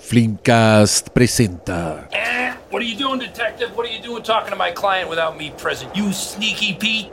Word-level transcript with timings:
Flimcast 0.00 1.10
presenta 1.12 2.08
Eh? 2.10 2.52
What 2.70 2.82
are 2.82 2.86
you 2.86 2.96
doing, 2.96 3.18
detective? 3.20 3.70
What 3.76 3.86
are 3.86 3.92
you 3.92 4.00
doing 4.02 4.22
talking 4.22 4.50
to 4.50 4.56
my 4.56 4.72
client 4.72 5.08
without 5.10 5.36
me 5.36 5.52
present? 5.56 5.94
You 5.94 6.12
sneaky 6.12 6.74
Pete. 6.74 7.10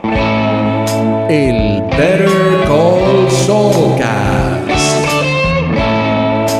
el 1.30 1.82
Better 1.98 2.66
Call 2.66 3.30
Saulcast. 3.30 4.68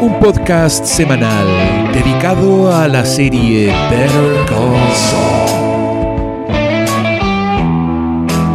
Un 0.02 0.20
podcast 0.20 0.86
semanal 0.86 1.48
dedicado 1.94 2.72
a 2.76 2.88
la 2.88 3.06
serie 3.06 3.68
Better 3.90 4.46
Call 4.48 4.94
Saul. 4.94 5.48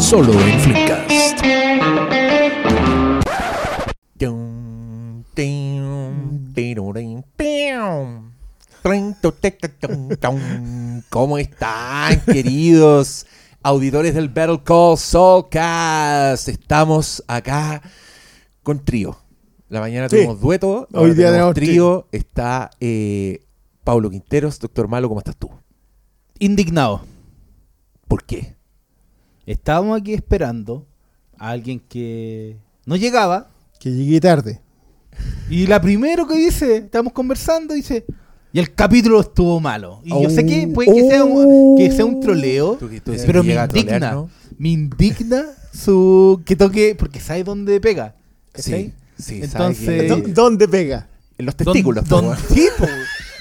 Solo 0.00 0.32
en 0.32 0.60
Flimcast. 0.60 1.21
¿Cómo 11.10 11.38
están, 11.38 12.20
queridos 12.24 13.26
auditores 13.62 14.14
del 14.14 14.28
Battle 14.28 14.60
Call 14.64 14.98
Soulcast? 14.98 16.48
Estamos 16.48 17.22
acá 17.28 17.80
con 18.64 18.84
trío. 18.84 19.16
La 19.68 19.78
mañana 19.80 20.08
Sí. 20.08 20.16
tuvimos 20.16 20.40
dueto, 20.40 20.88
Hoy 20.92 21.14
día 21.14 21.30
tenemos 21.30 21.54
tenemos 21.54 21.54
trío. 21.54 22.08
Está 22.10 22.70
eh, 22.80 23.44
Pablo 23.84 24.10
Quinteros, 24.10 24.58
doctor 24.58 24.88
Malo, 24.88 25.08
¿cómo 25.08 25.20
estás 25.20 25.36
tú? 25.36 25.50
indignado. 26.40 27.02
¿Por 28.08 28.24
qué? 28.24 28.56
Estábamos 29.46 30.00
aquí 30.00 30.12
esperando 30.14 30.84
a 31.38 31.50
alguien 31.50 31.78
que 31.78 32.56
no 32.84 32.96
llegaba. 32.96 33.50
Que 33.78 33.92
llegué 33.92 34.20
tarde. 34.20 34.60
Y 35.48 35.68
la 35.68 35.80
primero 35.80 36.26
que 36.26 36.34
dice, 36.34 36.78
estamos 36.78 37.12
conversando, 37.12 37.74
dice, 37.74 38.04
y 38.52 38.58
el 38.58 38.74
capítulo 38.74 39.20
estuvo 39.20 39.60
malo. 39.60 40.00
Y 40.04 40.10
yo 40.22 40.28
sé 40.30 40.44
que 40.46 40.68
puede 40.68 40.92
que 40.94 41.08
sea 41.08 41.24
un, 41.24 41.76
que 41.78 41.90
sea 41.90 42.04
un 42.04 42.20
troleo, 42.20 42.74
Tú- 42.74 42.88
tú 43.02 43.10
dices 43.12 43.26
pero 43.26 43.42
me 43.42 43.52
trolear, 43.54 43.68
indigna. 43.76 44.10
¿no? 44.12 44.30
Me 44.58 44.68
indigna 44.70 45.44
su 45.72 46.42
que 46.44 46.54
toque, 46.56 46.94
porque 46.98 47.18
sabe 47.20 47.44
dónde 47.44 47.80
pega. 47.80 48.14
Sí, 48.54 48.92
sí, 49.18 49.42
sabe 49.46 49.66
Entonces, 49.74 50.02
que- 50.02 50.08
¿Dó- 50.08 50.34
¿Dónde 50.34 50.68
pega? 50.68 51.08
en 51.38 51.46
los 51.46 51.56
testículos. 51.56 52.06
don- 52.08 52.26
po, 52.26 52.36
sí, 52.54 52.68
po, 52.78 52.86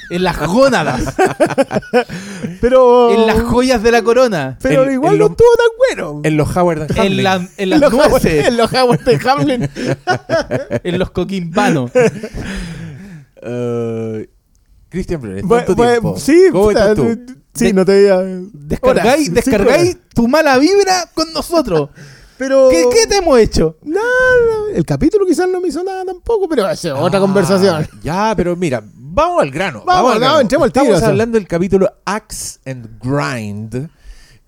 en 0.10 0.24
las 0.24 0.40
gónadas, 0.48 1.04
Pero. 2.62 3.12
en 3.14 3.28
las 3.28 3.42
joyas 3.44 3.84
de 3.84 3.92
la 3.92 4.02
corona, 4.02 4.58
Pero 4.62 4.84
en- 4.86 4.94
igual 4.94 5.14
en 5.14 5.20
no 5.20 5.26
los- 5.26 5.32
estuvo 5.32 5.48
tan 5.58 5.68
bueno. 6.08 6.22
En 6.24 6.38
los 6.38 6.56
Howard 6.56 6.82
and 6.84 6.92
en, 6.92 6.98
Hamlin. 7.00 7.24
la- 7.24 7.36
en 7.36 7.50
En 7.58 7.70
las 7.70 7.80
los 7.82 7.94
Howard- 7.94 8.10
nueces, 8.10 8.48
en 8.48 8.58
los 8.58 8.74
Howard 8.74 9.04
de 9.04 9.20
Hamlin. 9.30 9.70
en 10.84 11.00
los 11.00 11.12
coquimbanos. 11.12 11.92
Eh, 13.44 14.30
Cristian 14.92 15.22
Flores, 15.22 15.44
sí, 16.18 16.34
¿Cómo 16.52 16.68
puta, 16.68 16.92
estás 16.92 16.96
tú? 16.96 17.34
Sí, 17.56 17.66
De- 17.66 17.74
no 17.74 17.86
te 17.86 17.98
diga. 18.00 18.22
Descargáis, 18.54 19.98
tu 20.14 20.28
mala 20.28 20.58
vibra 20.58 21.10
con 21.14 21.32
nosotros. 21.34 21.90
Pero. 22.38 22.70
¿Qué, 22.70 22.86
qué 22.92 23.08
te 23.08 23.18
hemos 23.18 23.38
hecho? 23.40 23.78
Nada, 23.84 24.06
el 24.74 24.84
capítulo 24.86 25.26
quizás 25.26 25.48
no 25.50 25.62
me 25.62 25.68
hizo 25.68 25.84
nada 25.84 26.04
tampoco, 26.04 26.50
pero 26.50 26.68
es 26.70 26.84
otra 26.86 27.20
Ah, 27.20 27.22
conversación. 27.22 27.88
Ya, 28.04 28.34
pero 28.36 28.56
mira, 28.56 28.84
vamos 28.96 29.44
al 29.44 29.52
grano. 29.52 29.84
Vamos, 29.86 30.14
al 30.14 30.20
no, 30.20 30.26
grano. 30.26 30.40
entremos 30.42 30.66
al 30.66 30.72
tiro, 30.74 30.86
Estamos 30.86 31.04
hablando 31.04 31.38
del 31.38 31.48
capítulo 31.48 31.92
Axe 32.04 32.60
and 32.66 33.00
Grind, 33.00 33.90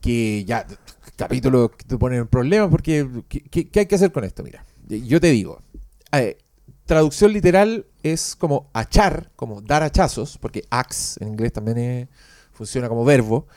que 0.02 0.44
ya, 0.44 0.66
capítulo 1.16 1.69
que 1.69 1.85
te 1.85 1.97
pone 1.97 2.17
en 2.17 2.25
problemas 2.28 2.69
porque, 2.72 3.07
¿qué, 3.30 3.41
qué- 3.44 3.69
qué 3.69 3.80
hay 3.81 3.85
que 3.85 3.95
hacer 3.95 4.11
con 4.11 4.23
esto? 4.23 4.41
Mira, 4.41 4.66
yo 4.89 5.22
te 5.22 5.28
digo, 5.28 5.61
eh, 6.13 6.38
traducción 6.94 7.33
literal 7.33 7.86
es 8.02 8.36
como 8.36 8.69
achar, 8.73 9.31
como 9.36 9.61
dar 9.61 9.83
hachazos, 9.83 10.38
porque 10.38 10.63
axe 10.69 11.22
en 11.23 11.30
inglés 11.30 11.52
también 11.53 11.77
es- 11.77 12.08
funciona 12.52 12.88
como 12.89 13.03
verbo, 13.05 13.47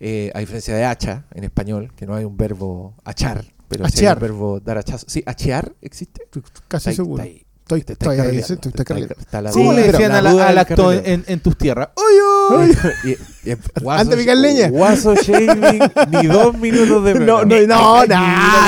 eh, 0.00 0.30
a 0.34 0.40
diferencia 0.40 0.74
de 0.74 0.84
hacha 0.84 1.26
en 1.34 1.44
español, 1.44 1.92
que 1.96 2.06
no 2.06 2.14
hay 2.14 2.24
un 2.24 2.36
verbo 2.36 2.94
achar, 3.04 3.44
pero 3.68 3.84
sí 3.88 3.98
hay 4.00 4.12
un 4.14 4.20
verbo 4.20 4.60
dar 4.60 4.78
hachazos. 4.78 5.10
Sí, 5.10 5.22
achear 5.26 5.74
existe. 5.80 6.26
Casi 6.68 6.90
seguro. 6.96 7.22
ahí. 7.22 7.43
Estoy, 7.64 7.80
Te 7.82 7.94
estoy, 7.94 8.18
está 8.18 9.50
¿Cómo 9.52 9.72
le 9.72 9.84
decían 9.90 10.12
a 10.12 10.20
la- 10.20 10.30
al 10.32 10.36
del 10.48 10.58
acto 10.58 10.82
carrileo. 10.88 11.02
en, 11.06 11.24
en 11.26 11.40
tus 11.40 11.56
tierras? 11.56 11.88
¡Oy, 11.94 12.14
oy! 12.58 12.76
Y- 13.04 13.50
y- 13.50 13.54
guaso- 13.80 14.00
Anda 14.02 14.14
a 14.16 14.18
picar 14.18 14.36
leña. 14.36 14.68
Guaso 14.68 15.14
shaming, 15.14 15.80
ni 16.10 16.26
dos 16.26 16.58
minutos 16.58 17.02
de 17.04 17.14
No, 17.14 17.42
no, 17.46 17.66
no, 17.66 18.02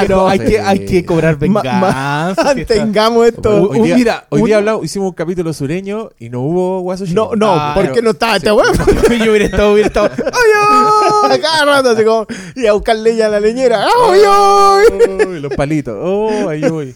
Pero 0.00 0.16
no. 0.16 0.28
hay 0.28 0.38
que, 0.38 0.60
hay 0.60 0.86
que 0.86 1.04
cobrar 1.04 1.36
venganza. 1.36 2.34
Mantengamos 2.42 3.26
esto. 3.26 3.68
Hoy 3.68 3.80
día, 3.82 3.96
mira, 3.96 4.26
hoy 4.30 4.44
día 4.44 4.56
hablamos, 4.56 4.82
hicimos 4.86 5.10
un 5.10 5.14
capítulo 5.14 5.52
sureño 5.52 6.08
y 6.18 6.30
no 6.30 6.40
hubo 6.40 6.80
guaso 6.80 7.04
No, 7.08 7.24
shaming. 7.26 7.38
no, 7.38 7.52
Ah, 7.52 7.72
¿por 7.74 7.92
qué 7.92 8.00
no 8.00 8.10
estaba 8.12 8.36
este 8.36 8.50
weón? 8.50 8.72
Yo 9.22 9.30
hubiera 9.30 9.44
estado, 9.44 9.72
hubiera 9.74 9.88
estado. 9.88 10.10
¡Ay, 10.24 11.30
ay! 11.32 11.38
Cada 11.40 11.64
rato 11.66 11.90
así 11.90 12.02
como, 12.02 12.26
y 12.54 12.66
a 12.66 12.72
buscar 12.72 12.96
leña 12.96 13.26
a 13.26 13.28
la 13.28 13.40
leñera. 13.40 13.84
¡Ay, 13.84 14.20
ay! 14.26 15.26
Uy, 15.26 15.40
los 15.40 15.52
palitos. 15.54 15.94
Oh, 16.00 16.48
ahí 16.48 16.62
voy. 16.66 16.94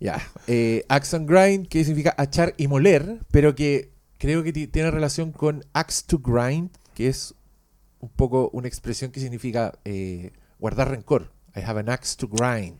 Ya. 0.00 0.20
Eh, 0.46 0.84
axe 0.88 1.16
and 1.16 1.28
grind, 1.28 1.66
que 1.68 1.84
significa 1.84 2.14
achar 2.16 2.54
y 2.56 2.68
moler, 2.68 3.20
pero 3.30 3.54
que 3.54 3.92
creo 4.18 4.42
que 4.42 4.52
ti- 4.52 4.66
tiene 4.68 4.90
relación 4.90 5.32
con 5.32 5.64
axe 5.72 6.04
to 6.06 6.18
grind, 6.18 6.70
que 6.94 7.08
es 7.08 7.34
un 8.00 8.08
poco 8.10 8.48
una 8.52 8.68
expresión 8.68 9.10
que 9.10 9.20
significa 9.20 9.78
eh, 9.84 10.32
guardar 10.60 10.90
rencor. 10.90 11.32
I 11.56 11.60
have 11.60 11.80
an 11.80 11.88
axe 11.88 12.16
to 12.16 12.28
grind. 12.28 12.78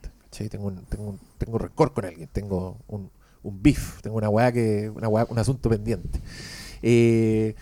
Tengo, 0.50 0.68
un, 0.68 0.84
tengo, 0.86 1.04
un- 1.10 1.20
tengo 1.38 1.58
rencor 1.58 1.92
con 1.92 2.04
alguien, 2.04 2.28
tengo 2.32 2.78
un, 2.86 3.10
un 3.42 3.62
beef, 3.62 4.00
tengo 4.02 4.16
una 4.16 4.28
weá 4.28 4.52
que, 4.52 4.88
una 4.90 5.08
weá- 5.08 5.26
un 5.28 5.38
asunto 5.38 5.68
pendiente. 5.68 6.20
Eh, 6.82 7.54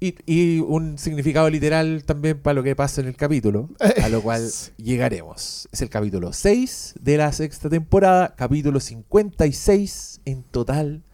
y, 0.00 0.14
y 0.26 0.60
un 0.60 0.98
significado 0.98 1.48
literal 1.48 2.04
también 2.04 2.40
para 2.40 2.54
lo 2.54 2.62
que 2.62 2.76
pasa 2.76 3.00
en 3.00 3.08
el 3.08 3.16
capítulo, 3.16 3.70
a 4.02 4.08
lo 4.08 4.22
cual 4.22 4.48
llegaremos. 4.76 5.68
Es 5.72 5.82
el 5.82 5.88
capítulo 5.88 6.32
6 6.32 6.94
de 7.00 7.16
la 7.16 7.32
sexta 7.32 7.68
temporada, 7.68 8.34
capítulo 8.36 8.80
56 8.80 10.20
en 10.24 10.42
total 10.42 11.05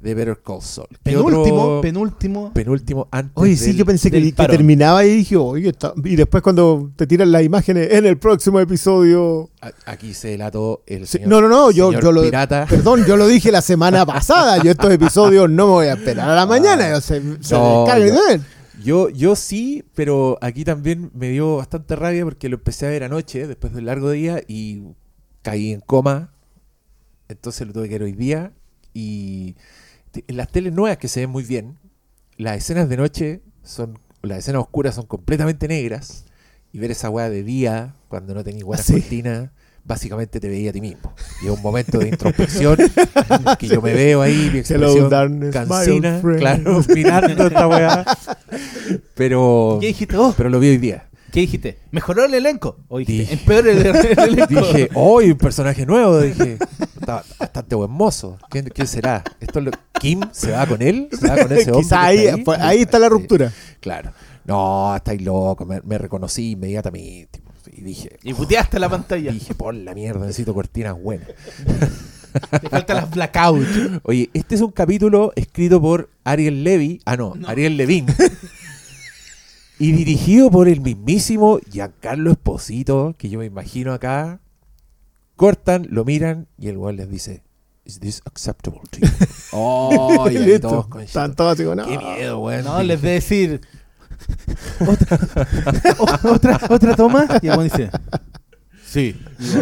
de 0.00 0.14
Better 0.14 0.38
Call 0.44 0.62
Saul. 0.62 0.86
¿Qué 0.90 0.98
Penúltimo, 1.10 1.62
otro- 1.62 1.80
penúltimo. 1.80 2.52
penúltimo 2.54 3.08
antes 3.10 3.32
Oye, 3.34 3.56
sí, 3.56 3.66
del- 3.68 3.76
yo 3.78 3.84
pensé 3.84 4.10
que, 4.10 4.32
terminaba 4.32 5.04
y 5.04 5.08
dije, 5.16 5.36
oye, 5.36 5.70
está- 5.70 5.92
y 6.04 6.14
después 6.14 6.42
cuando 6.42 6.92
te 6.94 7.06
tiran 7.06 7.32
las 7.32 7.42
imágenes 7.42 7.92
en 7.92 8.06
el 8.06 8.16
próximo 8.16 8.60
episodio. 8.60 9.50
Aquí 9.86 10.14
se 10.14 10.28
delató 10.28 10.82
el 10.86 11.06
Sí, 11.06 11.18
señor, 11.18 11.28
no, 11.28 11.40
no, 11.40 11.48
no, 11.48 11.70
yo, 11.72 11.92
yo 11.92 12.12
lo. 12.12 12.22
pirata. 12.22 12.66
Perdón, 12.70 13.04
yo 13.06 13.16
lo 13.16 13.26
dije 13.26 13.50
la 13.50 13.60
semana 13.60 14.06
pasada. 14.06 14.62
Yo 14.62 14.70
estos 14.70 14.92
episodios 14.92 15.50
no 15.50 15.66
me 15.66 15.72
voy 15.72 15.86
a 15.88 15.94
esperar 15.94 16.28
a 16.30 16.34
la 16.36 16.46
mañana. 16.46 16.90
yo 16.90 17.00
se, 17.00 17.20
se 17.42 17.54
Ah. 17.56 17.58
No, 17.58 17.84
descargan 17.84 18.08
y 18.08 18.10
yo-. 18.12 18.44
Yo, 18.84 19.08
yo 19.08 19.34
sí, 19.34 19.82
pero 19.96 20.38
aquí 20.40 20.62
también 20.64 21.10
me 21.12 21.30
dio 21.30 21.56
bastante 21.56 21.96
rabia 21.96 22.22
porque 22.24 22.48
lo 22.48 22.54
empecé 22.58 22.86
a 22.86 22.90
ver 22.90 23.02
anoche, 23.02 23.48
después 23.48 23.74
del 23.74 23.86
largo 23.86 24.12
día, 24.12 24.40
y 24.46 24.82
caí 25.42 25.72
en 25.72 25.80
coma. 25.80 26.30
Entonces 27.28 27.66
lo 27.66 27.72
tuve 27.72 27.88
que 27.88 27.94
ver 27.96 28.04
hoy 28.04 28.12
día. 28.12 28.52
Y 28.94 29.56
en 30.26 30.36
las 30.36 30.48
teles 30.48 30.72
nuevas 30.72 30.98
que 30.98 31.08
se 31.08 31.20
ven 31.20 31.30
muy 31.30 31.44
bien, 31.44 31.78
las 32.36 32.56
escenas 32.56 32.88
de 32.88 32.96
noche 32.96 33.42
son, 33.62 33.98
las 34.22 34.38
escenas 34.38 34.62
oscuras 34.62 34.94
son 34.94 35.06
completamente 35.06 35.68
negras. 35.68 36.24
Y 36.70 36.78
ver 36.78 36.90
esa 36.90 37.08
weá 37.08 37.30
de 37.30 37.42
día, 37.42 37.94
cuando 38.08 38.34
no 38.34 38.44
tenías 38.44 38.64
buenas 38.64 38.88
¿Ah, 38.90 38.92
sí? 38.92 39.00
cortinas, 39.00 39.50
básicamente 39.84 40.38
te 40.38 40.48
veía 40.48 40.70
a 40.70 40.72
ti 40.72 40.80
mismo. 40.80 41.14
Y 41.42 41.46
es 41.46 41.50
un 41.50 41.62
momento 41.62 41.98
de 41.98 42.08
introspección 42.08 42.76
que 43.58 43.66
yo 43.66 43.80
me 43.80 43.94
veo 43.94 44.20
ahí, 44.20 44.50
mi 44.52 44.58
expresión 44.58 45.08
darkness, 45.08 45.52
cansina, 45.52 46.20
claro, 46.20 46.82
mirando 46.94 47.46
esta 47.46 47.66
weá. 47.66 48.04
Pero, 49.14 49.80
pero 50.36 50.48
lo 50.48 50.60
vi 50.60 50.68
hoy 50.68 50.78
día. 50.78 51.07
¿Qué 51.32 51.40
dijiste? 51.40 51.78
¿Mejoró 51.90 52.24
el 52.24 52.34
elenco? 52.34 52.78
¿O 52.88 52.98
dijiste? 52.98 53.22
Dije- 53.22 53.34
¿Empeoró 53.34 53.70
el, 53.70 53.78
el 53.86 54.18
elenco? 54.18 54.60
Dije, 54.60 54.88
hoy 54.94 55.30
un 55.32 55.38
personaje 55.38 55.84
nuevo. 55.86 56.18
Dije, 56.20 56.58
está 57.00 57.22
bastante 57.38 57.74
buen 57.74 57.90
mozo. 57.90 58.38
¿Quién, 58.50 58.68
quién 58.74 58.86
será? 58.86 59.22
¿Esto 59.40 59.58
es 59.58 59.64
lo- 59.66 59.70
¿Kim 60.00 60.20
se 60.32 60.52
va 60.52 60.66
con 60.66 60.80
él? 60.82 61.08
¿Se 61.12 61.28
va 61.28 61.36
con 61.42 61.52
ese 61.52 61.70
hombre? 61.72 61.82
Quizá 61.84 62.00
que 62.10 62.30
ahí, 62.30 62.42
pues, 62.44 62.58
ahí 62.60 62.80
está 62.82 62.98
la 62.98 63.06
Sí, 63.08 63.12
ruptura. 63.12 63.52
Claro. 63.80 64.12
No, 64.46 64.96
estáis 64.96 65.20
loco. 65.22 65.64
Me, 65.66 65.80
me 65.82 65.98
reconocí 65.98 66.52
inmediatamente. 66.52 67.42
Y 67.76 67.82
dije, 67.82 68.18
Y 68.22 68.32
puteaste 68.32 68.78
la 68.78 68.88
pantalla. 68.88 69.30
dije, 69.30 69.54
por 69.54 69.74
la 69.74 69.92
mierda, 69.94 70.20
necesito 70.24 70.54
cortinas 70.54 71.00
buenas. 71.00 71.28
Te 72.60 72.68
faltan 72.68 72.96
las 72.96 73.10
blackout. 73.10 73.66
Oye, 74.04 74.30
este 74.32 74.54
es 74.54 74.60
un 74.60 74.70
capítulo 74.70 75.32
escrito 75.36 75.80
por 75.80 76.08
Ariel 76.24 76.62
Levy. 76.64 77.00
Ah, 77.04 77.16
no, 77.16 77.34
Ariel 77.46 77.76
Levin. 77.76 78.06
Y 79.78 79.92
dirigido 79.92 80.50
por 80.50 80.68
el 80.68 80.80
mismísimo 80.80 81.58
Giancarlo 81.70 82.30
Esposito, 82.32 83.14
que 83.18 83.28
yo 83.28 83.38
me 83.38 83.46
imagino 83.46 83.92
acá. 83.92 84.40
Cortan, 85.36 85.86
lo 85.90 86.04
miran 86.04 86.48
y 86.58 86.68
el 86.68 86.76
weón 86.78 86.96
les 86.96 87.08
dice: 87.08 87.42
¿Is 87.84 88.00
this 88.00 88.20
acceptable 88.26 88.80
to 88.90 88.98
you? 89.00 89.06
Oh, 89.52 90.28
y 90.30 90.58
todos 90.58 90.88
con 90.88 91.00
Están 91.02 91.34
todos 91.34 91.52
así 91.54 91.64
no. 91.64 91.86
Qué 91.86 91.96
miedo, 91.96 92.40
weón. 92.40 92.64
No, 92.64 92.82
les 92.82 93.00
de 93.00 93.10
decir. 93.10 93.60
Otra, 94.80 95.18
o- 95.98 96.28
otra, 96.34 96.60
otra 96.70 96.96
toma. 96.96 97.26
Y 97.40 97.46
el 97.46 97.52
weón 97.52 97.64
dice. 97.64 97.90
Sí. 98.84 99.14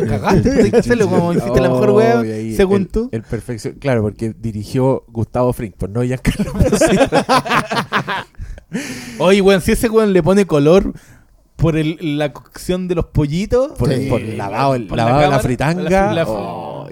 Cagaste, 0.09 0.71
que 0.71 0.77
hacerlo 0.79 1.09
como 1.09 1.33
hiciste 1.33 1.61
la 1.61 1.69
mejor 1.69 1.91
Oh, 1.91 1.97
ahí 2.33 2.57
según 2.57 2.83
el- 2.83 2.89
tú. 2.89 3.09
El 3.13 3.23
perfección. 3.23 3.75
Claro, 3.75 4.01
porque 4.03 4.33
dirigió 4.39 5.05
Gustavo 5.09 5.53
Fring, 5.53 5.73
pues 5.77 5.91
no 5.93 6.03
Giancarlo 6.03 6.53
Esposito. 6.61 7.17
Oye, 9.19 9.41
weón, 9.41 9.61
si 9.61 9.73
ese 9.73 9.89
weón 9.89 10.13
le 10.13 10.23
pone 10.23 10.47
color 10.47 10.93
por 11.57 11.77
el- 11.77 12.19
la 12.19 12.33
cocción 12.33 12.87
de 12.89 12.95
los 12.97 13.07
pollitos. 13.07 13.73
por, 13.79 13.93
Sí. 13.95 14.07
por 14.09 14.21
lavado, 14.21 14.75
el- 14.75 14.87
por 14.87 14.97
la 14.97 15.05
lavado 15.05 15.21
la, 15.23 15.27
cámara, 15.29 15.43
fritanga. 15.43 15.83
la- 15.91 16.13
la- 16.15 16.25
Oh. 16.29 16.89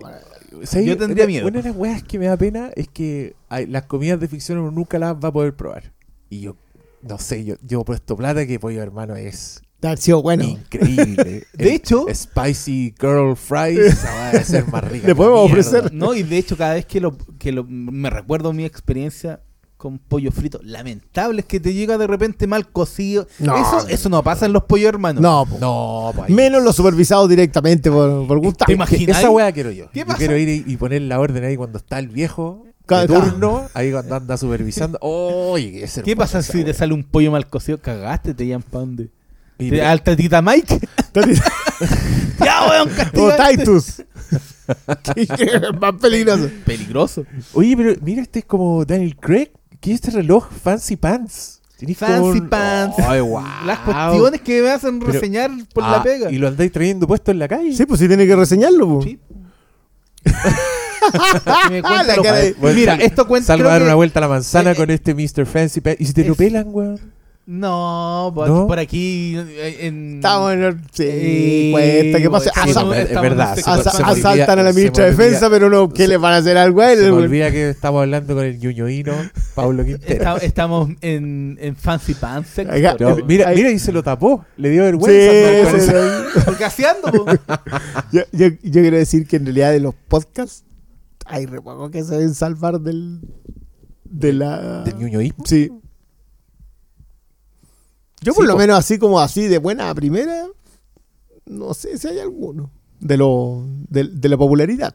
¿Sabes? 0.63 0.87
Yo 0.87 0.97
tendría 0.97 1.27
miedo. 1.27 1.47
Una 1.47 1.61
de 1.61 1.69
las 1.69 1.77
weas 1.77 2.03
que 2.03 2.19
me 2.19 2.25
da 2.27 2.37
pena 2.39 2.71
es 2.75 2.89
que 2.89 3.35
hay- 3.51 3.67
las 3.67 3.83
comidas 3.85 4.19
de 4.19 4.29
ficción 4.29 4.59
uno 4.59 4.71
nunca 4.71 4.99
las 4.99 5.15
va 5.15 5.29
a 5.29 5.33
poder 5.33 5.55
probar. 5.55 5.93
Y 6.31 6.41
yo, 6.41 6.57
no 7.03 7.19
sé, 7.19 7.45
yo, 7.45 7.57
yo 7.63 7.83
he 7.83 7.85
puesto 7.85 8.17
plata 8.17 8.47
que 8.47 8.59
pollo 8.59 8.81
hermano 8.83 9.15
es 9.15 9.61
sido 9.99 10.23
bueno. 10.23 10.45
increíble. 10.45 11.45
De 11.53 11.75
hecho- 11.75 12.07
Spicy 12.15 12.95
Girl 12.99 13.37
Fries 13.37 13.79
esa 14.07 14.15
va 14.15 14.31
a 14.31 14.43
ser 14.43 14.67
más 14.69 14.83
rica. 14.91 15.07
Le 15.07 15.15
podemos 15.15 15.45
mierda. 15.53 15.61
ofrecer. 15.61 15.93
No, 15.93 16.15
y 16.15 16.23
de 16.23 16.39
hecho, 16.39 16.57
cada 16.57 16.73
vez 16.73 16.87
que 16.87 16.99
lo, 17.03 17.15
que 17.39 17.53
lo 17.53 17.65
me 17.69 18.09
recuerdo 18.09 18.55
mi 18.55 18.65
experiencia 18.65 19.41
con 19.85 19.99
pollo 19.99 20.33
frito, 20.33 20.59
lamentable 20.63 21.41
es 21.41 21.47
que 21.47 21.61
te 21.61 21.75
llega 21.75 21.99
de 21.99 22.07
repente 22.07 22.47
mal 22.47 22.67
cocido. 22.71 23.27
No, 23.39 23.55
eso, 23.57 23.87
eso 23.89 24.09
no 24.09 24.23
pasa 24.23 24.47
en 24.47 24.55
los 24.55 24.65
pollos 24.65 24.89
hermanos. 24.89 25.21
No, 25.23 25.45
po. 25.45 25.59
No, 25.61 26.11
pues 26.15 26.29
ahí- 26.31 26.35
menos 26.35 26.63
los 26.65 26.75
supervisados 26.75 27.29
directamente 27.29 27.91
por, 27.91 28.27
por 28.27 28.39
Gustavo. 28.39 28.67
¿Te 28.67 28.73
imaginas? 28.73 29.19
Esa 29.19 29.29
wea 29.31 29.53
quiero 29.53 29.71
yo. 29.71 29.91
¿Qué 29.91 30.01
Yo 30.01 30.07
quiero 30.17 30.37
ir 30.39 30.49
y, 30.49 30.65
y 30.67 30.77
poner 30.79 31.03
la 31.03 31.21
orden 31.21 31.45
ahí 31.45 31.57
cuando 31.57 31.77
está 31.79 31.99
el 31.99 32.09
viejo 32.09 32.65
de 32.89 33.07
turno, 33.07 33.69
ahí 33.75 33.93
cuando 33.93 34.15
anda 34.17 34.37
supervisando. 34.39 34.99
Oye, 35.03 35.71
qué 35.73 35.85
es 35.85 36.01
¿Qué 36.03 36.13
hermosa 36.13 36.39
pasa 36.39 36.53
si 36.53 36.65
te 36.65 36.73
sale 36.73 36.95
un 36.95 37.05
pollo 37.05 37.31
mal 37.31 37.47
cocido? 37.47 37.79
Cagaste, 37.79 38.33
te 38.33 38.47
llaman 38.47 38.63
pa' 38.71 38.79
dónde. 38.79 39.11
Y 39.59 39.69
¿Te- 39.71 39.77
me- 39.77 39.83
¿Al 39.83 40.03
tatita 40.03 40.41
Mike? 40.43 40.81
ya, 42.45 42.67
weón, 42.69 42.89
o 42.91 42.97
castigaste. 42.97 43.57
Titus. 43.59 44.03
Más 45.81 45.95
peligroso. 46.01 46.51
Peligroso. 46.65 47.25
Oye, 47.53 47.77
pero 47.77 47.95
mira, 48.03 48.23
este 48.23 48.39
es 48.41 48.45
como 48.47 48.85
Daniel 48.85 49.15
Craig. 49.17 49.51
¿Qué 49.85 49.91
es 49.93 49.97
este 49.97 50.11
reloj? 50.13 50.49
Fancy 50.63 50.97
Pants. 50.97 51.61
Tenés 51.79 51.99
Fancy 51.99 52.41
pants. 52.41 52.97
Ay. 53.01 53.21
Las 53.67 53.81
cuestiones 53.81 54.41
que 54.41 54.63
me 54.63 54.71
hacen 54.71 54.99
Pero- 54.99 55.13
reseñar 55.13 55.51
por 55.75 55.85
Ah, 55.85 55.91
la 55.99 56.03
pega. 56.03 56.31
Y 56.33 56.39
lo 56.39 56.49
andáis 56.49 56.73
trayendo 56.73 57.07
puesto 57.07 57.31
en 57.33 57.39
la 57.39 57.49
calle. 57.49 57.75
Sí, 57.77 57.85
pues 57.85 58.01
sí 58.01 58.09
tiene 58.09 58.27
que 58.27 58.35
reseñarlo. 58.35 58.89
po. 58.89 59.03
Sí. 59.03 59.19
Que 60.25 60.31
me 61.71 61.83
cuenten 61.83 62.07
La 62.07 62.17
los- 62.17 62.25
cara 62.25 62.39
de- 62.39 62.55
Bueno, 62.55 62.77
Mira, 62.79 62.95
esto 62.95 63.27
cuenta. 63.29 63.49
Salgo 63.49 63.65
a 63.65 63.67
creo 63.67 63.71
dar 63.73 63.81
que- 63.83 63.85
una 63.87 63.95
vuelta 63.97 64.21
a 64.21 64.23
la 64.23 64.29
manzana 64.29 64.71
eh, 64.71 64.75
con 64.75 64.91
este 64.91 65.15
Mr. 65.15 65.45
Fancy 65.45 65.83
Pants. 65.83 66.01
¿Y 66.01 66.07
si 66.07 66.13
te 66.15 66.23
es- 66.23 66.29
lo 66.29 66.35
pelan, 66.35 66.69
weón? 66.71 66.99
No, 67.47 68.33
por, 68.35 68.49
¿No? 68.49 68.67
por 68.67 68.79
aquí. 68.79 69.37
eh, 69.37 69.77
En, 69.87 70.15
Estamos 70.17 70.55
en 70.55 70.63
el... 70.63 70.77
Sí, 70.93 71.03
Eh, 71.07 71.69
cuenta, 71.73 72.19
¿qué 72.19 72.31
pasa? 72.31 72.49
estamos- 72.49 72.65
Sí, 72.65 72.71
Asa- 72.71 72.85
no, 72.85 72.95
es 72.95 73.21
verdad, 73.21 73.45
en 73.47 73.51
un 73.51 73.55
se- 73.57 73.63
sector 73.63 73.81
asa- 73.81 73.91
se 73.91 73.99
me 73.99 74.05
fancy. 74.05 74.21
olvida- 74.23 74.33
asaltan 74.33 74.59
a 74.59 74.63
la 74.63 74.73
ministra 74.73 75.05
de 75.05 75.11
Defensa, 75.11 75.51
pero 75.51 75.69
no, 75.71 75.89
¿qué 75.91 76.03
se- 76.05 76.09
le 76.09 76.17
van 76.17 76.33
a 76.33 76.37
hacer 76.39 76.57
algo 76.57 76.81
a 76.81 76.91
él? 76.93 76.99
Se 76.99 77.05
me 77.05 77.11
güey? 77.11 77.25
olvida 77.25 77.51
que 77.51 77.69
estamos 77.69 78.01
hablando 78.01 78.35
con 78.35 78.45
el 78.45 78.59
ñoñoíno 78.59 79.13
Pablo 79.55 79.85
Quintero. 79.85 80.15
Esta- 80.15 80.37
estamos 80.39 80.91
en, 81.03 81.59
en 81.61 81.77
Fancy 81.77 82.15
Pants. 82.15 82.49
No, 82.99 83.17
mira, 83.27 83.51
mira, 83.55 83.71
y 83.71 83.79
se 83.79 83.93
lo 83.93 84.03
tapó. 84.03 84.45
Le 84.57 84.71
dio 84.71 84.85
vergüenza. 84.85 85.71
sí, 85.71 85.87
sí. 85.87 86.41
Porque 86.47 86.65
así 86.65 86.83
ando, 86.85 87.13
po. 87.13 87.27
yo, 88.13 88.23
yo, 88.33 88.47
yo 88.63 88.81
quiero 88.81 88.97
decir 88.97 89.27
que 89.27 89.37
en 89.37 89.45
realidad 89.45 89.73
de 89.73 89.81
los 89.81 89.95
podcasts 90.09 90.65
hay 91.27 91.45
re 91.45 91.61
poco 91.61 91.91
que 91.91 92.03
se 92.05 92.13
deben 92.13 92.35
salvar 92.35 92.81
del... 92.81 93.21
De 94.05 94.33
la... 94.33 94.83
Del 94.85 94.97
ñoñoísmo. 94.97 95.45
Sí. 95.47 95.71
Yo 98.25 98.33
Sí, 98.33 98.37
por 98.37 98.47
lo 98.47 98.53
po. 98.55 98.59
menos 98.59 98.79
así 98.79 98.99
como 98.99 99.21
así 99.21 99.47
de 99.49 99.59
buena 99.59 99.91
a 99.91 99.95
primera, 99.95 100.47
no 101.47 101.75
sé 101.75 101.99
si 101.99 102.09
hay 102.09 102.19
alguno. 102.19 102.71
De 103.01 103.17
lo 103.19 103.65
de, 103.91 104.05
de 104.05 104.29
la 104.29 104.37
popularidad. 104.39 104.95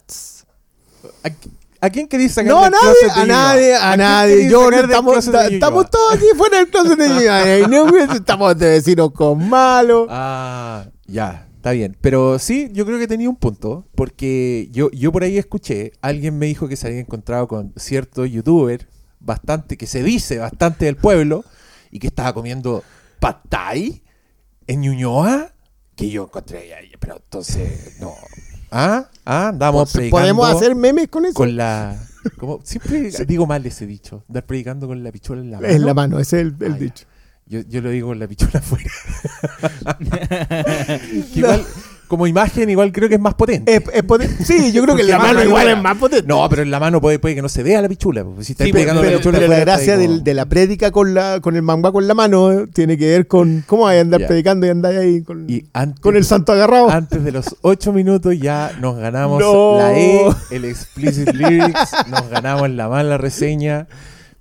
¿A, 1.23 1.29
¿A 1.85 1.89
quién 1.89 2.07
queréis 2.07 2.33
sacar 2.33 2.51
No, 2.51 2.59
a 2.59 2.63
del 2.63 2.71
nadie, 2.71 2.93
closet 3.03 3.17
a 3.17 3.25
nadie, 3.25 3.75
a 3.75 3.97
nadie. 3.97 4.49
Yo 4.49 4.69
estamos, 4.69 5.31
ta- 5.31 5.47
estamos 5.47 5.89
todos 5.89 6.13
aquí 6.15 6.25
fuera 6.35 6.57
del 6.57 6.69
closet 6.69 6.97
de 6.97 7.07
Ñuñoa, 7.07 7.59
y 7.59 7.67
no, 7.67 7.97
estamos 8.13 8.57
de 8.57 8.69
vecinos 8.71 9.11
con 9.11 9.47
malos. 9.47 10.07
Ah, 10.09 10.87
ya, 11.05 11.47
está 11.55 11.71
bien. 11.71 11.95
Pero 12.01 12.39
sí, 12.39 12.69
yo 12.73 12.85
creo 12.85 12.97
que 12.99 13.07
tenía 13.07 13.29
un 13.29 13.35
punto. 13.37 13.85
Porque 13.95 14.67
yo, 14.71 14.89
yo 14.91 15.11
por 15.11 15.23
ahí 15.23 15.37
escuché, 15.37 15.93
alguien 16.01 16.37
me 16.37 16.47
dijo 16.47 16.67
que 16.67 16.75
se 16.75 16.87
había 16.87 16.99
encontrado 16.99 17.47
con 17.47 17.73
cierto 17.77 18.25
youtuber, 18.25 18.87
bastante, 19.19 19.77
que 19.77 19.85
se 19.87 20.01
dice 20.03 20.37
bastante 20.39 20.85
del 20.85 20.95
pueblo, 20.97 21.45
y 21.91 21.99
que 21.99 22.07
estaba 22.07 22.33
comiendo 22.33 22.83
pad 23.19 23.35
thai 23.49 24.03
en 24.67 24.81
Ñuñoa, 24.81 25.51
que 25.95 26.09
yo 26.09 26.23
encontré, 26.23 26.73
ay, 26.75 26.91
pero 26.99 27.17
entonces, 27.17 27.97
no. 27.99 28.13
Ah, 28.71 29.09
ah, 29.25 29.47
andamos 29.47 29.91
predicando 29.91 30.19
¿Podemos 30.21 30.47
hacer 30.55 30.75
memes 30.75 31.07
con 31.07 31.25
eso? 31.25 31.33
con 31.33 31.55
la... 31.55 31.99
Como, 32.37 32.59
siempre 32.63 33.09
digo 33.25 33.47
mal 33.47 33.65
ese 33.65 33.85
dicho, 33.87 34.23
andar 34.27 34.45
predicando 34.45 34.87
con 34.87 35.03
la 35.03 35.11
pichula 35.11 35.41
en 35.41 35.51
la 35.51 35.59
mano. 35.59 35.73
En 35.73 35.85
la 35.85 35.93
mano, 35.93 36.19
ese 36.19 36.41
es 36.41 36.47
el, 36.47 36.55
el 36.63 36.73
Ah, 36.73 36.77
dicho. 36.77 37.05
Yo, 37.47 37.61
yo 37.61 37.81
lo 37.81 37.89
digo 37.89 38.09
con 38.09 38.19
la 38.19 38.27
pichula 38.27 38.51
afuera. 38.59 38.91
Igual, 41.35 41.65
como 42.09 42.27
imagen, 42.27 42.69
igual 42.69 42.91
creo 42.91 43.07
que 43.07 43.15
es 43.15 43.21
más 43.21 43.35
potente. 43.35 43.73
Es- 43.73 43.83
es 43.93 44.03
poten- 44.03 44.35
sí, 44.43 44.73
yo 44.73 44.83
creo 44.83 44.95
que 44.97 45.03
en 45.03 45.09
la 45.11 45.17
mano 45.19 45.39
la 45.39 45.45
igual 45.45 45.67
es 45.69 45.81
más 45.81 45.95
potente. 45.97 46.27
no, 46.27 46.49
pero 46.49 46.63
en 46.63 46.71
la 46.71 46.79
mano 46.81 46.99
puede, 46.99 47.19
puede 47.19 47.35
que 47.35 47.41
no 47.41 47.47
se 47.47 47.63
vea 47.63 47.81
la 47.81 47.87
pichula. 47.87 48.25
pues, 48.25 48.47
Si 48.47 48.51
estás 48.53 48.65
Sí, 48.65 48.73
predicando 48.73 49.01
pero, 49.01 49.11
la 49.13 49.17
pichula 49.19 49.37
pero 49.37 49.47
la 49.47 49.55
afuera, 49.55 49.71
gracia 49.73 49.93
está 49.93 49.93
ahí 49.93 49.99
del- 50.07 50.17
como- 50.17 50.23
de 50.25 50.33
la 50.33 50.45
prédica 50.47 50.91
con 50.91 51.13
la 51.13 51.39
con 51.39 51.55
el 51.55 51.61
mangua 51.61 51.91
con 51.93 52.07
la 52.07 52.13
mano 52.15 52.51
eh, 52.51 52.67
tiene 52.73 52.97
que 52.97 53.07
ver 53.07 53.27
con 53.27 53.63
cómo 53.65 53.87
hay 53.87 53.99
a 53.99 54.01
andar 54.01 54.25
predicando 54.27 54.65
y 54.65 54.69
andar 54.69 54.95
ahí 54.97 55.21
con, 55.21 55.49
Y 55.49 55.63
antes, 55.71 55.99
con 56.01 56.15
el 56.17 56.25
santo 56.25 56.51
agarrado. 56.51 56.89
antes 56.89 57.23
de 57.23 57.31
los 57.31 57.55
ocho 57.61 57.93
minutos 57.93 58.37
ya 58.37 58.71
nos 58.81 58.97
ganamos 58.97 59.39
No. 59.39 59.77
la 59.77 59.97
E, 59.97 60.29
el 60.51 60.65
explicit 60.65 61.31
lyrics, 61.33 61.91
nos 62.09 62.27
ganamos 62.29 62.69
la 62.71 62.89
mala 62.89 63.17
reseña. 63.19 63.87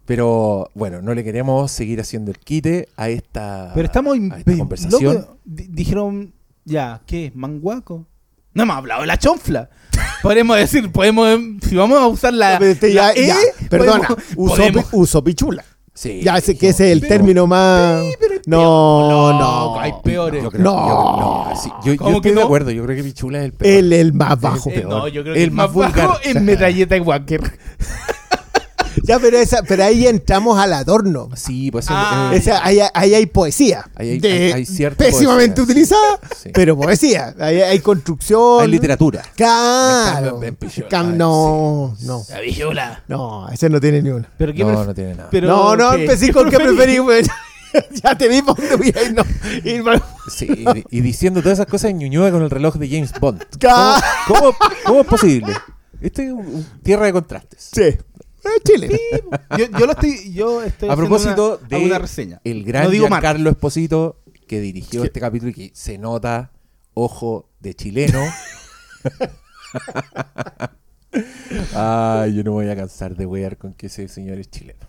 Pero 0.07 0.71
bueno, 0.75 1.03
no 1.03 1.13
le 1.13 1.23
queremos 1.23 1.71
seguir 1.71 2.01
haciendo 2.01 2.31
el 2.31 2.39
quite 2.39 2.89
a 2.97 3.11
esta, 3.11 3.73
Pero 3.75 3.85
estamos. 3.87 4.17
a 4.19 4.39
esta 4.39 4.51
ve- 4.53 4.57
conversación. 4.59 5.15
loco, 5.17 5.37
dijeron, 5.45 6.33
ya, 6.69 7.01
¿qué? 7.07 7.33
¿Manguaco? 7.35 8.07
No 8.55 8.63
hemos 8.65 8.77
hablado 8.77 9.01
de 9.03 9.07
la 9.07 9.19
chonfla. 9.19 9.71
Podemos 10.23 10.57
decir, 10.57 10.91
podemos. 10.91 11.39
Si 11.63 11.77
vamos 11.77 11.99
a 11.99 12.07
usar 12.09 12.33
la. 12.35 12.59
Pero 12.59 12.71
este 12.73 12.93
ya- 12.93 13.09
la 13.09 13.13
E, 13.13 13.27
ya, 13.29 13.37
perdona, 13.71 14.09
podemos- 14.09 14.25
usó, 14.37 14.57
podemos- 14.57 14.85
pi- 14.85 14.97
usó 14.97 15.23
pichula. 15.25 15.65
Sí, 15.95 16.21
Ya 16.23 16.41
sé 16.41 16.57
que 16.57 16.69
ese 16.69 16.87
es 16.87 16.93
el 16.93 17.01
pero- 17.01 17.09
término 17.15 17.47
más. 17.49 18.03
pero 18.21 18.35
No, 18.47 19.09
peor. 19.09 19.35
no. 19.35 19.81
hay 19.81 19.93
peores. 20.05 20.43
Yo 20.45 20.51
creo, 20.51 20.63
No. 20.65 20.71
yo- 20.89 21.51
no, 21.51 21.57
sí, 21.61 21.69
yo, 21.85 21.93
yo 21.95 21.99
¿Cómo 21.99 22.17
estoy 22.19 22.31
de 22.33 22.37
no? 22.37 22.45
acuerdo. 22.45 22.71
Yo 22.71 22.85
creo 22.85 22.97
que 22.97 23.03
Pichula 23.05 23.39
es 23.41 23.45
el 23.47 23.53
peor. 23.53 23.75
El, 23.75 23.93
el 23.93 24.13
más 24.13 24.41
bajo. 24.41 24.71
Peor. 24.71 24.89
no, 24.89 25.09
yo 25.09 25.23
creo 25.23 25.35
que 25.35 25.43
El 25.43 25.49
el 25.49 25.51
más 25.53 25.75
más 25.75 25.93
bajo 25.97 26.19
es 26.23 26.41
metralleta 26.41 26.97
y 26.97 27.01
Walker. 27.01 27.41
Ya, 29.09 29.19
pero, 29.19 29.39
esa, 29.39 29.63
pero 29.63 29.83
ahí 29.85 30.07
entramos 30.07 30.59
al 30.59 30.73
adorno. 30.75 31.31
Sí, 31.35 31.71
pues 31.71 31.87
Ah, 31.89 32.31
eh, 32.33 32.37
Esa- 32.37 32.65
ahí, 32.65 32.79
ahí 32.95 33.15
hay 33.15 33.27
poesía. 33.27 33.85
Ahí 33.97 34.11
hay- 34.11 34.19
de- 34.21 34.33
hay- 34.33 34.53
hay 34.53 34.67
cierta 34.67 35.03
pésimamente 35.05 35.57
poesía, 35.57 35.65
utilizada, 35.65 36.21
sí. 36.41 36.51
pero 36.53 36.77
poesía. 36.77 37.35
Ahí 37.41 37.61
hay 37.63 37.79
construcción. 37.81 38.61
hay 38.63 38.69
literatura. 38.69 39.23
Claro. 39.35 40.41
Cam- 40.91 41.15
no, 41.17 41.97
no. 42.03 42.23
La 42.29 42.41
visiola. 42.41 43.03
No, 43.09 43.49
ese 43.49 43.69
no 43.71 43.81
tiene 43.81 44.03
ni 44.03 44.11
una. 44.11 44.29
Pero 44.37 44.53
qué 44.53 44.63
No, 44.65 44.85
no 44.85 44.95
tiene 44.95 45.15
nada. 45.15 45.29
pero 45.31 45.49
no, 45.49 45.77
no, 45.77 45.91
¿qué? 45.93 46.03
empecé 46.03 46.33
con 46.33 46.51
qué 46.51 46.59
preferí, 46.59 46.99
güey. 46.99 47.23
ya 48.03 48.17
te 48.17 48.29
vi 48.29 48.43
por 48.43 48.57
dónde 48.57 48.77
voy 48.77 48.95
a 48.97 49.03
ir, 49.03 49.15
no. 49.15 49.23
Y 49.65 49.81
bueno, 49.81 50.03
Sí, 50.31 50.47
y, 50.91 50.99
y 50.99 51.01
diciendo 51.01 51.41
todas 51.41 51.59
esas 51.59 51.67
cosas 51.71 51.91
en 51.91 51.99
Ñuñoa 51.99 52.31
con 52.31 52.43
el 52.43 52.51
reloj 52.51 52.77
de 52.77 52.89
James 52.89 53.13
Bond. 53.19 53.43
¿Cómo, 53.61 53.95
cómo, 54.27 54.57
cómo 54.85 55.01
es 55.01 55.07
posible? 55.07 55.55
Esto 56.01 56.23
es 56.23 56.31
un- 56.33 56.47
un 56.47 56.67
tierra 56.83 57.07
de 57.07 57.13
contrastes. 57.13 57.71
sí. 57.73 57.97
Eh, 58.57 58.61
Chile. 58.65 59.01
yo, 59.59 59.67
yo 59.79 59.87
lo 59.87 59.93
estoy. 59.93 60.33
Yo 60.33 60.63
estoy 60.63 60.89
A 60.89 60.97
propósito 60.97 61.59
una, 61.61 61.69
de 61.69 61.85
una 61.85 61.99
reseña. 61.99 62.41
el 62.45 62.65
gran 62.65 62.85
No 62.85 62.91
digo. 62.91 63.07
Giancarlo 63.09 63.51
Esposito 63.51 64.23
que 64.47 64.61
dirigió 64.61 65.05
este 65.05 65.21
capítulo 65.21 65.51
y 65.51 65.55
que 65.55 65.71
se 65.75 65.99
nota 65.99 66.53
ojo 66.95 67.51
de 67.61 67.75
chileno. 67.75 68.21
Ay, 71.75 72.35
yo 72.35 72.45
no 72.45 72.53
voy 72.53 72.69
a 72.69 72.77
cansar 72.77 73.17
de 73.17 73.27
wear 73.27 73.57
con 73.57 73.73
que 73.75 73.87
ese 73.87 74.09
señor 74.09 74.39
es 74.39 74.51
chileno. 74.51 74.87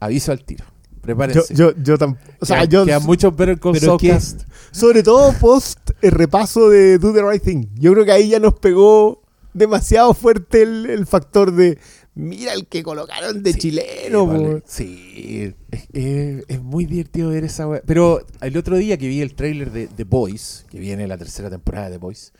Aviso 0.00 0.32
al 0.32 0.44
tiro. 0.44 0.64
Yo, 0.64 1.00
Prepárense. 1.02 1.54
yo, 1.54 1.72
yo 1.76 1.96
tampoco. 1.98 2.30
O 2.40 2.46
sea, 2.46 2.58
Quedan- 2.58 2.68
yo. 2.70 2.84
quedan 2.86 3.02
muchos 3.04 3.34
pero 3.36 3.52
es 3.52 3.60
que- 3.60 3.80
Saulcast. 3.80 4.42
Sobre 4.70 5.02
todo 5.02 5.32
post 5.38 5.90
el 6.02 6.12
repaso 6.12 6.68
de 6.68 6.98
Do 6.98 7.12
the 7.12 7.22
Right 7.22 7.42
Thing. 7.42 7.66
Yo 7.74 7.92
creo 7.92 8.04
que 8.04 8.12
ahí 8.12 8.28
ya 8.28 8.38
nos 8.38 8.54
pegó 8.54 9.22
demasiado 9.54 10.14
fuerte 10.14 10.62
el, 10.62 10.86
el 10.88 11.06
factor 11.06 11.52
de. 11.52 11.78
Mira 12.20 12.52
el 12.52 12.66
que 12.66 12.82
colocaron 12.82 13.42
de 13.42 13.52
Sí, 13.54 13.58
chileno. 13.58 14.26
vale. 14.26 14.56
po". 14.56 14.62
Sí, 14.66 15.54
es, 15.70 15.84
es- 15.92 16.44
es 16.48 16.62
muy 16.62 16.84
divertido 16.84 17.30
ver 17.30 17.44
esa 17.44 17.66
wea. 17.66 17.82
Pero 17.86 18.24
el 18.40 18.56
otro 18.56 18.76
día 18.76 18.98
que 18.98 19.08
vi 19.08 19.20
el 19.22 19.34
tráiler 19.34 19.70
de 19.72 19.86
The 19.88 20.04
Boys, 20.04 20.66
que 20.70 20.78
viene 20.78 21.06
la 21.08 21.16
tercera 21.18 21.48
temporada 21.50 21.86
de 21.86 21.92
The 21.92 21.98
Boys, 21.98 22.32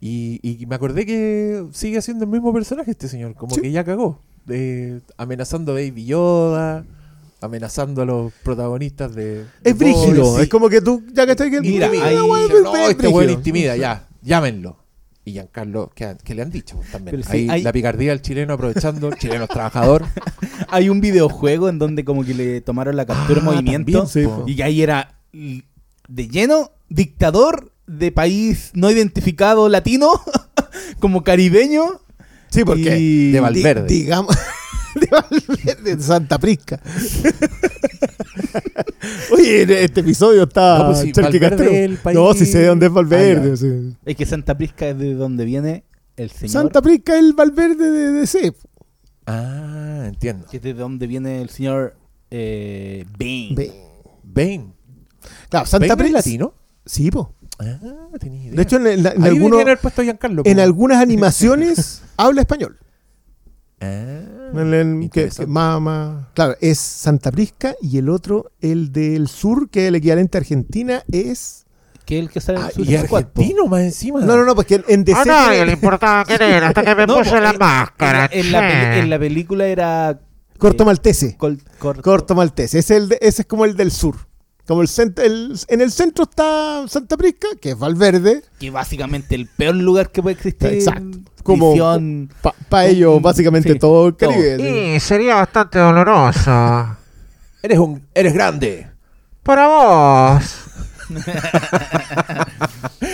y, 0.00 0.38
y 0.42 0.64
me 0.66 0.76
acordé 0.76 1.04
que 1.04 1.64
sigue 1.72 2.00
siendo 2.02 2.24
el 2.24 2.30
mismo 2.30 2.52
personaje 2.52 2.90
este 2.92 3.08
señor, 3.08 3.34
como 3.34 3.54
Sí. 3.56 3.60
que 3.62 3.70
ya 3.72 3.84
cagó. 3.84 4.20
Eh, 4.48 5.00
amenazando 5.16 5.72
a 5.72 5.74
Baby 5.74 6.06
Yoda, 6.06 6.86
amenazando 7.40 8.02
a 8.02 8.04
los 8.04 8.32
protagonistas 8.44 9.14
de... 9.14 9.44
Es 9.64 9.76
brígido. 9.76 10.36
Sí. 10.36 10.42
Es 10.42 10.48
como 10.48 10.68
que 10.68 10.80
tú, 10.80 11.02
ya 11.12 11.24
que 11.26 11.32
estás 11.32 11.50
que 11.50 11.60
Mira, 11.60 11.88
mira, 11.90 12.06
ahí- 12.06 12.14
no, 12.16 12.88
este 12.88 13.08
weón 13.08 13.30
intimida, 13.30 13.76
ya. 13.76 14.08
llámenlo. 14.22 14.78
Y 15.28 15.32
Giancarlo, 15.32 15.90
¿qué, 15.94 16.16
qué 16.24 16.34
le 16.34 16.42
han 16.42 16.50
dicho 16.50 16.80
también? 16.90 17.16
Pero 17.16 17.22
sí, 17.30 17.36
Ahí 17.38 17.48
hay- 17.50 17.62
la 17.62 17.72
picardía 17.72 18.10
del 18.12 18.22
chileno 18.22 18.54
aprovechando, 18.54 19.08
el 19.08 19.16
chileno 19.18 19.44
es 19.44 19.50
trabajador. 19.50 20.06
Hay 20.70 20.88
un 20.88 21.00
videojuego 21.00 21.68
en 21.68 21.78
donde 21.78 22.04
como 22.04 22.24
que 22.24 22.32
le 22.34 22.60
tomaron 22.62 22.96
la 22.96 23.04
captura 23.06 23.40
Ah, 23.42 23.44
movimiento 23.44 24.04
también, 24.06 24.06
Sí, 24.46 24.50
y 24.52 24.56
que 24.56 24.62
ahí 24.64 24.82
era 24.82 25.18
de 25.32 26.28
lleno 26.28 26.70
dictador 26.88 27.72
de 27.86 28.10
país 28.12 28.70
no 28.74 28.90
identificado 28.90 29.68
latino 29.68 30.10
como 31.00 31.22
caribeño 31.24 32.00
Sí, 32.50 32.64
porque 32.64 32.98
y- 32.98 33.30
de 33.32 33.40
Valverde. 33.40 33.86
di- 33.86 34.00
digamos 34.04 34.34
de 34.94 35.06
Valverde, 35.10 35.96
de 35.96 36.02
Santa 36.02 36.38
Prisca. 36.38 36.80
Oye, 39.32 39.84
este 39.84 40.00
episodio 40.00 40.44
está 40.44 40.78
No, 40.78 40.86
pues 40.86 40.98
sí, 41.00 41.12
Charqui 41.12 41.38
Valverde 41.38 41.56
Castro. 41.56 41.70
es 41.76 41.84
el 41.90 41.96
país- 41.98 42.16
No, 42.16 42.34
si 42.34 42.46
sé 42.46 42.64
dónde 42.66 42.86
es 42.86 42.92
Valverde. 42.92 43.52
Ah, 43.52 43.56
sí. 43.56 43.96
es 44.04 44.16
que 44.16 44.26
Santa 44.26 44.56
Prisca 44.56 44.88
es 44.88 44.98
de 44.98 45.14
donde 45.14 45.44
viene 45.44 45.84
el 46.16 46.30
señor 46.30 46.50
Santa 46.52 46.82
Prisca 46.82 47.14
es 47.14 47.20
el 47.20 47.32
Valverde 47.32 47.90
de 47.90 48.12
DC. 48.12 48.52
Ah, 49.26 50.04
entiendo. 50.06 50.46
que 50.50 50.56
es 50.56 50.62
de 50.62 50.74
donde 50.74 51.06
viene 51.06 51.42
el 51.42 51.50
señor 51.50 51.96
eh, 52.30 53.04
Bane. 53.18 53.70
Bane. 54.24 54.72
Claro, 55.48 55.64
¿Bane 55.64 55.66
Santa 55.66 55.96
Prisca. 55.96 56.16
latino? 56.18 56.54
Sí, 56.84 57.10
po. 57.10 57.34
Ah, 57.60 57.78
tenía 58.18 58.42
idea. 58.44 58.54
De 58.54 58.62
hecho, 58.62 58.76
en, 58.76 58.86
en- 58.86 59.06
en 59.06 59.22
Ahí 59.22 59.28
algunos- 59.30 59.62
en 60.44 60.60
algunas 60.60 60.98
animaciones 61.02 62.02
habla 62.16 62.40
español. 62.42 62.78
Ah, 63.80 64.20
El- 64.54 65.10
que- 65.12 65.28
que 65.28 65.46
más- 65.46 66.26
claro, 66.34 66.54
es 66.60 66.78
Santa 66.78 67.30
Prisca 67.30 67.74
y 67.80 67.98
el 67.98 68.08
otro, 68.08 68.50
el 68.60 68.92
del 68.92 69.28
sur, 69.28 69.68
que 69.70 69.82
es 69.84 69.88
el 69.88 69.94
equivalente 69.96 70.38
a 70.38 70.40
Argentina, 70.40 71.02
es. 71.10 71.64
que 72.04 72.16
es 72.18 72.22
el 72.24 72.30
que 72.30 72.40
sale 72.40 72.58
en 72.60 72.64
Ah, 72.64 72.70
y 72.76 72.96
argentino 72.96 73.66
más 73.66 73.80
encima. 73.82 74.20
No, 74.20 74.36
no, 74.36 74.44
no, 74.44 74.54
porque 74.54 74.82
en, 74.88 75.04
DC. 75.04 75.20
A 75.20 75.24
nadie 75.26 75.66
le 75.66 75.72
importaba 75.72 76.24
quién 76.26 76.40
era 76.42 76.68
hasta 76.68 76.82
que 76.82 76.94
me 76.94 77.06
No, 77.06 77.18
puse 77.18 77.40
la 77.40 77.50
en- 77.50 77.58
máscara. 77.58 78.30
En 78.32 78.52
la, 78.52 78.98
en 78.98 79.10
película 79.18 79.66
era 79.66 80.18
Corto 80.58 80.82
eh, 80.84 80.86
Maltese. 80.86 81.36
col- 81.36 81.60
corto- 81.78 82.02
Corto 82.02 82.34
Maltese. 82.34 82.78
Ese 82.78 82.96
es, 82.96 83.02
el 83.02 83.08
de- 83.10 83.18
ese 83.20 83.42
es 83.42 83.46
como 83.48 83.64
el 83.66 83.76
del 83.76 83.90
sur. 83.92 84.16
Como 84.68 84.82
el, 84.82 84.88
cent- 84.88 85.18
el- 85.18 85.58
en 85.68 85.80
el 85.80 85.90
centro 85.90 86.24
está 86.24 86.86
Santa 86.88 87.16
Prisca, 87.16 87.48
que 87.60 87.70
es 87.70 87.78
Valverde. 87.78 88.42
que 88.60 88.70
básicamente 88.70 89.34
el 89.34 89.46
peor 89.48 89.74
lugar 89.74 90.10
que 90.12 90.22
puede 90.22 90.36
existir. 90.36 90.68
Exacto. 90.74 91.18
Como-. 91.42 91.74
Para 92.68 92.86
ellos, 92.86 93.18
Mm, 93.18 93.22
básicamente 93.22 93.72
sí, 93.72 93.78
todo 93.78 94.08
el. 94.08 94.16
Caribe. 94.16 94.94
Y 94.94 95.00
sería 95.00 95.36
bastante 95.36 95.78
doloroso. 95.78 96.96
Eres 97.62 97.78
un, 97.78 98.06
eres 98.14 98.34
grande. 98.34 98.86
Para 99.42 99.66
vos. 99.66 100.44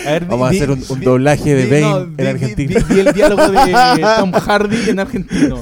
A 0.05 0.11
ver, 0.11 0.25
Vamos 0.25 0.47
a 0.47 0.51
hacer 0.51 0.69
un, 0.69 0.83
un 0.89 0.99
di- 0.99 1.05
doblaje 1.05 1.55
de 1.55 1.65
Bane 1.81 1.81
no, 2.17 2.23
en 2.29 2.37
di- 2.55 2.65
di- 2.65 2.75
di 2.75 2.99
el 2.99 3.13
diálogo 3.13 3.47
de 3.49 3.73
Tom 4.19 4.31
Hardy 4.33 4.89
en 4.89 4.99
argentino. 4.99 5.61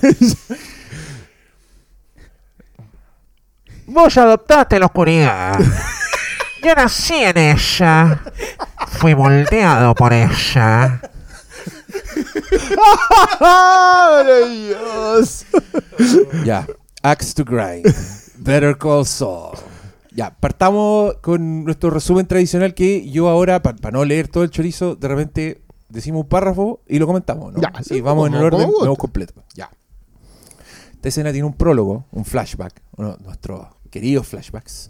Vos 3.88 4.18
adoptaste 4.18 4.80
la 4.80 4.88
oscuridad. 4.88 5.60
Yo 6.64 6.76
nací 6.76 7.16
en 7.16 7.38
ella. 7.38 8.22
Fui 8.88 9.16
moldeado 9.16 9.94
por 9.96 10.14
ella. 10.14 11.02
¡Maravilloso! 13.40 15.46
Ya. 16.44 16.68
Axe 17.02 17.34
to 17.34 17.44
grind. 17.44 17.86
Better 18.38 18.78
Call 18.78 19.06
Saul. 19.06 19.58
Ya, 20.16 20.36
partamos 20.40 21.16
con 21.22 21.66
nuestro 21.66 21.90
resumen 21.90 22.28
tradicional 22.28 22.74
que 22.74 23.10
yo 23.10 23.30
ahora, 23.30 23.62
para 23.62 23.92
no 23.92 24.06
leer 24.06 24.28
todo 24.28 24.44
el 24.44 24.52
chorizo, 24.52 24.96
de 24.96 25.08
repente 25.08 25.64
decimos 25.90 26.24
un 26.24 26.30
párrafo 26.30 26.82
y 26.88 27.00
lo 27.00 27.08
comentamos, 27.08 27.54
¿no? 27.54 27.62
Ya, 27.62 27.72
sí, 27.84 28.00
vamos 28.00 28.30
en 28.30 28.36
el 28.36 28.44
orden, 28.44 28.70
vamos 28.80 28.98
completo. 28.98 29.44
Ya. 29.56 29.70
Esta 31.04 31.10
escena 31.10 31.34
tiene 31.34 31.46
un 31.46 31.56
prólogo, 31.56 32.06
un 32.14 32.24
flashback, 32.24 32.82
uno 32.96 33.18
de 33.18 33.24
nuestros 33.26 33.68
queridos 33.92 34.26
flashbacks, 34.26 34.90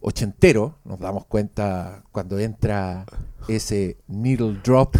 ochentero, 0.00 0.80
nos 0.84 0.98
damos 0.98 1.26
cuenta 1.26 2.02
cuando 2.10 2.40
entra 2.40 3.06
ese 3.46 3.96
needle 4.08 4.58
drop 4.64 4.96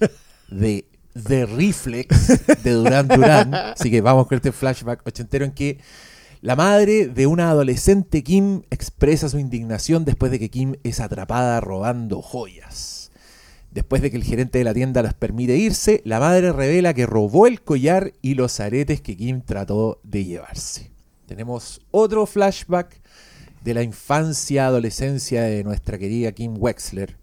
de 0.50 0.86
The 1.12 1.44
Reflex 1.44 2.62
de 2.64 2.70
Duran 2.70 3.06
Duran. 3.06 3.54
Así 3.54 3.90
que 3.90 4.00
vamos 4.00 4.26
con 4.28 4.36
este 4.36 4.50
flashback 4.50 5.06
ochentero 5.06 5.44
en 5.44 5.52
que 5.52 5.78
la 6.40 6.56
madre 6.56 7.08
de 7.08 7.26
una 7.26 7.50
adolescente 7.50 8.22
Kim 8.22 8.62
expresa 8.70 9.28
su 9.28 9.38
indignación 9.38 10.06
después 10.06 10.32
de 10.32 10.38
que 10.38 10.48
Kim 10.48 10.76
es 10.84 11.00
atrapada 11.00 11.60
robando 11.60 12.22
joyas. 12.22 12.97
Después 13.78 14.02
de 14.02 14.10
que 14.10 14.16
el 14.16 14.24
gerente 14.24 14.58
de 14.58 14.64
la 14.64 14.74
tienda 14.74 15.04
les 15.04 15.14
permite 15.14 15.56
irse, 15.56 16.02
la 16.04 16.18
madre 16.18 16.50
revela 16.52 16.94
que 16.94 17.06
robó 17.06 17.46
el 17.46 17.62
collar 17.62 18.12
y 18.22 18.34
los 18.34 18.58
aretes 18.58 19.00
que 19.00 19.16
Kim 19.16 19.40
trató 19.40 20.00
de 20.02 20.24
llevarse. 20.24 20.90
Tenemos 21.26 21.80
otro 21.92 22.26
flashback 22.26 23.00
de 23.62 23.74
la 23.74 23.84
infancia, 23.84 24.66
adolescencia 24.66 25.44
de 25.44 25.62
nuestra 25.62 25.96
querida 25.96 26.32
Kim 26.32 26.54
Wexler, 26.58 27.18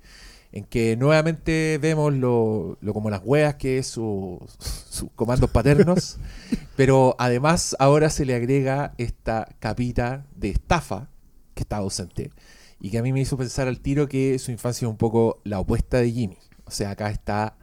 en 0.54 0.64
que 0.64 0.96
nuevamente 0.96 1.78
vemos 1.82 2.14
lo, 2.14 2.78
lo 2.80 2.94
como 2.94 3.10
las 3.10 3.20
huevas 3.26 3.56
que 3.56 3.80
es 3.80 3.88
su- 3.88 4.40
sus 4.58 5.12
comandos 5.14 5.50
paternos, 5.50 6.20
pero 6.78 7.18
además 7.20 7.76
ahora 7.80 8.10
se 8.10 8.24
le 8.24 8.34
agrega 8.34 8.94
esta 8.98 9.50
capita 9.60 10.26
de 10.38 10.52
estafa 10.52 11.10
que 11.54 11.64
está 11.64 11.76
ausente 11.78 12.32
y 12.80 12.92
que 12.92 13.00
a 13.00 13.02
mí 13.04 13.12
me 13.12 13.20
hizo 13.20 13.36
pensar 13.36 13.68
al 13.68 13.82
tiro 13.82 14.08
que 14.08 14.40
su 14.40 14.52
infancia 14.52 14.86
es 14.86 14.90
un 14.90 14.96
poco 14.98 15.42
la 15.44 15.60
opuesta 15.60 15.98
de 15.98 16.12
Jimmy. 16.14 16.38
O 16.66 16.72
sea, 16.72 16.92
acá 16.92 17.10
está 17.12 17.58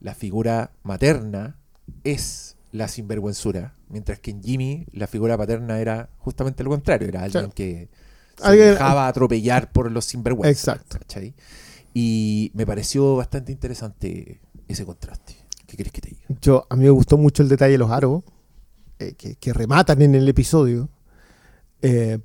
la 0.00 0.14
figura 0.14 0.72
materna, 0.82 1.56
es 2.04 2.56
la 2.70 2.88
sinvergüenzura, 2.88 3.74
mientras 3.88 4.18
que 4.18 4.30
en 4.30 4.42
Jimmy 4.42 4.86
la 4.92 5.06
figura 5.06 5.36
paterna 5.36 5.78
era 5.78 6.08
justamente 6.18 6.64
lo 6.64 6.70
contrario, 6.70 7.08
era 7.08 7.22
alguien 7.22 7.50
que 7.52 7.88
se 8.36 8.44
Alguien- 8.44 8.70
dejaba 8.70 9.08
atropellar 9.08 9.70
por 9.72 9.90
los 9.90 10.04
sinvergüenzas. 10.06 10.76
Exacto. 10.76 10.98
¿cachai? 10.98 11.34
Y 11.94 12.50
me 12.54 12.64
pareció 12.66 13.16
bastante 13.16 13.52
interesante 13.52 14.40
ese 14.68 14.84
contraste. 14.86 15.36
¿Qué 15.66 15.76
querés 15.76 15.92
que 15.92 16.00
te 16.00 16.08
diga? 16.10 16.22
Yo, 16.40 16.66
a 16.70 16.76
mí 16.76 16.84
me 16.84 16.90
gustó 16.90 17.16
mucho 17.18 17.42
el 17.42 17.48
detalle 17.50 17.72
de 17.72 17.78
los 17.78 17.90
aros 17.90 18.22
eh, 18.98 19.14
que, 19.14 19.36
que 19.36 19.52
rematan 19.52 20.00
en 20.02 20.14
el 20.14 20.26
episodio. 20.28 20.88
eh, 21.82 22.18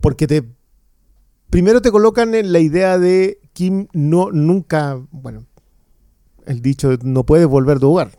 porque 0.00 0.26
te. 0.26 0.44
Primero 1.50 1.82
te 1.82 1.90
colocan 1.90 2.34
en 2.36 2.52
la 2.52 2.60
idea 2.60 2.98
de 2.98 3.40
Kim 3.52 3.88
no, 3.92 4.30
nunca. 4.30 5.00
Bueno, 5.10 5.46
el 6.46 6.62
dicho 6.62 6.96
no 7.02 7.26
puedes 7.26 7.46
volver 7.46 7.80
de 7.80 7.86
hogar. 7.86 8.12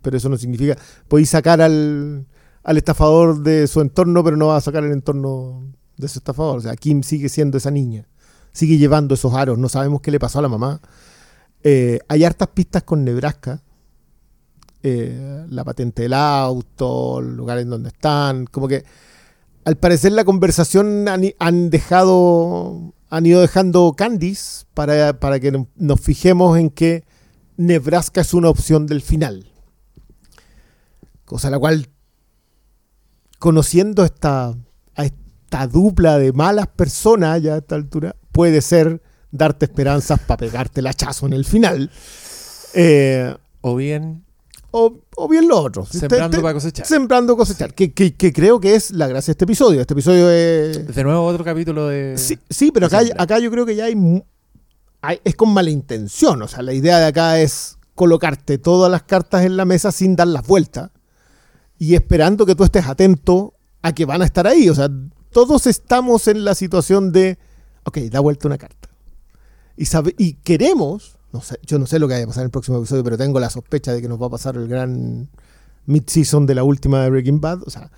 Pero 0.00 0.16
eso 0.16 0.28
no 0.28 0.36
significa. 0.36 0.78
Podéis 1.08 1.30
sacar 1.30 1.60
al, 1.60 2.26
al 2.62 2.76
estafador 2.76 3.42
de 3.42 3.66
su 3.66 3.80
entorno, 3.80 4.22
pero 4.22 4.36
no 4.36 4.46
va 4.46 4.56
a 4.56 4.60
sacar 4.60 4.84
el 4.84 4.92
entorno 4.92 5.72
de 5.96 6.08
su 6.08 6.20
estafador. 6.20 6.58
O 6.58 6.60
sea, 6.60 6.76
Kim 6.76 7.02
sigue 7.02 7.28
siendo 7.28 7.58
esa 7.58 7.72
niña. 7.72 8.06
Sigue 8.52 8.78
llevando 8.78 9.14
esos 9.14 9.34
aros. 9.34 9.58
No 9.58 9.68
sabemos 9.68 10.00
qué 10.00 10.12
le 10.12 10.20
pasó 10.20 10.38
a 10.38 10.42
la 10.42 10.48
mamá. 10.48 10.80
Eh, 11.62 11.98
hay 12.08 12.24
hartas 12.24 12.48
pistas 12.48 12.84
con 12.84 13.04
Nebraska. 13.04 13.60
Eh, 14.82 15.44
la 15.50 15.64
patente 15.64 16.02
del 16.02 16.14
auto, 16.14 17.18
el 17.18 17.36
lugar 17.36 17.58
en 17.58 17.70
donde 17.70 17.88
están. 17.88 18.46
Como 18.46 18.68
que 18.68 18.84
al 19.64 19.76
parecer 19.76 20.12
la 20.12 20.24
conversación 20.24 21.06
han, 21.08 21.70
dejado. 21.70 22.94
Han 23.10 23.26
ido 23.26 23.40
dejando 23.40 23.92
Candice 23.96 24.64
para, 24.74 25.18
para 25.18 25.40
que 25.40 25.50
no- 25.52 25.68
nos 25.76 26.00
fijemos 26.00 26.58
en 26.58 26.70
que 26.70 27.04
Nebraska 27.56 28.20
es 28.20 28.32
una 28.34 28.48
opción 28.48 28.86
del 28.86 29.02
final. 29.02 29.46
Cosa 31.24 31.50
la 31.50 31.58
cual, 31.58 31.88
conociendo 33.38 34.04
esta, 34.04 34.54
a 34.94 35.04
esta 35.04 35.66
dupla 35.66 36.18
de 36.18 36.32
malas 36.32 36.68
personas 36.68 37.42
ya 37.42 37.54
a 37.54 37.58
esta 37.58 37.74
altura, 37.74 38.16
puede 38.32 38.60
ser 38.62 39.02
darte 39.30 39.66
esperanzas 39.66 40.18
para 40.20 40.38
pegarte 40.38 40.80
el 40.80 40.86
hachazo 40.86 41.26
en 41.26 41.32
el 41.32 41.44
final. 41.44 41.90
Eh, 42.74 43.34
O 43.62 43.76
bien 43.76 44.24
o, 44.72 44.98
o 45.16 45.28
bien 45.28 45.48
lo 45.48 45.60
otro. 45.60 45.84
Sembrando 45.86 46.30
te- 46.30 46.36
te- 46.36 46.42
para 46.42 46.54
cosechar. 46.54 46.86
Sembrando 46.86 47.36
cosechar. 47.36 47.74
Que, 47.74 47.92
que- 47.92 48.14
que 48.14 48.32
creo 48.32 48.60
que 48.60 48.74
es 48.74 48.90
la 48.92 49.06
gracia 49.08 49.26
de 49.28 49.32
este 49.32 49.44
episodio. 49.44 49.80
Este 49.80 49.94
episodio 49.94 50.30
es. 50.30 50.94
De 50.94 51.04
nuevo 51.04 51.24
otro 51.24 51.44
capítulo 51.44 51.88
de... 51.88 52.16
Sí, 52.18 52.38
sí, 52.48 52.70
pero 52.72 52.86
acá, 52.86 53.00
acá 53.18 53.38
yo 53.38 53.50
creo 53.50 53.66
que 53.66 53.76
ya 53.76 53.84
hay- 53.86 54.24
Es 55.24 55.34
con 55.36 55.52
mala 55.52 55.70
intención. 55.70 56.40
O 56.42 56.48
sea, 56.48 56.62
la 56.62 56.72
idea 56.72 56.98
de 56.98 57.06
acá 57.06 57.40
es 57.40 57.76
colocarte 57.94 58.58
todas 58.58 58.90
las 58.90 59.02
cartas 59.02 59.44
en 59.44 59.56
la 59.56 59.64
mesa 59.64 59.92
sin 59.92 60.16
dar 60.16 60.28
las 60.28 60.46
vueltas 60.46 60.90
y 61.78 61.94
esperando 61.94 62.46
que 62.46 62.54
tú 62.54 62.64
estés 62.64 62.86
atento 62.86 63.54
a 63.82 63.92
que 63.92 64.04
van 64.04 64.22
a 64.22 64.24
estar 64.24 64.46
ahí. 64.46 64.68
O 64.68 64.74
sea, 64.74 64.88
todos 65.32 65.66
estamos 65.66 66.28
en 66.28 66.44
la 66.44 66.54
situación 66.54 67.12
de. 67.12 67.38
Ok, 67.84 67.98
da 68.10 68.20
vuelta 68.20 68.46
una 68.48 68.58
carta. 68.58 68.88
Y, 69.76 69.86
sabe, 69.86 70.14
y 70.18 70.34
queremos. 70.34 71.16
No 71.32 71.40
sé, 71.40 71.58
yo 71.64 71.78
no 71.78 71.86
sé 71.86 71.98
lo 71.98 72.08
que 72.08 72.14
vaya 72.14 72.24
a 72.24 72.28
pasar 72.28 72.42
en 72.42 72.46
el 72.46 72.50
próximo 72.50 72.78
episodio, 72.78 73.04
pero 73.04 73.16
tengo 73.16 73.38
la 73.38 73.50
sospecha 73.50 73.92
de 73.92 74.02
que 74.02 74.08
nos 74.08 74.20
va 74.20 74.26
a 74.26 74.30
pasar 74.30 74.56
el 74.56 74.66
gran 74.66 75.28
mid-season 75.86 76.46
de 76.46 76.54
la 76.54 76.64
última 76.64 77.02
de 77.02 77.10
Breaking 77.10 77.40
Bad. 77.40 77.62
O 77.66 77.70
sea, 77.70 77.90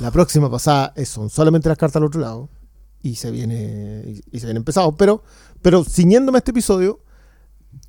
la 0.00 0.10
próxima 0.10 0.50
pasada 0.50 0.92
son 1.04 1.30
solamente 1.30 1.68
las 1.68 1.78
cartas 1.78 1.96
al 1.96 2.04
otro 2.04 2.20
lado 2.20 2.48
y 3.02 3.14
se 3.16 3.30
viene 3.30 4.22
y 4.30 4.40
se 4.40 4.46
viene 4.46 4.58
empezado. 4.58 4.94
Pero, 4.96 5.22
pero 5.62 5.84
ciñéndome 5.84 6.36
a 6.36 6.40
este 6.40 6.50
episodio, 6.50 7.00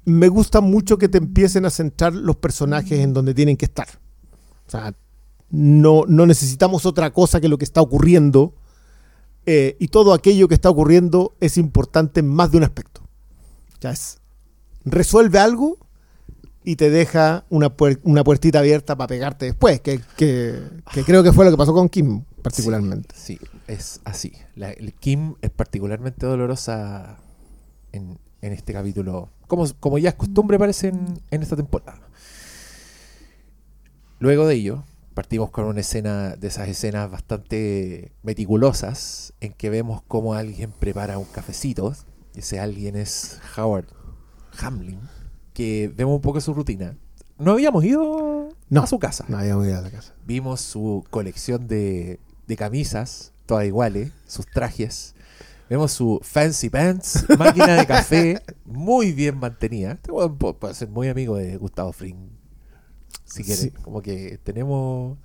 me 0.05 0.29
gusta 0.29 0.61
mucho 0.61 0.97
que 0.97 1.09
te 1.09 1.17
empiecen 1.17 1.65
a 1.65 1.69
centrar 1.69 2.13
los 2.13 2.37
personajes 2.37 2.99
en 2.99 3.13
donde 3.13 3.33
tienen 3.33 3.57
que 3.57 3.65
estar. 3.65 3.87
O 4.67 4.71
sea, 4.71 4.93
no, 5.49 6.03
no 6.07 6.25
necesitamos 6.25 6.85
otra 6.85 7.11
cosa 7.11 7.39
que 7.41 7.49
lo 7.49 7.57
que 7.57 7.65
está 7.65 7.81
ocurriendo. 7.81 8.53
eh, 9.45 9.77
y 9.79 9.87
todo 9.89 10.13
aquello 10.13 10.47
que 10.47 10.55
está 10.55 10.69
ocurriendo 10.69 11.35
es 11.39 11.57
importante 11.57 12.19
en 12.19 12.27
más 12.27 12.51
de 12.51 12.57
un 12.57 12.63
aspecto. 12.63 13.01
Ya 13.79 13.91
es. 13.91 14.19
Resuelve 14.91 15.39
algo 15.39 15.77
y 16.63 16.75
te 16.75 16.89
deja 16.89 17.45
una, 17.49 17.73
una 18.03 18.23
puertita 18.23 18.59
abierta 18.59 18.95
para 18.97 19.07
pegarte 19.07 19.45
después, 19.45 19.79
que, 19.81 20.01
que- 20.17 20.61
creo 21.05 21.23
que 21.23 21.31
fue 21.31 21.45
lo 21.45 21.51
que 21.51 21.57
pasó 21.57 21.73
con 21.73 21.87
Kim 21.89 22.23
particularmente. 22.41 23.15
Sí, 23.17 23.39
es 23.67 24.01
así. 24.05 24.33
El 24.55 24.93
Kim 24.93 25.35
es 25.41 25.49
particularmente 25.49 26.25
dolorosa 26.25 27.17
en, 27.91 28.17
en 28.41 28.53
este 28.53 28.73
capítulo, 28.73 29.29
como, 29.47 29.65
como 29.79 29.97
ya 29.97 30.09
es 30.09 30.15
costumbre 30.15 30.57
parece 30.59 30.89
en, 30.89 31.19
en 31.31 31.41
esta 31.43 31.55
temporada. 31.55 32.01
Luego 34.19 34.47
de 34.47 34.55
ello, 34.55 34.83
partimos 35.13 35.51
con 35.51 35.65
una 35.65 35.81
escena 35.81 36.35
de 36.35 36.47
esas 36.47 36.67
escenas 36.67 37.09
bastante 37.09 38.11
meticulosas 38.23 39.33
en 39.41 39.53
que 39.53 39.69
vemos 39.69 40.01
cómo 40.07 40.33
alguien 40.33 40.71
prepara 40.71 41.17
un 41.17 41.25
cafecito. 41.25 41.93
Ese 42.35 42.59
alguien 42.59 42.95
es 42.95 43.39
Howard 43.57 43.85
Hamlin, 44.59 44.99
que 45.53 45.91
vemos 45.95 46.15
un 46.15 46.21
poco 46.21 46.41
su 46.41 46.53
rutina. 46.53 46.95
No 47.39 47.51
habíamos 47.53 47.83
ido 47.85 48.49
No. 48.69 48.81
a 48.83 48.87
su 48.87 48.97
casa 48.97 49.25
No 49.27 49.37
había 49.37 49.55
voy 49.55 49.69
a 49.71 49.81
la 49.81 49.91
casa. 49.91 50.13
vimos 50.25 50.59
su 50.61 51.05
colección 51.11 51.67
de, 51.67 52.19
de 52.47 52.55
camisas, 52.57 53.31
todas 53.45 53.65
iguales, 53.65 54.11
sus 54.27 54.45
trajes. 54.47 55.13
Vemos 55.69 55.91
su 55.91 56.19
fancy 56.23 56.69
pants, 56.69 57.25
máquina 57.37 57.75
de 57.75 57.85
café, 57.85 58.41
muy 58.65 59.11
bien 59.11 59.37
mantenida. 59.37 59.91
Este 59.91 60.11
puede 60.11 60.73
ser 60.73 60.89
muy 60.89 61.09
amigo 61.09 61.35
de 61.35 61.57
Gustavo 61.57 61.91
Fring, 61.91 62.17
si 63.25 63.43
quiere. 63.43 63.61
Sí. 63.61 63.69
Como 63.71 64.01
que 64.01 64.39
tenemos... 64.43 65.17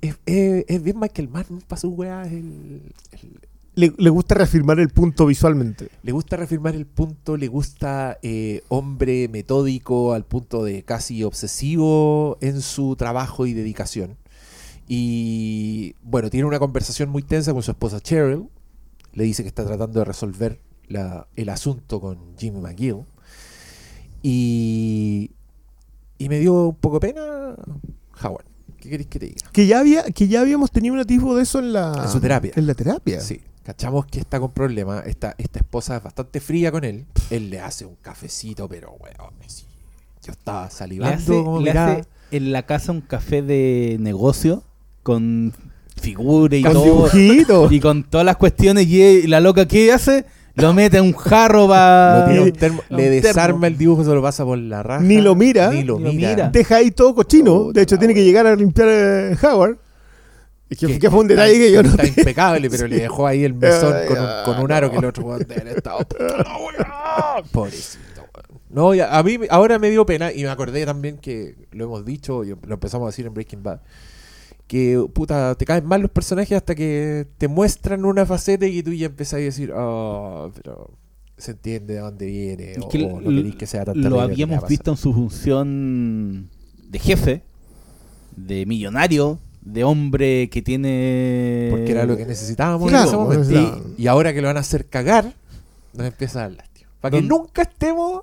Es, 0.00 0.18
es- 0.26 0.64
es 0.68 0.82
bien 0.82 0.98
Michael 0.98 1.28
Mann 1.28 1.62
para 1.66 1.80
sus 1.80 1.92
weas. 1.96 2.26
el- 2.28 2.92
el- 3.12 3.40
Le, 3.76 3.92
le 3.98 4.10
gusta 4.10 4.34
reafirmar 4.36 4.78
el 4.78 4.88
punto 4.90 5.26
visualmente. 5.26 5.88
le 6.02 6.12
gusta 6.12 6.36
reafirmar 6.36 6.74
el 6.76 6.86
punto, 6.86 7.36
le 7.36 7.48
gusta 7.48 8.18
eh, 8.22 8.62
hombre 8.68 9.28
metódico 9.28 10.12
al 10.12 10.24
punto 10.24 10.62
de 10.62 10.84
casi 10.84 11.24
obsesivo 11.24 12.38
en 12.40 12.60
su 12.62 12.94
trabajo 12.96 13.46
y 13.46 13.52
dedicación. 13.52 14.16
Y 14.86 15.94
bueno, 16.02 16.30
tiene 16.30 16.46
una 16.46 16.58
conversación 16.58 17.08
muy 17.08 17.22
tensa 17.22 17.52
con 17.52 17.62
su 17.62 17.70
esposa 17.72 18.00
Cheryl. 18.00 18.48
Le 19.12 19.24
dice 19.24 19.42
que 19.42 19.48
está 19.48 19.64
tratando 19.64 19.98
de 20.00 20.04
resolver 20.04 20.60
la- 20.88 21.26
el 21.34 21.48
asunto 21.48 22.00
con 22.00 22.18
Jimmy 22.38 22.60
McGill. 22.60 23.04
Y, 24.22 25.30
y 26.18 26.28
me 26.28 26.38
dio 26.38 26.68
un 26.68 26.74
poco 26.76 26.98
de 27.00 27.08
pena 27.12 27.54
Howard. 28.22 28.44
¿Qué 28.78 28.90
queréis 28.90 29.08
que 29.08 29.18
te 29.18 29.26
diga? 29.26 29.50
Que 29.52 29.66
ya, 29.66 29.80
había, 29.80 30.04
que 30.04 30.28
ya 30.28 30.40
habíamos 30.42 30.70
tenido 30.70 30.94
un 30.94 31.00
atisbo 31.00 31.34
de 31.36 31.42
eso 31.42 31.58
en 31.58 31.72
la, 31.72 32.02
En 32.04 32.08
su 32.10 32.20
terapia. 32.20 32.52
En 32.54 32.66
la 32.66 32.74
terapia. 32.74 33.20
Sí, 33.20 33.40
cachamos 33.64 34.06
que 34.06 34.20
está 34.20 34.38
con 34.40 34.52
problemas. 34.52 35.06
Esta, 35.06 35.34
esta 35.38 35.58
esposa 35.58 35.96
es 35.96 36.02
bastante 36.02 36.40
fría 36.40 36.70
con 36.70 36.84
él. 36.84 37.06
Él 37.30 37.50
le 37.50 37.60
hace 37.60 37.84
un 37.84 37.96
cafecito, 38.00 38.68
pero 38.68 38.92
weón, 39.00 39.32
sí. 39.46 39.64
yo 40.24 40.32
estaba 40.32 40.64
Le 40.66 40.70
salivando 40.70 41.16
hace, 41.16 41.32
como 41.44 41.60
le 41.60 41.70
hace 41.70 42.04
en 42.30 42.52
la 42.52 42.62
casa 42.64 42.92
un 42.92 43.00
café 43.00 43.42
de 43.42 43.96
negocio 44.00 44.62
con 45.02 45.52
figura 46.00 46.56
y 46.56 46.62
Con 46.62 46.72
todo. 46.72 46.84
dibujitos. 46.84 47.72
Y 47.72 47.80
con 47.80 48.04
todas 48.04 48.24
las 48.26 48.36
cuestiones. 48.36 48.86
Y 48.86 49.26
la 49.26 49.40
loca, 49.40 49.66
¿qué 49.66 49.92
hace? 49.92 50.24
Lo 50.56 50.72
mete 50.72 50.98
en 50.98 51.04
un 51.04 51.12
jarro 51.14 51.66
para. 51.66 52.28
le 52.90 53.10
desarma 53.10 53.66
el 53.66 53.76
dibujo, 53.76 54.04
se 54.04 54.10
lo 54.10 54.22
pasa 54.22 54.44
por 54.44 54.56
la 54.58 54.82
raja. 54.84 55.02
Ni 55.02 55.20
lo 55.20 55.34
mira. 55.34 55.70
Ni 55.70 55.82
lo 55.82 55.98
Ni 55.98 56.04
lo 56.04 56.12
mira. 56.12 56.30
mira. 56.30 56.50
Deja 56.50 56.76
ahí 56.76 56.90
todo 56.92 57.14
cochino. 57.14 57.72
De 57.72 57.82
hecho, 57.82 57.98
tiene 57.98 58.14
que 58.14 58.22
llegar 58.24 58.46
a 58.46 58.54
limpiar 58.54 58.88
eh, 58.90 59.36
Howard. 59.42 59.78
Es 60.70 60.78
que, 60.78 60.86
Que- 60.86 60.98
que 60.98 61.10
fue 61.10 61.20
un 61.20 61.30
está- 61.30 61.42
detalle 61.44 61.58
que 61.66 61.72
yo 61.72 61.82
no 61.82 61.90
Está 61.90 62.06
impecable, 62.06 62.70
pero 62.70 62.86
le 62.88 62.96
dejó 62.96 63.26
ahí 63.26 63.44
el 63.44 63.54
mesón 63.54 63.94
con 64.08 64.18
un, 64.18 64.26
con 64.44 64.58
un 64.64 64.72
aro 64.72 64.90
que 64.90 64.96
el 64.96 65.04
otro 65.04 65.24
weón 65.26 65.40
debe 65.46 65.60
haber 65.60 65.76
estado. 65.76 65.98
Pobrecito, 67.52 68.22
weón. 68.34 68.60
No, 68.70 68.94
ya, 68.94 69.16
a 69.16 69.22
mí 69.22 69.38
ahora 69.50 69.78
me 69.78 69.90
dio 69.90 70.04
pena 70.06 70.32
y 70.32 70.42
me 70.42 70.48
acordé 70.48 70.84
también 70.84 71.18
que 71.18 71.54
lo 71.72 71.84
hemos 71.84 72.04
dicho 72.04 72.44
y 72.44 72.48
lo 72.48 72.74
empezamos 72.74 73.06
a 73.06 73.10
decir 73.10 73.26
en 73.26 73.34
Breaking 73.34 73.62
Bad. 73.62 73.80
Que 74.66 75.04
puta, 75.12 75.54
te 75.56 75.64
caen 75.66 75.84
mal 75.84 76.00
los 76.00 76.10
personajes 76.10 76.56
hasta 76.56 76.74
que 76.74 77.26
te 77.38 77.48
muestran 77.48 78.04
una 78.04 78.24
faceta 78.24 78.66
y 78.66 78.82
tú 78.82 78.92
ya 78.92 79.06
empezás 79.06 79.34
a 79.34 79.42
decir, 79.42 79.70
oh, 79.76 80.50
pero 80.54 80.90
se 81.36 81.50
entiende 81.52 81.94
de 81.94 82.00
dónde 82.00 82.26
viene. 82.26 82.72
Es 82.72 82.78
o, 82.78 82.88
que 82.88 83.04
o 83.04 83.20
no 83.20 83.28
queréis 83.28 83.56
que 83.56 83.66
sea 83.66 83.84
tan 83.84 84.00
lo 84.00 84.20
habíamos 84.20 84.66
visto 84.66 84.90
en 84.90 84.96
su 84.96 85.12
función 85.12 86.48
de 86.88 86.98
jefe, 86.98 87.42
de 88.36 88.64
millonario, 88.66 89.38
de 89.64 89.82
hombre 89.84 90.48
que 90.50 90.62
tiene. 90.62 91.68
Porque 91.70 91.90
era 91.92 92.04
lo 92.06 92.16
que 92.16 92.26
necesitábamos 92.26 92.88
Claro, 92.90 93.02
en 93.04 93.08
ese 93.08 93.16
momento. 93.50 93.92
Y, 93.98 94.02
y 94.02 94.06
ahora 94.06 94.32
que 94.32 94.40
lo 94.42 94.48
van 94.48 94.56
a 94.58 94.60
hacer 94.60 94.86
cagar, 94.86 95.34
nos 95.94 96.06
empieza 96.06 96.40
a 96.40 96.42
dar 96.42 96.52
lástima. 96.52 96.88
Para 97.00 97.16
que 97.16 97.22
nunca 97.22 97.62
estemos 97.62 98.22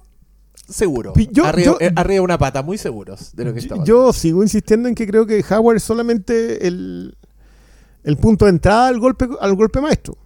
seguros. 0.70 1.14
Yo- 1.32 1.46
arriba, 1.46 1.66
yo- 1.66 1.78
eh, 1.86 1.92
arriba 1.96 2.24
una 2.24 2.38
pata, 2.38 2.62
muy 2.64 2.78
seguros 2.78 3.36
de 3.36 3.46
lo 3.46 3.54
que 3.54 3.60
Yo- 3.60 3.64
estamos. 3.66 3.88
Yo 3.88 4.14
sigo 4.14 4.44
insistiendo 4.44 4.88
en 4.88 4.96
que 4.96 5.06
creo 5.08 5.26
que 5.26 5.44
Howard 5.50 5.78
es 5.78 5.84
solamente 5.84 6.68
el, 6.68 7.18
el 8.04 8.18
punto 8.18 8.46
de 8.46 8.52
entrada 8.52 8.88
al 8.88 9.00
golpe, 9.00 9.28
al 9.40 9.56
golpe 9.56 9.82
maestro. 9.82 10.18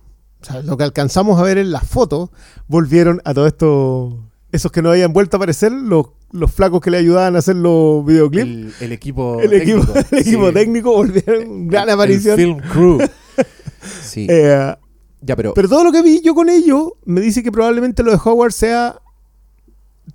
O 0.41 0.45
sea, 0.45 0.61
lo 0.61 0.77
que 0.77 0.83
alcanzamos 0.83 1.39
a 1.39 1.43
ver 1.43 1.57
en 1.57 1.71
las 1.71 1.87
fotos, 1.87 2.29
volvieron 2.67 3.19
a 3.25 3.33
todo 3.33 3.47
esto, 3.47 4.19
esos 4.51 4.71
que 4.71 4.81
no 4.83 4.91
habían 4.91 5.11
vuelto 5.11 5.37
a 5.37 5.39
aparecer, 5.39 5.71
los, 5.71 6.07
los 6.35 6.51
flacos 6.51 6.81
que 6.81 6.91
le 6.91 6.97
ayudaban 6.97 7.35
a 7.35 7.39
hacer 7.39 7.55
los 7.55 8.05
videoclips. 8.05 8.47
el, 8.47 8.73
el 8.81 8.91
equipo 8.91 9.39
El, 9.41 9.53
equipo, 9.53 9.81
técnico, 9.85 10.07
el 10.11 10.19
equipo 10.21 10.47
sí. 10.47 10.53
técnico 10.53 10.91
volvieron, 10.93 11.67
gran 11.67 11.83
El- 11.89 11.93
aparición. 11.95 12.39
El 12.39 12.45
film 12.45 12.59
crew. 12.71 12.99
sí. 14.03 14.27
Eh, 14.29 14.75
ya, 15.21 15.35
pero, 15.35 15.53
pero 15.53 15.67
todo 15.69 15.83
lo 15.83 15.91
que 15.91 16.01
vi 16.01 16.21
yo 16.21 16.35
con 16.35 16.49
ellos 16.49 16.91
me 17.05 17.21
dice 17.21 17.41
que 17.41 17.51
probablemente 17.51 18.03
lo 18.03 18.11
de 18.11 18.19
Howard 18.23 18.51
sea. 18.51 18.99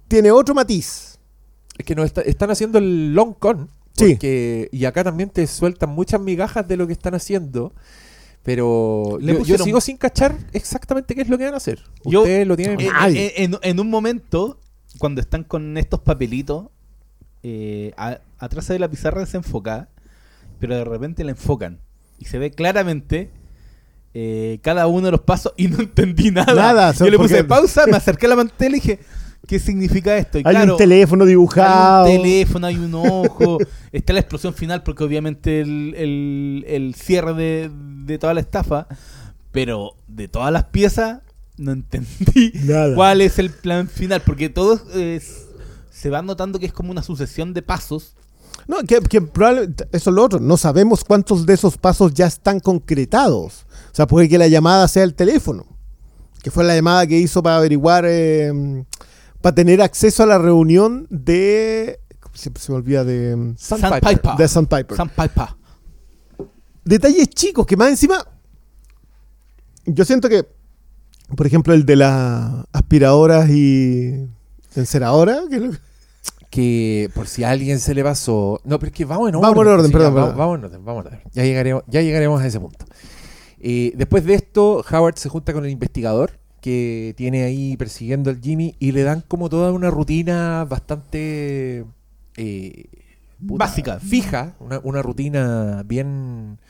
tiene 0.09 0.31
otro 0.31 0.55
matiz. 0.55 1.19
es 1.79 1.85
que 1.85 1.95
nos 1.95 2.07
está- 2.07 2.23
están 2.23 2.51
haciendo 2.51 2.79
el 2.79 3.15
long 3.15 3.35
con. 3.39 3.69
Sí. 3.97 4.11
Porque, 4.13 4.69
y 4.73 4.85
acá 4.85 5.03
también 5.05 5.29
te 5.31 5.47
sueltan 5.47 5.91
muchas 5.91 6.21
migajas 6.21 6.67
de 6.67 6.77
lo 6.77 6.87
que 6.87 6.93
están 6.93 7.15
haciendo. 7.15 7.73
Pero 8.43 9.19
Le 9.21 9.35
yo, 9.35 9.45
yo 9.45 9.59
sigo 9.59 9.81
sin 9.83 9.99
cachar 9.99 10.35
exactamente 10.53 11.15
qué 11.15 11.21
es 11.23 11.29
lo 11.29 11.37
que 11.37 11.45
van 11.45 11.55
a 11.55 11.59
hacer. 11.59 11.81
Yo- 12.05 12.21
Ustedes 12.21 12.47
lo 12.47 12.57
tienen. 12.57 12.81
En- 12.81 12.91
en- 13.55 13.59
en 13.61 13.81
un 13.81 13.91
momento, 13.91 14.59
cuando 14.99 15.21
están 15.21 15.45
con 15.45 15.77
estos 15.79 16.01
papelitos, 16.01 16.67
eh, 17.43 17.93
a- 17.97 18.21
atrás 18.39 18.69
de 18.69 18.79
la 18.79 18.89
pizarra 18.91 19.21
desenfocada, 19.21 19.89
pero 20.59 20.75
de 20.77 20.85
repente 20.85 21.25
la 21.25 21.31
enfocan. 21.31 21.79
Y 22.19 22.27
se 22.27 22.39
ve 22.39 22.51
claramente 22.51 23.31
eh, 24.13 24.59
cada 24.63 24.87
uno 24.89 25.07
de 25.07 25.13
los 25.13 25.21
pasos 25.21 25.53
y 25.57 25.69
no 25.69 25.79
entendí 25.79 26.31
nada. 26.33 26.53
Nada, 26.55 26.93
Yo 26.93 27.07
le 27.09 27.17
puse 27.17 27.37
porque- 27.37 27.45
pausa, 27.49 27.87
me 27.87 27.97
acerqué 27.97 28.27
a 28.27 28.31
la 28.31 28.37
pantalla 28.37 28.71
y 28.71 28.75
dije, 28.81 28.99
¿qué 29.47 29.59
significa 29.61 30.17
esto? 30.19 30.39
Y 30.39 30.43
Hay 30.45 30.53
claro, 30.55 30.73
un 30.73 30.79
teléfono 30.79 31.25
dibujado. 31.25 32.07
hay 32.07 32.17
un 32.17 32.23
teléfono, 32.23 32.67
hay 32.67 32.77
un 32.77 32.95
ojo, 32.95 33.59
está 33.93 34.13
la 34.13 34.21
explosión 34.21 34.53
final 34.53 34.83
porque 34.83 35.05
obviamente 35.05 35.61
el, 35.61 35.95
el- 35.97 36.65
el 36.67 36.95
cierre 36.97 37.35
de, 37.35 37.71
de 37.73 38.19
toda 38.19 38.35
la 38.35 38.41
estafa, 38.41 38.89
pero 39.53 39.95
de 40.09 40.27
todas 40.29 40.53
las 40.53 40.65
piezas 40.65 41.21
no 41.61 41.73
entendí 41.73 42.53
Nada. 42.65 42.95
cuál 42.95 43.21
es 43.21 43.39
el 43.39 43.51
plan 43.51 43.87
final, 43.89 44.23
porque 44.23 44.49
todo 44.49 44.81
es- 44.95 45.47
se 45.91 46.11
va 46.11 46.23
notando 46.23 46.59
que 46.59 46.67
es 46.67 46.73
como 46.73 46.91
una 46.91 47.03
sucesión 47.03 47.53
de 47.55 47.63
pasos. 47.63 48.15
No, 48.67 48.79
que, 48.85 49.01
que 49.01 49.21
probablemente, 49.21 49.87
eso 49.93 50.11
es 50.11 50.17
lo 50.17 50.25
otro. 50.25 50.41
No 50.41 50.57
sabemos 50.57 51.05
cuántos 51.05 51.45
de 51.47 51.55
esos 51.55 51.77
pasos 51.77 52.15
ya 52.15 52.27
están 52.27 52.61
concretados. 52.61 53.67
O 53.93 53.95
sea, 53.95 54.07
puede 54.07 54.29
que 54.29 54.39
la 54.39 54.49
llamada 54.49 54.87
sea 54.89 55.03
el 55.05 55.15
teléfono. 55.15 55.67
Que 56.43 56.51
fue 56.51 56.65
la 56.65 56.75
llamada 56.75 57.07
que 57.07 57.19
hizo 57.19 57.43
para 57.43 57.57
averiguar, 57.57 58.05
eh, 58.07 58.85
para 59.43 59.55
tener 59.55 59.83
acceso 59.83 60.23
a 60.23 60.27
la 60.27 60.39
reunión 60.39 61.07
de. 61.11 62.01
Se 62.33 62.51
me 62.71 62.75
olvida 62.77 63.05
de. 63.05 63.55
Sandpiper. 63.59 64.01
Sandpiper. 64.03 64.37
De 64.37 64.49
Sandpiper. 64.49 64.97
Sandpiper. 64.97 65.49
Detalles 66.85 67.29
chicos 67.29 67.67
que 67.67 67.77
más 67.77 67.89
encima. 67.91 68.25
Yo 69.85 70.05
siento 70.05 70.29
que, 70.29 70.47
por 71.37 71.47
ejemplo, 71.47 71.75
el 71.75 71.85
de 71.87 71.97
las 71.97 72.53
aspiradoras 72.73 73.49
y 73.51 74.27
enceradoras. 74.77 75.41
Que 75.49 75.59
lo- 75.61 75.73
que 76.51 77.09
por 77.15 77.29
si 77.29 77.45
a 77.45 77.51
alguien 77.51 77.79
se 77.79 77.95
le 77.95 78.03
pasó. 78.03 78.61
No, 78.65 78.79
pero 78.81 78.89
es 78.91 78.97
que 78.97 79.05
vamos 79.05 79.29
en 79.29 79.37
orden. 79.37 79.43
Vamos 79.51 79.67
en 79.67 79.73
orden, 79.73 79.87
sí, 79.87 79.93
perdón, 79.93 80.11
ya, 80.11 80.15
perdón. 80.15 80.37
Vamos, 80.37 80.39
vamos 80.39 80.59
en 80.59 80.65
orden, 80.65 80.85
vamos 80.85 81.07
en 81.07 81.13
orden. 81.13 81.21
Ya 81.33 81.45
llegaremos, 81.45 81.83
ya 81.87 82.03
llegaremos 82.03 82.43
a 82.43 82.47
ese 82.47 82.59
punto. 82.59 82.85
Eh, 83.61 83.93
después 83.97 84.25
de 84.25 84.35
esto, 84.35 84.85
Howard 84.91 85.17
se 85.17 85.29
junta 85.29 85.53
con 85.53 85.65
el 85.65 85.71
investigador 85.71 86.33
que 86.61 87.15
tiene 87.17 87.45
ahí 87.45 87.77
persiguiendo 87.77 88.31
al 88.31 88.41
Jimmy 88.41 88.75
y 88.81 88.91
le 88.93 89.03
dan 89.05 89.23
como 89.29 89.49
toda 89.49 89.71
una 89.73 89.91
rutina 89.91 90.65
bastante 90.69 91.85
eh, 92.37 92.85
puta, 93.47 93.65
Básica. 93.67 94.01
fija, 94.01 94.55
una, 94.61 94.81
una 94.83 95.03
rutina 95.03 95.83
bien 95.87 96.59
eh, 96.61 96.70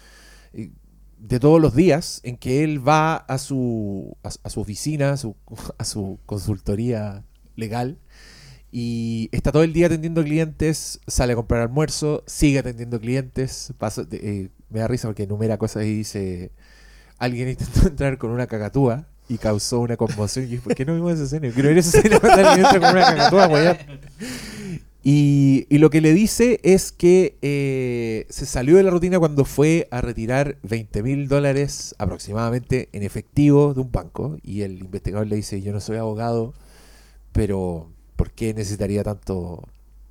de 1.20 1.38
todos 1.38 1.60
los 1.60 1.74
días 1.74 2.20
en 2.24 2.36
que 2.36 2.64
él 2.64 2.86
va 2.86 3.16
a 3.16 3.38
su 3.38 4.16
a, 4.22 4.30
su 4.30 4.60
oficina, 4.60 5.12
a 5.12 5.16
su, 5.16 5.36
a 5.78 5.84
su 5.84 6.18
consultoría 6.26 7.24
legal. 7.56 7.98
Y 8.72 9.28
está 9.32 9.50
todo 9.50 9.64
el 9.64 9.72
día 9.72 9.86
atendiendo 9.86 10.22
clientes, 10.22 11.00
sale 11.08 11.32
a 11.32 11.36
comprar 11.36 11.60
almuerzo, 11.60 12.22
sigue 12.26 12.60
atendiendo 12.60 13.00
clientes. 13.00 13.72
eh, 14.12 14.48
me 14.68 14.80
da 14.80 14.88
risa 14.88 15.08
porque 15.08 15.24
enumera 15.24 15.58
cosas 15.58 15.84
y 15.84 15.94
dice: 15.94 16.52
Alguien 17.18 17.48
intentó 17.48 17.80
entrar 17.88 18.18
con 18.18 18.30
una 18.30 18.46
cacatúa 18.46 19.08
y 19.28 19.38
causó 19.38 19.80
una 19.80 19.96
conmoción. 19.96 20.46
Y 20.46 20.56
yo, 20.56 20.60
¿por 20.60 20.74
qué 20.74 20.84
no 20.84 20.94
vimos 20.94 21.14
esa 21.14 21.24
escena? 21.24 21.52
Quiero 21.52 21.68
ver 21.68 21.78
esa 21.78 21.98
escena 21.98 22.20
con 22.20 22.30
una 22.30 23.02
cacatúa. 23.02 23.76
Y, 25.02 25.66
y 25.70 25.78
lo 25.78 25.88
que 25.88 26.02
le 26.02 26.12
dice 26.12 26.60
es 26.62 26.92
que 26.92 27.38
eh, 27.40 28.26
se 28.28 28.44
salió 28.44 28.76
de 28.76 28.82
la 28.82 28.90
rutina 28.90 29.18
cuando 29.18 29.46
fue 29.46 29.88
a 29.90 30.02
retirar 30.02 30.58
20 30.62 31.02
mil 31.02 31.26
dólares 31.26 31.94
aproximadamente 31.98 32.90
en 32.92 33.02
efectivo 33.02 33.72
de 33.72 33.80
un 33.80 33.90
banco. 33.90 34.36
Y 34.42 34.60
el 34.62 34.78
investigador 34.80 35.26
le 35.26 35.36
dice, 35.36 35.62
yo 35.62 35.72
no 35.72 35.80
soy 35.80 35.96
abogado, 35.96 36.52
pero 37.32 37.90
¿por 38.16 38.30
qué 38.32 38.52
necesitaría 38.52 39.02
tanto, 39.02 39.62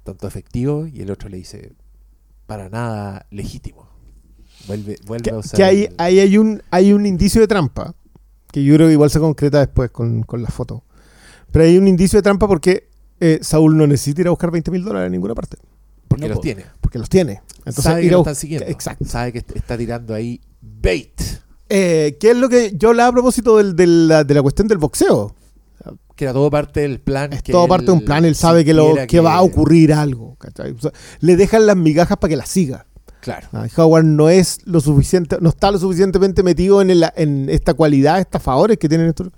tanto 0.03 0.27
efectivo? 0.27 0.87
Y 0.87 1.01
el 1.01 1.11
otro 1.11 1.29
le 1.29 1.37
dice, 1.37 1.73
para 2.47 2.67
nada 2.69 3.27
legítimo. 3.29 3.87
Vuelve, 4.67 4.97
vuelve 5.05 5.23
Que, 5.23 5.29
a 5.31 5.37
usar 5.37 5.55
que 5.57 5.63
ahí, 5.63 5.83
el- 5.83 5.95
ahí 5.99 6.19
hay, 6.19 6.37
un, 6.37 6.63
hay 6.71 6.93
un 6.93 7.05
indicio 7.05 7.41
de 7.41 7.47
trampa, 7.47 7.93
que 8.51 8.63
yo 8.63 8.73
creo 8.75 8.87
que 8.87 8.93
igual 8.93 9.11
se 9.11 9.19
concreta 9.19 9.59
después 9.59 9.91
con, 9.91 10.23
con 10.23 10.41
la 10.41 10.49
foto. 10.49 10.83
Pero 11.51 11.65
hay 11.65 11.77
un 11.77 11.87
indicio 11.87 12.17
de 12.17 12.23
trampa 12.23 12.47
porque 12.47 12.88
eh, 13.19 13.39
Saúl 13.41 13.75
no 13.77 13.87
necesita 13.87 14.21
ir 14.21 14.27
a 14.27 14.31
buscar 14.31 14.51
20 14.51 14.71
mil 14.71 14.83
dólares 14.83 15.07
en 15.07 15.11
ninguna 15.13 15.35
parte, 15.35 15.57
porque 16.07 16.27
no, 16.27 16.33
los 16.35 16.41
tiene. 16.41 16.65
porque 16.81 16.99
los 16.99 17.09
tiene. 17.09 17.41
Entonces, 17.59 17.83
sabe 17.83 18.01
que 18.01 18.07
a 18.09 18.11
lo 18.11 18.17
están 18.19 18.35
siguiendo. 18.35 18.67
Exacto. 18.67 19.05
Sabe 19.05 19.31
que 19.33 19.39
est- 19.39 19.55
está 19.55 19.77
tirando 19.77 20.13
ahí 20.13 20.41
bait. 20.61 21.21
Eh, 21.69 22.17
¿Qué 22.19 22.31
es 22.31 22.37
lo 22.37 22.49
que 22.49 22.71
yo 22.75 22.89
hablaba 22.89 23.09
a 23.09 23.13
propósito 23.13 23.57
del- 23.57 23.75
de, 23.75 23.85
la, 23.87 24.23
de 24.23 24.33
la 24.33 24.41
cuestión 24.41 24.67
del 24.67 24.77
boxeo? 24.79 25.35
Que 26.15 26.25
era 26.25 26.33
todo 26.33 26.49
parte 26.51 26.81
del 26.81 26.99
plan. 26.99 27.31
Es 27.31 27.41
que 27.43 27.53
todo 27.53 27.65
parte 27.67 27.85
de 27.85 27.91
un 27.93 28.03
plan, 28.03 28.25
él 28.25 28.35
sabe 28.35 28.65
que, 28.65 28.73
lo, 28.73 28.83
sintiera 28.87 29.07
que 29.07 29.19
va 29.21 29.35
a 29.35 29.41
ocurrir 29.41 29.93
algo. 29.93 30.35
¿cachai? 30.37 30.71
O 30.71 30.79
sea, 30.79 30.91
le 31.21 31.37
dejan 31.37 31.65
las 31.65 31.77
migajas 31.77 32.17
para 32.17 32.29
que 32.29 32.35
las 32.35 32.49
siga. 32.49 32.85
Claro. 33.21 33.47
Ah, 33.53 33.67
Howard 33.77 34.03
no 34.05 34.29
es 34.29 34.59
lo 34.65 34.81
suficiente, 34.81 35.37
no 35.41 35.49
está 35.49 35.71
lo 35.71 35.77
suficientemente 35.79 36.41
metido 36.43 36.81
en, 36.81 36.89
el- 36.89 37.05
en 37.15 37.49
esta 37.49 37.73
cualidad, 37.73 38.19
estafadores 38.19 38.77
que 38.77 38.89
tienen 38.89 39.07
estos, 39.07 39.29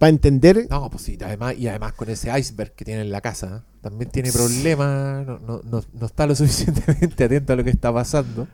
para 0.00 0.10
entender. 0.10 0.66
No, 0.70 0.90
pues 0.90 1.02
sí, 1.04 1.18
además, 1.22 1.54
y 1.58 1.68
además 1.68 1.92
con 1.92 2.08
ese 2.08 2.36
iceberg 2.36 2.72
que 2.74 2.84
tiene 2.84 3.02
en 3.02 3.12
la 3.12 3.20
casa, 3.20 3.64
también 3.82 4.10
tiene 4.10 4.32
problemas, 4.32 5.26
no, 5.26 5.38
no, 5.38 5.60
no, 5.62 5.82
no 5.92 6.06
está 6.06 6.26
lo 6.26 6.34
suficientemente 6.36 7.24
atento 7.24 7.52
a 7.52 7.56
lo 7.56 7.62
que 7.64 7.70
está 7.70 7.92
pasando 7.92 8.48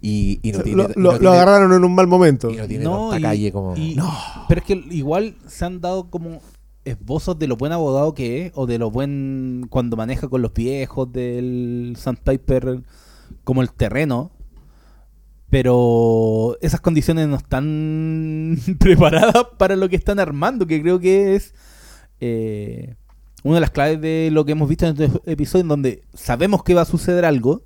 y, 0.00 0.38
y 0.42 0.52
no 0.52 0.60
tiene, 0.60 0.82
lo, 0.84 0.90
y 0.90 0.92
lo- 1.02 1.18
no 1.18 1.32
agarraron 1.32 1.72
en 1.72 1.84
un 1.84 1.94
mal 1.94 2.06
momento. 2.06 2.48
y 2.50 2.56
no 2.56 2.66
tiene 2.68 2.84
No, 2.84 3.10
tanta 3.10 3.18
y- 3.18 3.22
calle 3.22 3.52
como... 3.52 3.76
y- 3.76 3.96
Pero 4.48 4.60
es 4.60 4.66
que 4.66 4.74
igual 4.90 5.36
se 5.48 5.64
han 5.64 5.80
dado 5.80 6.08
como 6.10 6.40
esbozos 6.84 7.38
de 7.38 7.48
lo 7.48 7.56
buen 7.56 7.72
abogado 7.72 8.14
que 8.14 8.46
es, 8.46 8.52
o 8.54 8.66
de 8.66 8.78
lo 8.78 8.90
buen 8.90 9.66
cuando 9.70 9.96
maneja 9.96 10.28
con 10.28 10.42
los 10.42 10.54
viejos 10.54 11.10
del 11.12 11.96
Sandpiper 11.98 12.82
como 13.42 13.62
el 13.62 13.72
terreno. 13.72 14.30
Pero 15.54 16.58
esas 16.62 16.80
condiciones 16.80 17.28
no 17.28 17.36
están 17.36 18.58
preparadas 18.80 19.46
para 19.56 19.76
lo 19.76 19.88
que 19.88 19.94
están 19.94 20.18
armando, 20.18 20.66
que 20.66 20.82
creo 20.82 20.98
que 20.98 21.36
es 21.36 21.54
eh, 22.18 22.96
una 23.44 23.54
de 23.54 23.60
las 23.60 23.70
claves 23.70 24.00
de 24.00 24.30
lo 24.32 24.44
que 24.44 24.50
hemos 24.50 24.68
visto 24.68 24.84
en 24.84 25.00
este 25.00 25.30
episodio, 25.30 25.62
en 25.62 25.68
donde 25.68 26.02
sabemos 26.12 26.64
que 26.64 26.74
va 26.74 26.80
a 26.80 26.86
suceder 26.86 27.24
algo, 27.24 27.62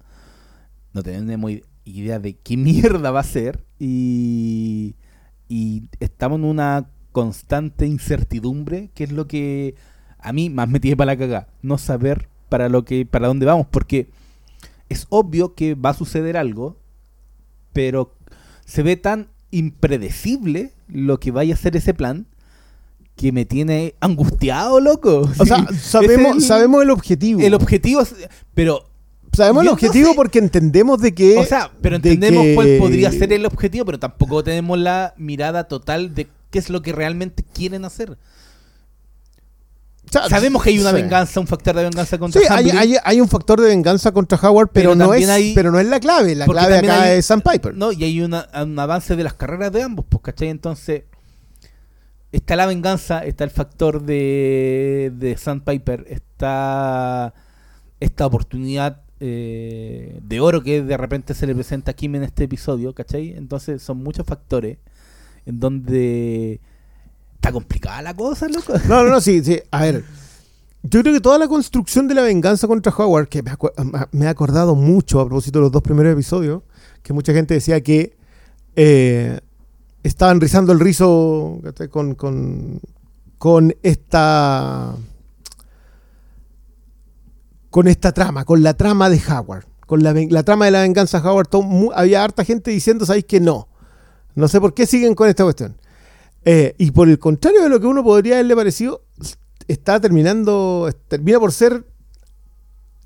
no 0.92 1.02
tenemos 1.02 1.50
idea 1.86 2.18
de 2.18 2.36
qué 2.36 2.56
mierda 2.58 3.10
va 3.10 3.20
a 3.20 3.24
ser, 3.24 3.64
y, 3.78 4.94
y 5.48 5.84
estamos 5.98 6.40
en 6.40 6.44
una 6.44 6.90
constante 7.12 7.86
incertidumbre, 7.86 8.90
que 8.92 9.04
es 9.04 9.12
lo 9.12 9.26
que 9.26 9.76
a 10.18 10.34
mí 10.34 10.50
más 10.50 10.68
me 10.68 10.78
tiene 10.78 10.98
para 10.98 11.12
la 11.12 11.18
caga, 11.18 11.48
no 11.62 11.78
saber 11.78 12.28
para 12.50 12.68
lo 12.68 12.84
que 12.84 13.06
para 13.06 13.28
dónde 13.28 13.46
vamos, 13.46 13.66
porque 13.70 14.10
es 14.90 15.06
obvio 15.08 15.54
que 15.54 15.74
va 15.74 15.88
a 15.88 15.94
suceder 15.94 16.36
algo, 16.36 16.77
pero 17.72 18.14
se 18.64 18.82
ve 18.82 18.96
tan 18.96 19.28
impredecible 19.50 20.72
lo 20.88 21.18
que 21.20 21.30
vaya 21.30 21.54
a 21.54 21.56
ser 21.56 21.76
ese 21.76 21.94
plan 21.94 22.26
que 23.16 23.32
me 23.32 23.44
tiene 23.44 23.94
angustiado, 24.00 24.80
loco. 24.80 25.28
O 25.38 25.44
sea, 25.46 25.66
sabemos, 25.80 26.36
el- 26.36 26.42
sabemos 26.42 26.82
el 26.82 26.90
objetivo. 26.90 27.40
el 27.40 27.54
objetivo, 27.54 28.02
pero 28.54 28.88
sabemos 29.32 29.62
el 29.62 29.66
no 29.66 29.72
objetivo 29.72 30.10
sé. 30.10 30.14
porque 30.16 30.38
entendemos 30.38 31.00
de 31.00 31.14
que. 31.14 31.36
o 31.38 31.44
sea, 31.44 31.72
pero 31.82 31.98
de 31.98 32.12
entendemos 32.12 32.44
que- 32.44 32.54
cuál 32.54 32.76
podría 32.78 33.10
ser 33.10 33.32
el 33.32 33.44
objetivo, 33.46 33.84
pero 33.84 33.98
tampoco 33.98 34.44
tenemos 34.44 34.78
la 34.78 35.14
mirada 35.16 35.64
total 35.64 36.14
de 36.14 36.28
qué 36.50 36.58
es 36.60 36.70
lo 36.70 36.80
que 36.82 36.92
realmente 36.92 37.42
quieren 37.52 37.84
hacer. 37.84 38.16
Sea, 40.10 40.28
Sabemos 40.28 40.62
que 40.62 40.70
hay 40.70 40.78
una 40.78 40.90
sí. 40.90 40.96
venganza, 40.96 41.40
un 41.40 41.46
factor 41.46 41.74
de 41.76 41.82
venganza 41.84 42.18
contra 42.18 42.40
Sí, 42.40 42.46
hay, 42.50 42.56
Hamblin, 42.70 42.76
hay, 42.78 42.96
hay 43.04 43.20
un 43.20 43.28
factor 43.28 43.60
de 43.60 43.68
venganza 43.68 44.12
contra 44.12 44.38
Howard, 44.38 44.70
pero, 44.72 44.92
Pero 44.92 45.06
no, 45.06 45.14
es, 45.14 45.28
hay- 45.28 45.54
pero 45.54 45.70
no 45.70 45.78
es 45.80 45.86
la 45.86 46.00
clave. 46.00 46.34
La 46.34 46.46
clave 46.46 46.78
acá 46.78 47.02
hay- 47.02 47.18
es 47.18 47.26
Sam 47.26 47.40
Piper. 47.42 47.74
No, 47.74 47.92
y 47.92 48.04
hay 48.04 48.20
una, 48.20 48.48
un 48.62 48.78
avance 48.78 49.16
de 49.16 49.24
las 49.24 49.34
carreras 49.34 49.72
de 49.72 49.82
ambos, 49.82 50.04
pues, 50.08 50.22
¿cachai? 50.22 50.48
Entonces, 50.48 51.04
está 52.32 52.56
la 52.56 52.66
venganza, 52.66 53.24
está 53.24 53.44
el 53.44 53.50
factor 53.50 54.02
de, 54.02 55.12
de 55.16 55.36
Sandpiper, 55.36 56.04
está 56.08 57.32
esta 58.00 58.26
oportunidad 58.26 59.00
eh, 59.20 60.20
de 60.22 60.40
oro 60.40 60.62
que 60.62 60.82
de 60.82 60.96
repente 60.96 61.34
se 61.34 61.46
le 61.46 61.54
presenta 61.54 61.90
a 61.90 61.94
Kim 61.94 62.14
en 62.14 62.22
este 62.24 62.44
episodio, 62.44 62.94
¿cachai? 62.94 63.30
Entonces, 63.36 63.82
son 63.82 64.02
muchos 64.02 64.24
factores 64.26 64.78
en 65.46 65.58
donde 65.58 66.60
está 67.38 67.52
complicada 67.52 68.02
la 68.02 68.14
cosa, 68.14 68.48
loco. 68.48 68.72
No, 68.88 69.04
no, 69.04 69.10
no, 69.10 69.20
sí, 69.20 69.42
sí. 69.44 69.60
A 69.70 69.82
ver, 69.82 70.04
yo 70.82 71.00
creo 71.02 71.14
que 71.14 71.20
toda 71.20 71.38
la 71.38 71.46
construcción 71.48 72.08
de 72.08 72.14
la 72.14 72.22
venganza 72.22 72.66
contra 72.66 72.92
Howard, 72.92 73.28
que 73.28 73.42
me, 73.42 73.52
acu- 73.52 74.08
me 74.12 74.24
he 74.26 74.28
acordado 74.28 74.74
mucho 74.74 75.20
a 75.20 75.26
propósito 75.26 75.58
de 75.60 75.62
los 75.64 75.72
dos 75.72 75.82
primeros 75.82 76.12
episodios, 76.12 76.62
que 77.02 77.12
mucha 77.12 77.32
gente 77.32 77.54
decía 77.54 77.80
que 77.80 78.16
eh, 78.76 79.40
estaban 80.02 80.40
rizando 80.40 80.72
el 80.72 80.80
rizo 80.80 81.60
con, 81.90 82.14
con, 82.14 82.80
con 83.38 83.74
esta 83.82 84.94
con 87.70 87.86
esta 87.86 88.12
trama, 88.12 88.44
con 88.44 88.62
la 88.62 88.74
trama 88.74 89.10
de 89.10 89.20
Howard, 89.30 89.64
con 89.86 90.02
la, 90.02 90.12
la 90.12 90.42
trama 90.42 90.64
de 90.64 90.70
la 90.70 90.80
venganza 90.82 91.20
de 91.20 91.28
Howard. 91.28 91.48
había 91.94 92.24
harta 92.24 92.44
gente 92.44 92.70
diciendo, 92.70 93.04
¿sabéis 93.06 93.26
que 93.26 93.40
no? 93.40 93.68
No 94.34 94.48
sé 94.48 94.60
por 94.60 94.74
qué 94.74 94.86
siguen 94.86 95.14
con 95.14 95.28
esta 95.28 95.44
cuestión. 95.44 95.76
Eh, 96.44 96.74
y 96.78 96.90
por 96.92 97.08
el 97.08 97.18
contrario 97.18 97.62
de 97.62 97.68
lo 97.68 97.80
que 97.80 97.86
uno 97.86 98.02
podría 98.02 98.34
haberle 98.34 98.56
parecido, 98.56 99.02
está 99.66 100.00
terminando, 100.00 100.88
termina 101.08 101.38
por 101.38 101.52
ser 101.52 101.84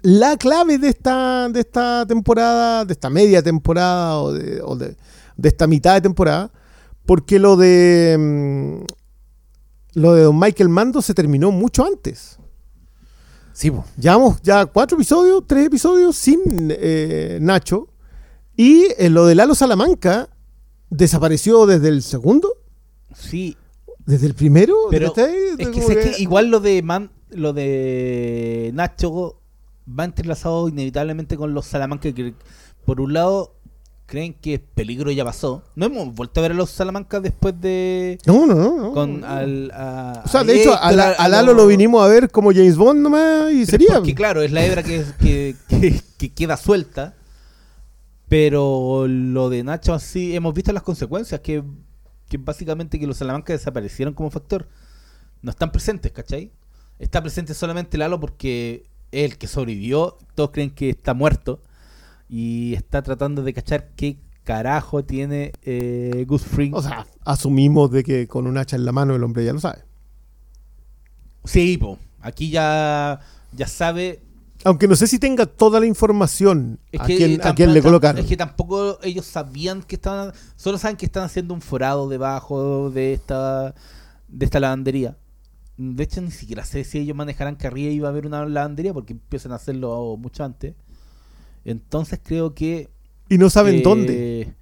la 0.02 0.36
clave 0.36 0.78
de 0.78 0.88
esta, 0.88 1.48
de 1.48 1.60
esta 1.60 2.04
temporada, 2.06 2.84
de 2.84 2.92
esta 2.92 3.08
media 3.10 3.42
temporada 3.42 4.18
o 4.18 4.32
de, 4.32 4.60
o 4.62 4.76
de- 4.76 4.96
de 5.36 5.48
esta 5.48 5.66
mitad 5.66 5.94
de 5.94 6.00
temporada, 6.02 6.52
porque 7.06 7.38
lo 7.38 7.56
de 7.56 8.16
mm, 8.18 8.84
lo 9.94 10.14
de 10.14 10.22
Don 10.24 10.38
Michael 10.38 10.68
Mando 10.68 11.02
se 11.02 11.14
terminó 11.14 11.50
mucho 11.50 11.84
antes. 11.84 12.38
Sí, 13.52 13.70
po. 13.70 13.84
Llevamos 13.98 14.40
ya 14.42 14.64
cuatro 14.66 14.96
episodios, 14.96 15.44
tres 15.46 15.66
episodios 15.66 16.16
sin 16.16 16.40
eh, 16.70 17.38
Nacho. 17.40 17.88
Y 18.56 18.86
eh, 18.98 19.10
lo 19.10 19.26
de 19.26 19.34
Lalo 19.34 19.54
Salamanca 19.54 20.28
desapareció 20.90 21.66
desde 21.66 21.88
el 21.88 22.02
segundo, 22.02 22.48
Sí, 23.16 23.56
desde 24.06 24.26
el 24.26 24.34
primero. 24.34 24.74
Pero 24.90 25.06
es 25.08 25.12
que, 25.68 25.76
que- 25.94 26.14
igual 26.22 26.48
lo 26.48 26.60
de 26.60 26.82
Man, 26.82 27.10
lo 27.30 27.52
de 27.52 28.70
Nacho 28.74 29.40
va 29.88 30.04
entrelazado 30.04 30.68
inevitablemente 30.68 31.36
con 31.36 31.54
los 31.54 31.66
Salamanca 31.66 32.12
que 32.12 32.34
por 32.84 33.00
un 33.00 33.12
lado 33.12 33.54
creen 34.06 34.34
que 34.34 34.58
peligro 34.58 35.10
ya 35.10 35.24
pasó. 35.24 35.62
No 35.74 35.86
hemos 35.86 36.14
vuelto 36.14 36.40
a 36.40 36.42
ver 36.42 36.50
a 36.52 36.54
los 36.54 36.68
Salamanca 36.70 37.18
después 37.20 37.58
de 37.60 38.18
No, 38.26 38.46
no, 38.46 38.54
no. 38.76 38.92
con 38.92 39.24
al 39.24 39.70
a, 39.72 40.22
o 40.24 40.28
sea, 40.28 40.44
de 40.44 40.60
hecho, 40.60 40.74
a, 40.78 40.92
la- 40.92 41.12
a 41.12 41.28
Lalo 41.28 41.54
lo 41.54 41.66
vinimos 41.66 42.04
a 42.04 42.08
ver 42.08 42.30
como 42.30 42.52
James 42.52 42.76
Bond 42.76 43.00
nomás 43.00 43.52
y 43.52 43.64
sería. 43.64 43.94
Porque 43.94 44.14
claro, 44.14 44.42
es 44.42 44.52
la 44.52 44.64
hebra 44.66 44.82
que, 44.82 45.04
que, 45.20 45.56
que- 45.68 46.00
que 46.18 46.32
queda 46.32 46.56
suelta. 46.56 47.14
Pero 48.28 49.06
lo 49.08 49.50
de 49.50 49.62
Nacho 49.62 49.92
así, 49.92 50.34
hemos 50.34 50.54
visto 50.54 50.72
las 50.72 50.82
consecuencias, 50.82 51.40
que, 51.40 51.62
que 52.32 52.38
básicamente 52.38 52.98
que 52.98 53.06
los 53.06 53.18
Salamanca 53.18 53.52
desaparecieron 53.52 54.14
como 54.14 54.30
factor. 54.30 54.66
No 55.42 55.50
están 55.50 55.70
presentes, 55.70 56.12
¿cachai? 56.12 56.50
Está 56.98 57.20
presente 57.20 57.52
solamente 57.52 57.98
Lalo 57.98 58.18
porque 58.20 58.86
es 59.10 59.30
el 59.30 59.36
que 59.36 59.46
sobrevivió, 59.46 60.16
todos 60.34 60.50
creen 60.50 60.70
que 60.70 60.88
está 60.88 61.12
muerto. 61.12 61.60
Y 62.30 62.72
está 62.72 63.02
tratando 63.02 63.42
de 63.42 63.52
cachar 63.52 63.90
qué 63.96 64.18
carajo 64.44 65.04
tiene 65.04 65.52
eh, 65.62 66.26
Fring. 66.38 66.74
O 66.74 66.80
sea, 66.80 67.06
asumimos 67.26 67.90
de 67.90 68.02
que 68.02 68.26
con 68.26 68.46
un 68.46 68.56
hacha 68.56 68.76
en 68.76 68.86
la 68.86 68.92
mano 68.92 69.14
el 69.14 69.22
hombre 69.22 69.44
ya 69.44 69.52
lo 69.52 69.60
sabe. 69.60 69.84
sí, 71.44 71.76
po, 71.76 71.98
aquí 72.22 72.48
ya, 72.48 73.20
ya 73.52 73.66
sabe 73.66 74.22
Aunque 74.64 74.86
no 74.86 74.94
sé 74.96 75.06
si 75.06 75.18
tenga 75.18 75.46
toda 75.46 75.80
la 75.80 75.86
información 75.86 76.78
Es 76.92 77.00
a 77.00 77.04
quien, 77.04 77.32
eh, 77.32 77.38
a 77.42 77.50
tam- 77.50 77.54
quien 77.56 77.74
le 77.74 77.82
colocaron. 77.82 78.20
Es 78.22 78.26
que 78.28 78.36
tampoco 78.36 78.98
ellos 79.02 79.26
sabían 79.26 79.82
que 79.82 79.96
estaban. 79.96 80.32
Solo 80.56 80.78
saben 80.78 80.96
que 80.96 81.06
están 81.06 81.24
haciendo 81.24 81.52
un 81.54 81.60
forado 81.60 82.08
debajo 82.08 82.90
de 82.90 83.12
esta 83.14 83.74
de 84.28 84.44
esta 84.44 84.60
lavandería. 84.60 85.16
De 85.76 86.04
hecho, 86.04 86.20
ni 86.20 86.30
siquiera 86.30 86.64
sé 86.64 86.84
si 86.84 86.98
ellos 86.98 87.16
manejarán 87.16 87.56
que 87.56 87.66
arriba 87.66 87.90
iba 87.90 88.08
a 88.08 88.10
haber 88.10 88.26
una 88.26 88.44
lavandería 88.46 88.92
porque 88.94 89.14
empiezan 89.14 89.52
a 89.52 89.56
hacerlo 89.56 90.16
mucho 90.16 90.44
antes. 90.44 90.74
Entonces 91.64 92.20
creo 92.22 92.54
que... 92.54 92.90
Y 93.28 93.38
no 93.38 93.50
saben 93.50 93.76
eh, 93.76 93.82
dónde. 93.82 94.54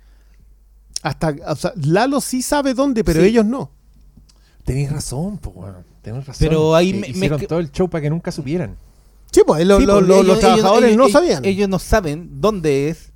Hasta, 1.02 1.34
o 1.46 1.56
sea, 1.56 1.72
Lalo 1.76 2.20
sí 2.20 2.42
sabe 2.42 2.74
dónde, 2.74 3.04
pero 3.04 3.20
Sí. 3.20 3.28
ellos 3.28 3.44
no. 3.44 3.70
Tenéis 4.64 4.92
razón, 4.92 5.38
pues, 5.38 5.56
weón. 5.56 5.84
Tenéis 6.02 6.26
razón. 6.26 6.46
Pero 6.46 6.74
ahí 6.74 6.90
Eh, 6.90 6.94
me- 6.94 7.08
hicieron 7.08 7.40
todo 7.46 7.58
el 7.58 7.70
show 7.72 7.88
para 7.88 8.02
que 8.02 8.10
nunca 8.10 8.30
supieran. 8.30 8.76
Sí, 9.32 9.42
pues 9.46 9.64
lo- 9.66 9.78
Sí, 9.78 9.86
lo- 9.86 9.94
porque 9.94 10.08
lo- 10.08 10.14
ellos- 10.16 10.26
los 10.26 10.40
trabajadores 10.40 10.84
ellos- 10.88 10.96
no 10.98 11.02
ellos- 11.04 11.12
sabían. 11.12 11.44
Ellos 11.44 11.68
no 11.68 11.78
saben 11.78 12.40
dónde 12.40 12.88
es, 12.88 13.12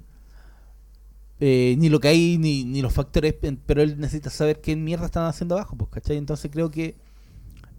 eh, 1.41 1.75
ni 1.79 1.89
lo 1.89 1.99
que 2.01 2.09
hay, 2.09 2.39
ni, 2.39 2.65
ni 2.65 2.81
los 2.83 2.93
factores, 2.93 3.35
pero 3.67 3.83
él 3.83 3.99
necesita 3.99 4.31
saber 4.31 4.61
qué 4.61 4.77
mierda 4.77 5.07
están 5.07 5.27
haciendo 5.27 5.57
abajo, 5.57 5.77
pues, 5.77 5.91
¿cachai? 5.91 6.17
Entonces 6.17 6.51
creo 6.53 6.71
que 6.71 6.95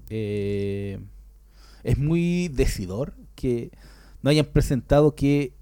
eh, 0.09 0.99
es 1.83 1.97
muy 1.97 2.47
decidor 2.49 3.13
que 3.35 3.71
no 4.21 4.29
hayan 4.29 4.45
presentado 4.45 5.15
que 5.15 5.53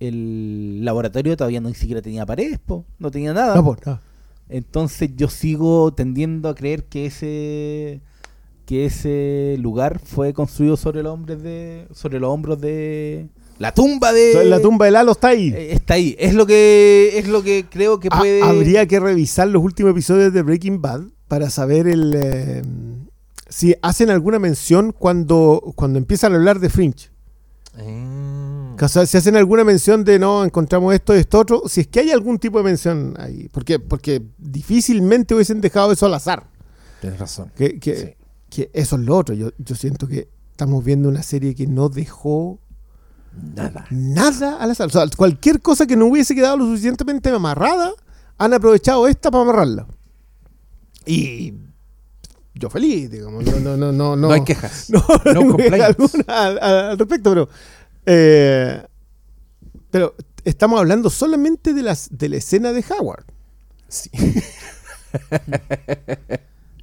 el 0.00 0.84
laboratorio 0.84 1.36
todavía 1.36 1.60
no 1.60 1.68
ni 1.70 1.74
siquiera 1.74 2.02
tenía 2.02 2.26
paredes, 2.26 2.58
po, 2.58 2.84
no 2.98 3.10
tenía 3.10 3.32
nada. 3.32 3.54
No, 3.54 3.64
pues, 3.64 3.78
no. 3.86 3.98
Entonces 4.48 5.10
yo 5.16 5.28
sigo 5.28 5.92
tendiendo 5.94 6.48
a 6.48 6.54
creer 6.54 6.84
que 6.84 7.06
ese 7.06 8.00
que 8.66 8.84
ese 8.84 9.56
lugar 9.60 10.00
fue 10.04 10.34
construido 10.34 10.76
sobre 10.76 11.02
los 11.02 11.12
hombres 11.14 11.42
de 11.42 11.86
sobre 11.94 12.20
los 12.20 12.28
hombros 12.30 12.60
de 12.60 13.28
la 13.58 13.72
tumba 13.72 14.12
de 14.12 14.44
La 14.44 14.60
tumba 14.60 14.84
de 14.84 14.90
Lalo 14.90 15.12
está 15.12 15.28
ahí. 15.28 15.48
Eh, 15.56 15.72
está 15.72 15.94
ahí. 15.94 16.14
Es 16.18 16.34
lo 16.34 16.44
que 16.46 17.12
es 17.14 17.26
lo 17.28 17.42
que 17.42 17.64
creo 17.70 17.98
que 18.00 18.08
Ha- 18.10 18.18
puede 18.18 18.42
habría 18.42 18.86
que 18.86 19.00
revisar 19.00 19.48
los 19.48 19.62
últimos 19.62 19.92
episodios 19.92 20.32
de 20.32 20.42
Breaking 20.42 20.82
Bad 20.82 21.02
para 21.28 21.48
saber 21.48 21.86
el 21.88 22.12
eh, 22.14 22.62
si 23.48 23.74
hacen 23.80 24.10
alguna 24.10 24.38
mención 24.38 24.92
cuando, 24.92 25.72
cuando 25.76 25.98
empiezan 25.98 26.32
a 26.32 26.36
hablar 26.36 26.58
de 26.58 26.68
Fringe. 26.68 27.08
Mm. 27.76 28.74
O 28.82 28.88
sea, 28.88 29.06
si 29.06 29.16
hacen 29.16 29.36
alguna 29.36 29.64
mención 29.64 30.04
de 30.04 30.18
no, 30.18 30.44
encontramos 30.44 30.92
esto, 30.94 31.14
esto, 31.14 31.38
otro, 31.38 31.62
si 31.66 31.82
es 31.82 31.86
que 31.86 32.00
hay 32.00 32.10
algún 32.10 32.38
tipo 32.38 32.58
de 32.58 32.64
mención 32.64 33.14
ahí. 33.18 33.48
Porque, 33.52 33.78
porque 33.78 34.22
difícilmente 34.38 35.34
hubiesen 35.34 35.60
dejado 35.60 35.92
eso 35.92 36.06
al 36.06 36.14
azar. 36.14 36.44
Tienes 37.00 37.18
razón. 37.18 37.50
Que, 37.56 37.78
que, 37.78 37.96
Sí. 37.96 38.06
Que 38.56 38.70
eso 38.72 38.96
es 38.96 39.02
lo 39.02 39.16
otro. 39.16 39.34
Yo, 39.34 39.50
yo 39.58 39.74
siento 39.74 40.08
que 40.08 40.28
estamos 40.50 40.82
viendo 40.82 41.08
una 41.08 41.22
serie 41.22 41.54
que 41.54 41.66
no 41.66 41.88
dejó 41.88 42.58
Nada. 43.54 43.86
nada 43.90 44.56
al 44.56 44.70
azar. 44.70 44.86
O 44.86 44.90
sea, 44.90 45.04
cualquier 45.14 45.60
cosa 45.60 45.86
que 45.86 45.96
no 45.96 46.06
hubiese 46.06 46.34
quedado 46.34 46.56
lo 46.56 46.64
suficientemente 46.64 47.28
amarrada, 47.28 47.92
han 48.38 48.54
aprovechado 48.54 49.06
esta 49.06 49.30
para 49.30 49.42
amarrarla. 49.42 49.86
Y 51.04 51.52
yo 52.54 52.70
feliz, 52.70 53.10
digamos. 53.10 53.44
No, 53.44 53.60
no, 53.60 53.76
no, 53.76 53.92
no, 53.92 54.16
No, 54.16 54.30
hay 54.32 54.42
quejas. 54.44 54.86
no, 54.90 55.04
No 55.26 55.42
no 55.42 55.84
alguna 55.84 56.24
al, 56.28 56.58
al 56.58 56.98
respecto, 56.98 57.30
pero. 57.30 57.48
eh, 58.06 58.82
pero 59.90 60.14
estamos 60.44 60.78
hablando 60.80 61.10
solamente 61.10 61.74
de, 61.74 61.82
las, 61.82 62.08
de 62.10 62.28
la 62.30 62.36
escena 62.36 62.72
de 62.72 62.84
Howard. 62.98 63.24
Sí. 63.88 64.10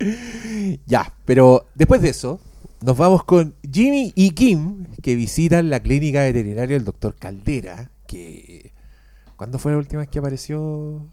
ya, 0.86 1.14
pero 1.26 1.68
después 1.76 2.02
de 2.02 2.10
eso, 2.10 2.40
nos 2.82 2.98
vamos 2.98 3.24
con 3.24 3.56
Jimmy 3.70 4.12
y 4.16 4.32
Kim, 4.32 4.86
que 5.02 5.16
visitan 5.16 5.70
la 5.70 5.82
clínica 5.82 6.22
veterinaria 6.22 6.76
del 6.76 6.86
doctor 6.86 7.16
Caldera, 7.16 7.92
que... 8.08 8.74
¿Cuándo 9.36 9.58
fue 9.58 9.72
la 9.72 9.80
última 9.80 10.02
vez 10.02 10.10
que 10.10 10.20
apareció? 10.20 11.08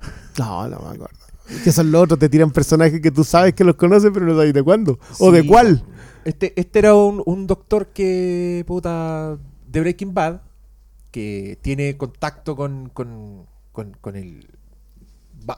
No, 0.38 0.68
no 0.68 0.80
me 0.80 0.94
acuerdo. 0.94 1.18
Que 1.62 1.70
son 1.70 1.92
los 1.92 2.02
otros, 2.02 2.18
te 2.18 2.28
tiran 2.28 2.50
personajes 2.50 3.00
que 3.00 3.10
tú 3.10 3.22
sabes 3.22 3.54
que 3.54 3.64
los 3.64 3.76
conoces, 3.76 4.10
pero 4.12 4.26
no 4.26 4.34
sabes 4.34 4.52
de 4.52 4.62
cuándo. 4.62 4.98
O 5.18 5.30
de 5.30 5.46
cuál. 5.46 5.84
Este, 6.24 6.58
este 6.58 6.78
era 6.78 6.94
un, 6.94 7.22
un 7.26 7.46
doctor 7.46 7.88
que, 7.88 8.64
puta, 8.66 9.38
de 9.66 9.80
Breaking 9.80 10.14
Bad, 10.14 10.40
que 11.10 11.58
tiene 11.62 11.96
contacto 11.96 12.56
con, 12.56 12.88
con, 12.88 13.46
con, 13.72 13.92
con 14.00 14.16
el, 14.16 14.48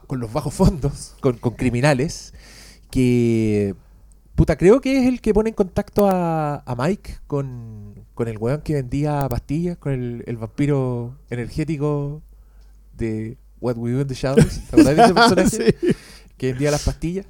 con 0.07 0.19
los 0.19 0.31
bajos 0.33 0.53
fondos, 0.53 1.15
con, 1.21 1.37
con 1.37 1.53
criminales, 1.55 2.33
que, 2.91 3.75
puta, 4.35 4.55
creo 4.57 4.81
que 4.81 4.99
es 4.99 5.07
el 5.07 5.21
que 5.21 5.33
pone 5.33 5.49
en 5.49 5.55
contacto 5.55 6.07
a, 6.09 6.57
a 6.65 6.75
Mike 6.75 7.17
con, 7.27 8.05
con 8.13 8.27
el 8.27 8.37
weón 8.37 8.61
que 8.61 8.73
vendía 8.75 9.27
pastillas, 9.29 9.77
con 9.77 9.93
el, 9.93 10.23
el 10.27 10.37
vampiro 10.37 11.17
energético 11.29 12.21
de 12.97 13.37
What 13.59 13.77
We 13.77 13.91
Do 13.91 14.01
in 14.01 14.07
the 14.07 14.13
Shadows. 14.13 14.61
¿Te 14.69 14.75
acordás 14.81 14.95
de 14.95 15.03
ese 15.03 15.13
personaje? 15.13 15.75
Sí. 15.81 15.87
que 16.37 16.47
vendía 16.53 16.71
las 16.71 16.83
pastillas. 16.83 17.25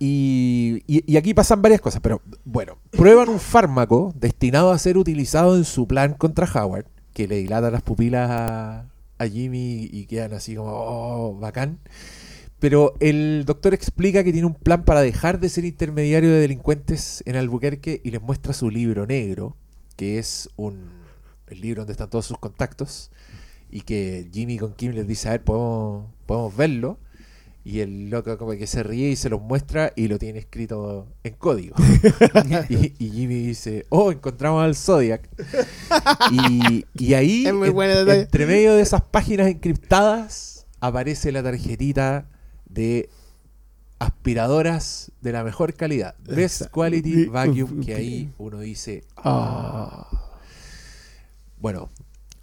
Y, 0.00 0.82
y- 0.86 1.02
y 1.12 1.16
aquí 1.16 1.34
pasan 1.34 1.60
varias 1.60 1.80
cosas, 1.80 2.00
pero 2.00 2.22
bueno, 2.44 2.78
prueban 2.92 3.28
un 3.28 3.40
fármaco 3.40 4.12
destinado 4.16 4.70
a 4.70 4.78
ser 4.78 4.96
utilizado 4.96 5.56
en 5.56 5.64
su 5.64 5.88
plan 5.88 6.14
contra 6.14 6.46
Howard, 6.52 6.86
que 7.12 7.26
le 7.26 7.36
dilata 7.38 7.70
las 7.72 7.82
pupilas 7.82 8.30
a, 8.30 8.86
a 9.18 9.26
Jimmy 9.26 9.88
y 9.92 10.06
quedan 10.06 10.32
así 10.32 10.54
como, 10.54 10.70
oh, 10.72 11.34
bacán. 11.38 11.78
Pero 12.58 12.94
el 12.98 13.44
doctor 13.44 13.72
explica 13.74 14.24
que 14.24 14.32
tiene 14.32 14.46
un 14.46 14.54
plan 14.54 14.84
para 14.84 15.00
dejar 15.00 15.38
de 15.38 15.48
ser 15.48 15.64
intermediario 15.64 16.30
de 16.30 16.40
delincuentes 16.40 17.22
en 17.26 17.36
Albuquerque 17.36 18.00
y 18.02 18.10
les 18.10 18.20
muestra 18.20 18.52
su 18.52 18.70
libro 18.70 19.06
negro, 19.06 19.56
que 19.96 20.18
es 20.18 20.48
un, 20.56 20.88
el 21.46 21.60
libro 21.60 21.82
donde 21.82 21.92
están 21.92 22.10
todos 22.10 22.26
sus 22.26 22.38
contactos, 22.38 23.10
y 23.70 23.82
que 23.82 24.28
Jimmy 24.32 24.58
con 24.58 24.74
Kim 24.74 24.92
les 24.92 25.06
dice, 25.06 25.28
a 25.28 25.32
ver, 25.32 25.44
podemos, 25.44 26.06
podemos 26.26 26.56
verlo. 26.56 26.98
Y 27.70 27.80
el 27.80 28.08
loco 28.08 28.38
como 28.38 28.52
que 28.52 28.66
se 28.66 28.82
ríe 28.82 29.10
y 29.10 29.16
se 29.16 29.28
los 29.28 29.42
muestra 29.42 29.92
y 29.94 30.08
lo 30.08 30.18
tiene 30.18 30.38
escrito 30.38 31.06
en 31.22 31.34
código. 31.34 31.76
y, 32.70 32.94
y 32.98 33.10
Jimmy 33.10 33.34
dice, 33.42 33.84
oh, 33.90 34.10
encontramos 34.10 34.64
al 34.64 34.74
Zodiac. 34.74 35.28
Y, 36.30 36.86
y 36.94 37.12
ahí, 37.12 37.46
en- 37.46 37.62
entre 37.62 38.46
medio 38.46 38.74
de 38.74 38.80
esas 38.80 39.02
páginas 39.02 39.48
encriptadas, 39.48 40.66
aparece 40.80 41.30
la 41.30 41.42
tarjetita 41.42 42.26
de 42.64 43.10
aspiradoras 43.98 45.12
de 45.20 45.32
la 45.32 45.44
mejor 45.44 45.74
calidad. 45.74 46.14
Best. 46.24 46.68
Quality 46.70 47.26
Vacuum, 47.26 47.84
que 47.84 47.94
ahí 47.94 48.32
uno 48.38 48.60
dice, 48.60 49.04
Ah. 49.16 50.08
bueno, 51.60 51.90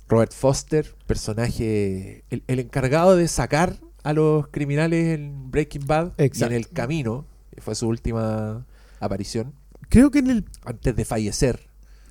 Robert 0.07 0.33
Foster, 0.33 0.93
personaje, 1.07 2.23
el, 2.29 2.43
el 2.47 2.59
encargado 2.59 3.15
de 3.15 3.27
sacar 3.27 3.77
a 4.05 4.13
los 4.13 4.47
criminales 4.47 5.15
en 5.19 5.51
Breaking 5.51 5.85
Bad 5.85 6.11
y 6.17 6.43
en 6.43 6.53
el 6.53 6.69
camino, 6.69 7.25
que 7.53 7.59
fue 7.61 7.75
su 7.75 7.87
última 7.87 8.65
aparición, 8.99 9.53
Creo 9.89 10.09
que 10.11 10.19
en 10.19 10.29
el 10.31 10.45
antes 10.65 10.95
de 10.95 11.05
fallecer. 11.05 11.59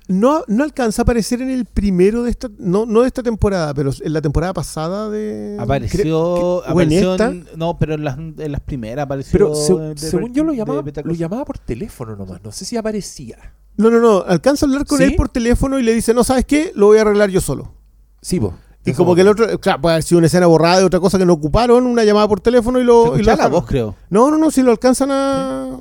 no, 0.07 0.43
no 0.47 0.63
alcanza 0.63 1.01
a 1.01 1.03
aparecer 1.03 1.41
en 1.41 1.49
el 1.49 1.65
primero 1.65 2.23
de 2.23 2.29
esta, 2.29 2.47
no, 2.57 2.85
no 2.85 3.01
de 3.01 3.07
esta 3.07 3.21
temporada, 3.23 3.73
pero 3.73 3.91
en 4.01 4.13
la 4.13 4.21
temporada 4.21 4.53
pasada 4.53 5.09
de. 5.09 5.57
apareció, 5.59 6.19
o 6.21 6.63
en 6.65 6.71
apareció 6.71 7.11
esta. 7.13 7.27
en- 7.27 7.47
no, 7.57 7.77
pero 7.79 7.95
en 7.95 8.03
las, 8.03 8.17
en 8.17 8.51
las 8.51 8.61
primeras 8.61 9.03
apareció 9.03 9.31
Pero 9.31 9.55
se- 9.55 9.73
de- 9.73 9.89
de- 9.95 9.97
según 9.97 10.33
yo 10.33 10.43
lo 10.43 10.53
llamaba, 10.53 10.83
lo 11.03 11.13
llamaba 11.13 11.43
por 11.43 11.57
teléfono 11.59 12.15
nomás, 12.15 12.41
no 12.43 12.51
sé 12.51 12.63
si 12.65 12.77
aparecía. 12.77 13.53
No, 13.77 13.89
no, 13.89 13.99
no. 13.99 14.23
Alcanza 14.25 14.65
a 14.65 14.69
hablar 14.69 14.85
con 14.85 14.99
¿Sí? 14.99 15.03
él 15.05 15.15
por 15.15 15.27
teléfono 15.29 15.77
y 15.79 15.83
le 15.83 15.93
dice, 15.93 16.13
no, 16.13 16.23
¿sabes 16.23 16.45
qué? 16.45 16.71
Lo 16.75 16.85
voy 16.87 16.97
a 16.97 17.01
arreglar 17.01 17.29
yo 17.29 17.41
solo. 17.41 17.73
Sí, 18.21 18.39
po. 18.39 18.53
Y 18.85 18.93
como 18.93 19.15
que 19.15 19.21
el 19.21 19.27
otro, 19.29 19.59
claro, 19.59 19.81
puede 19.81 19.93
haber 19.95 20.03
sido 20.03 20.19
una 20.19 20.27
escena 20.27 20.45
borrada 20.47 20.79
de 20.79 20.85
otra 20.85 20.99
cosa 20.99 21.17
que 21.17 21.25
no 21.25 21.33
ocuparon, 21.33 21.85
una 21.87 22.03
llamada 22.03 22.27
por 22.27 22.39
teléfono 22.39 22.77
y 22.79 22.83
Se 22.83 22.85
lo. 22.85 23.17
y 23.19 23.23
lo 23.23 23.35
la 23.35 23.47
voz, 23.47 23.65
creo. 23.65 23.95
No, 24.09 24.29
no, 24.29 24.37
no, 24.37 24.51
si 24.51 24.61
lo 24.61 24.71
alcanzan 24.71 25.09
a. 25.11 25.77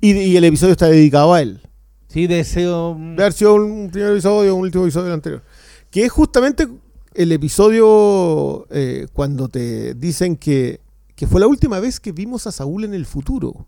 Y, 0.00 0.12
y 0.12 0.36
el 0.36 0.44
episodio 0.44 0.72
está 0.72 0.86
dedicado 0.86 1.34
a 1.34 1.42
él. 1.42 1.60
Sí, 2.08 2.26
deseo. 2.26 2.94
Debe 2.98 3.22
haber 3.22 3.32
sido 3.32 3.54
un 3.54 3.90
primer 3.90 4.12
episodio 4.12 4.54
un 4.54 4.62
último 4.62 4.84
episodio 4.84 5.06
del 5.06 5.14
anterior. 5.14 5.42
Que 5.90 6.04
es 6.04 6.12
justamente 6.12 6.68
el 7.14 7.32
episodio 7.32 8.66
eh, 8.70 9.06
cuando 9.12 9.48
te 9.48 9.94
dicen 9.94 10.36
que, 10.36 10.80
que 11.16 11.26
fue 11.26 11.40
la 11.40 11.48
última 11.48 11.80
vez 11.80 11.98
que 12.00 12.12
vimos 12.12 12.46
a 12.46 12.52
Saúl 12.52 12.84
en 12.84 12.94
el 12.94 13.06
futuro. 13.06 13.66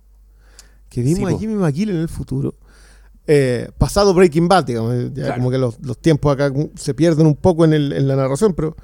Que 0.88 1.02
vimos 1.02 1.28
Sí, 1.30 1.34
a. 1.34 1.38
Jimmy 1.38 1.54
McGill 1.54 1.90
en 1.90 1.96
el 1.96 2.08
futuro. 2.08 2.54
Eh, 3.26 3.70
pasado 3.78 4.12
Breaking 4.14 4.48
Bad, 4.48 4.64
digamos. 4.64 4.94
Ya 5.14 5.22
Claro. 5.22 5.34
como 5.36 5.50
que 5.50 5.58
los, 5.58 5.78
los 5.80 5.98
tiempos 5.98 6.32
acá 6.34 6.52
se 6.74 6.92
pierden 6.94 7.26
un 7.26 7.36
poco 7.36 7.64
en, 7.64 7.72
el- 7.72 7.92
en 7.92 8.08
la 8.08 8.16
narración, 8.16 8.52
pero. 8.54 8.76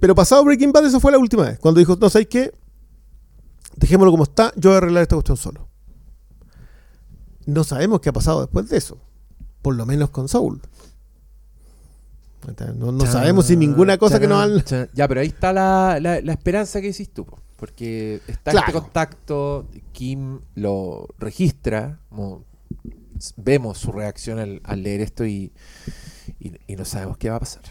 Pero 0.00 0.14
pasado 0.14 0.44
Breaking 0.44 0.70
Bad, 0.72 0.86
esa 0.86 1.00
fue 1.00 1.10
la 1.10 1.18
última 1.18 1.44
vez. 1.44 1.58
Cuando 1.58 1.80
dijo, 1.80 1.96
no 2.00 2.08
sabéis 2.08 2.28
qué, 2.28 2.54
dejémoslo 3.76 4.12
como 4.12 4.22
está, 4.22 4.52
yo 4.54 4.70
voy 4.70 4.74
a 4.76 4.78
arreglar 4.78 5.02
esta 5.02 5.16
cuestión 5.16 5.36
solo. 5.36 5.66
No 7.46 7.64
sabemos 7.64 8.00
qué 8.00 8.10
ha 8.10 8.12
pasado 8.12 8.40
después 8.42 8.68
de 8.68 8.76
eso. 8.76 8.98
Por 9.62 9.74
lo 9.74 9.84
menos 9.86 10.10
con 10.10 10.28
Saul. 10.28 10.60
No, 12.76 12.92
no 12.92 13.02
Chan, 13.04 13.12
sabemos 13.12 13.46
si 13.46 13.56
ninguna 13.56 13.98
cosa 13.98 14.18
que 14.20 14.28
nos 14.28 14.42
han. 14.42 14.62
chan. 14.64 14.88
Ya, 14.94 15.06
pero 15.08 15.20
ahí 15.20 15.26
está 15.28 15.52
la, 15.52 15.98
la- 16.00 16.20
la 16.20 16.32
esperanza 16.32 16.80
que 16.80 16.88
hiciste 16.88 17.14
tú, 17.16 17.26
po. 17.26 17.38
porque 17.56 18.20
está 18.28 18.52
Claro. 18.52 18.66
este 18.68 18.80
contacto, 18.80 19.66
Kim 19.92 20.38
lo 20.54 21.08
registra, 21.18 21.98
como 22.08 22.44
vemos 23.36 23.78
su 23.78 23.92
reacción 23.92 24.38
al, 24.38 24.60
al 24.64 24.82
leer 24.82 25.00
esto 25.00 25.24
y, 25.26 25.52
y- 26.38 26.52
y 26.66 26.76
no 26.76 26.84
sabemos 26.84 27.16
qué 27.18 27.30
va 27.30 27.36
a 27.36 27.40
pasar. 27.40 27.62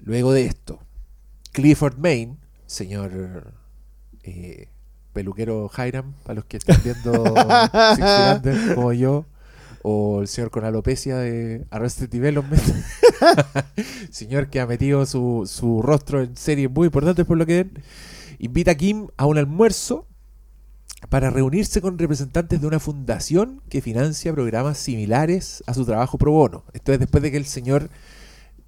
Luego 0.00 0.32
de 0.32 0.46
esto, 0.46 0.80
Clifford 1.52 1.98
Maine, 1.98 2.36
señor 2.66 3.54
eh, 4.22 4.68
peluquero 5.12 5.70
Hiram, 5.76 6.12
para 6.22 6.34
los 6.36 6.44
que 6.44 6.58
están 6.58 6.80
viendo 6.84 7.12
Six 7.96 8.74
como 8.74 8.92
yo, 8.92 9.26
o 9.82 10.20
el 10.20 10.28
señor 10.28 10.50
con 10.50 10.64
alopecia 10.64 11.16
de 11.18 11.66
Arrested 11.70 12.08
Development, 12.08 12.62
señor 14.10 14.48
que 14.50 14.60
ha 14.60 14.66
metido 14.66 15.04
su, 15.06 15.44
su 15.50 15.82
rostro 15.82 16.22
en 16.22 16.36
series 16.36 16.70
muy 16.70 16.86
importantes 16.86 17.24
por 17.26 17.36
lo 17.38 17.46
que 17.46 17.64
ven, 17.64 17.82
invita 18.38 18.72
a 18.72 18.74
Kim 18.76 19.08
a 19.16 19.26
un 19.26 19.38
almuerzo 19.38 20.06
para 21.08 21.30
reunirse 21.30 21.80
con 21.80 21.98
representantes 21.98 22.60
de 22.60 22.66
una 22.66 22.80
fundación 22.80 23.62
que 23.68 23.80
financia 23.80 24.32
programas 24.32 24.78
similares 24.78 25.62
a 25.66 25.74
su 25.74 25.84
trabajo 25.86 26.18
pro 26.18 26.32
bono. 26.32 26.64
Esto 26.72 26.92
es 26.92 26.98
después 26.98 27.22
de 27.22 27.30
que 27.30 27.36
el 27.36 27.46
señor 27.46 27.88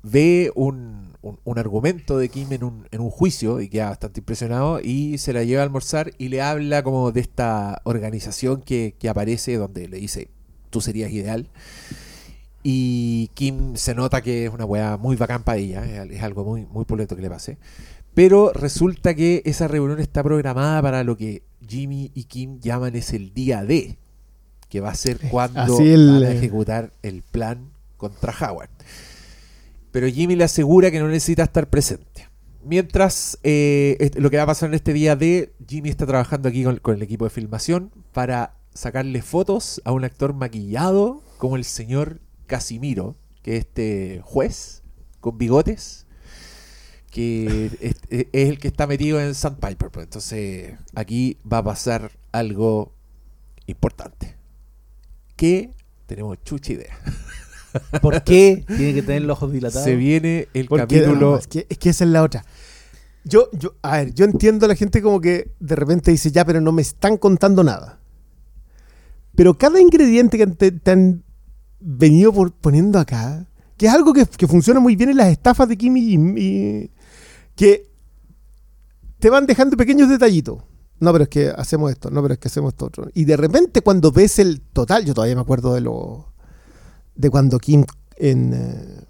ve 0.02 0.52
un, 0.54 1.12
un- 1.22 1.58
argumento 1.58 2.16
de 2.16 2.28
Kim 2.28 2.52
en 2.52 2.64
un, 2.64 2.88
en 2.90 3.00
un 3.00 3.10
juicio 3.10 3.60
y 3.60 3.68
queda 3.68 3.90
bastante 3.90 4.20
impresionado 4.20 4.80
y 4.80 5.18
se 5.18 5.32
la 5.32 5.44
lleva 5.44 5.60
a 5.62 5.64
almorzar 5.64 6.12
y 6.18 6.28
le 6.28 6.40
habla 6.40 6.82
como 6.82 7.12
de 7.12 7.20
esta 7.20 7.82
organización 7.84 8.62
que, 8.62 8.94
que 8.98 9.08
aparece 9.08 9.56
donde 9.56 9.88
le 9.88 9.98
dice 9.98 10.28
tú 10.70 10.80
serías 10.80 11.10
ideal 11.10 11.50
y 12.62 13.28
Kim 13.34 13.76
se 13.76 13.94
nota 13.94 14.22
que 14.22 14.46
es 14.46 14.52
una 14.52 14.64
weá 14.64 14.96
muy 14.96 15.16
bacán 15.16 15.42
ella, 15.56 16.04
es, 16.04 16.22
algo 16.22 16.44
muy, 16.44 16.66
muy 16.66 16.84
puleto 16.84 17.16
que 17.16 17.22
le 17.22 17.30
pase. 17.30 17.58
Pero 18.14 18.52
resulta 18.52 19.14
que 19.14 19.42
esa 19.44 19.68
reunión 19.68 20.00
está 20.00 20.22
programada 20.22 20.82
para 20.82 21.04
lo 21.04 21.16
que 21.16 21.42
Jimmy 21.66 22.10
y 22.14 22.24
Kim 22.24 22.58
llaman 22.60 22.96
es 22.96 23.12
el 23.12 23.32
día 23.32 23.64
D, 23.64 23.98
que 24.68 24.80
va 24.80 24.90
a 24.90 24.94
ser 24.94 25.18
cuando 25.30 25.60
así 25.60 25.88
el- 25.90 26.10
van 26.10 26.24
a 26.24 26.30
ejecutar 26.32 26.92
el 27.02 27.22
plan 27.22 27.70
contra 27.96 28.34
Howard. 28.40 28.70
Pero 29.92 30.08
Jimmy 30.08 30.36
le 30.36 30.44
asegura 30.44 30.90
que 30.90 31.00
no 31.00 31.08
necesita 31.08 31.44
estar 31.44 31.68
presente. 31.68 32.28
Mientras 32.64 33.38
eh, 33.42 34.10
lo 34.16 34.30
que 34.30 34.36
va 34.36 34.42
a 34.42 34.46
pasar 34.46 34.68
en 34.68 34.74
este 34.74 34.92
día 34.92 35.16
D, 35.16 35.52
Jimmy 35.66 35.88
está 35.88 36.06
trabajando 36.06 36.48
aquí 36.48 36.62
con, 36.64 36.76
con 36.76 36.94
el 36.94 37.02
equipo 37.02 37.24
de 37.24 37.30
filmación 37.30 37.90
para 38.12 38.54
sacarle 38.74 39.22
fotos 39.22 39.80
a 39.84 39.92
un 39.92 40.04
actor 40.04 40.34
maquillado 40.34 41.22
como 41.38 41.56
el 41.56 41.64
señor 41.64 42.20
Casimiro, 42.46 43.16
que 43.42 43.56
es 43.56 43.60
este 43.64 44.20
juez 44.22 44.82
con 45.20 45.38
bigotes, 45.38 46.06
que 47.10 47.70
es, 47.80 47.96
es 48.10 48.48
el 48.48 48.58
que 48.58 48.68
está 48.68 48.86
metido 48.86 49.20
en 49.20 49.34
Sandpiper. 49.34 49.90
pues. 49.90 50.04
Entonces 50.04 50.74
aquí 50.94 51.36
va 51.50 51.58
a 51.58 51.64
pasar 51.64 52.12
algo 52.32 52.92
importante. 53.66 54.36
Que 55.36 55.70
tenemos 56.06 56.38
chucha 56.44 56.72
idea. 56.74 56.96
¿Por 58.02 58.22
qué 58.24 58.64
tiene 58.66 58.94
que 58.94 59.02
tener 59.02 59.22
los 59.22 59.36
ojos 59.38 59.52
dilatados? 59.52 59.84
Se 59.84 59.94
viene 59.96 60.48
el 60.54 60.68
capítulo... 60.68 61.14
no, 61.32 61.36
es, 61.36 61.46
que, 61.46 61.66
es 61.68 61.78
que 61.78 61.90
esa 61.90 62.04
es 62.04 62.10
la 62.10 62.22
otra. 62.22 62.44
Yo, 63.24 63.48
yo, 63.52 63.74
a 63.82 63.98
ver, 63.98 64.14
yo 64.14 64.24
entiendo 64.24 64.64
a 64.66 64.68
la 64.68 64.74
gente 64.74 65.02
como 65.02 65.20
que 65.20 65.52
de 65.60 65.76
repente 65.76 66.10
dice, 66.10 66.30
ya, 66.30 66.44
pero 66.44 66.60
no 66.60 66.72
me 66.72 66.82
están 66.82 67.16
contando 67.16 67.62
nada. 67.62 68.00
Pero 69.36 69.56
cada 69.56 69.80
ingrediente 69.80 70.36
que 70.38 70.46
te, 70.48 70.72
te 70.72 70.90
han 70.90 71.22
venido 71.80 72.32
por- 72.32 72.52
poniendo 72.52 72.98
acá, 72.98 73.46
que 73.76 73.86
es 73.86 73.92
algo 73.92 74.12
que, 74.12 74.26
que 74.26 74.46
funciona 74.48 74.80
muy 74.80 74.96
bien 74.96 75.10
en 75.10 75.16
las 75.18 75.28
estafas 75.28 75.68
de 75.68 75.76
Kim 75.76 75.96
y 75.96 76.90
que 77.60 77.90
te 79.18 79.28
van 79.28 79.44
dejando 79.44 79.76
pequeños 79.76 80.08
detallitos. 80.08 80.62
No, 80.98 81.12
pero 81.12 81.24
es 81.24 81.28
que 81.30 81.48
hacemos 81.50 81.90
esto, 81.90 82.10
no, 82.10 82.22
pero 82.22 82.32
es 82.32 82.40
que 82.40 82.48
hacemos 82.48 82.72
esto 82.72 82.86
otro. 82.86 83.10
Y 83.12 83.26
de 83.26 83.36
repente 83.36 83.82
cuando 83.82 84.10
ves 84.12 84.38
el 84.38 84.62
total, 84.62 85.04
yo 85.04 85.12
todavía 85.12 85.34
me 85.34 85.42
acuerdo 85.42 85.74
de 85.74 85.82
lo 85.82 86.32
de 87.14 87.28
cuando 87.28 87.58
Kim 87.58 87.84
en 88.16 88.52
eh, 88.54 89.04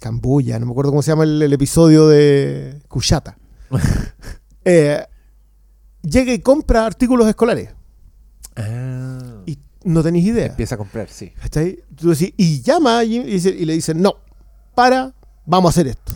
Camboya, 0.00 0.58
no 0.60 0.66
me 0.66 0.70
acuerdo 0.72 0.92
cómo 0.92 1.02
se 1.02 1.10
llama 1.10 1.24
el, 1.24 1.42
el 1.42 1.52
episodio 1.52 2.06
de 2.08 2.80
Cushata. 2.88 3.36
Eh, 4.62 5.02
llega 6.02 6.34
y 6.34 6.40
compra 6.40 6.84
artículos 6.84 7.26
escolares 7.26 7.70
Ah, 8.56 9.40
y 9.46 9.58
no 9.84 10.02
tenéis 10.02 10.26
idea. 10.26 10.46
empieza 10.46 10.74
a 10.74 10.78
comprar, 10.78 11.08
sí. 11.08 11.30
¿Cachai? 11.40 11.82
Tú 11.96 12.10
decís, 12.10 12.34
y 12.36 12.60
llama 12.60 13.02
y, 13.04 13.20
dice- 13.20 13.56
y 13.58 13.64
le 13.64 13.72
dicen, 13.72 14.02
no, 14.02 14.16
para, 14.74 15.14
vamos 15.46 15.70
a 15.70 15.72
hacer 15.72 15.86
esto. 15.88 16.12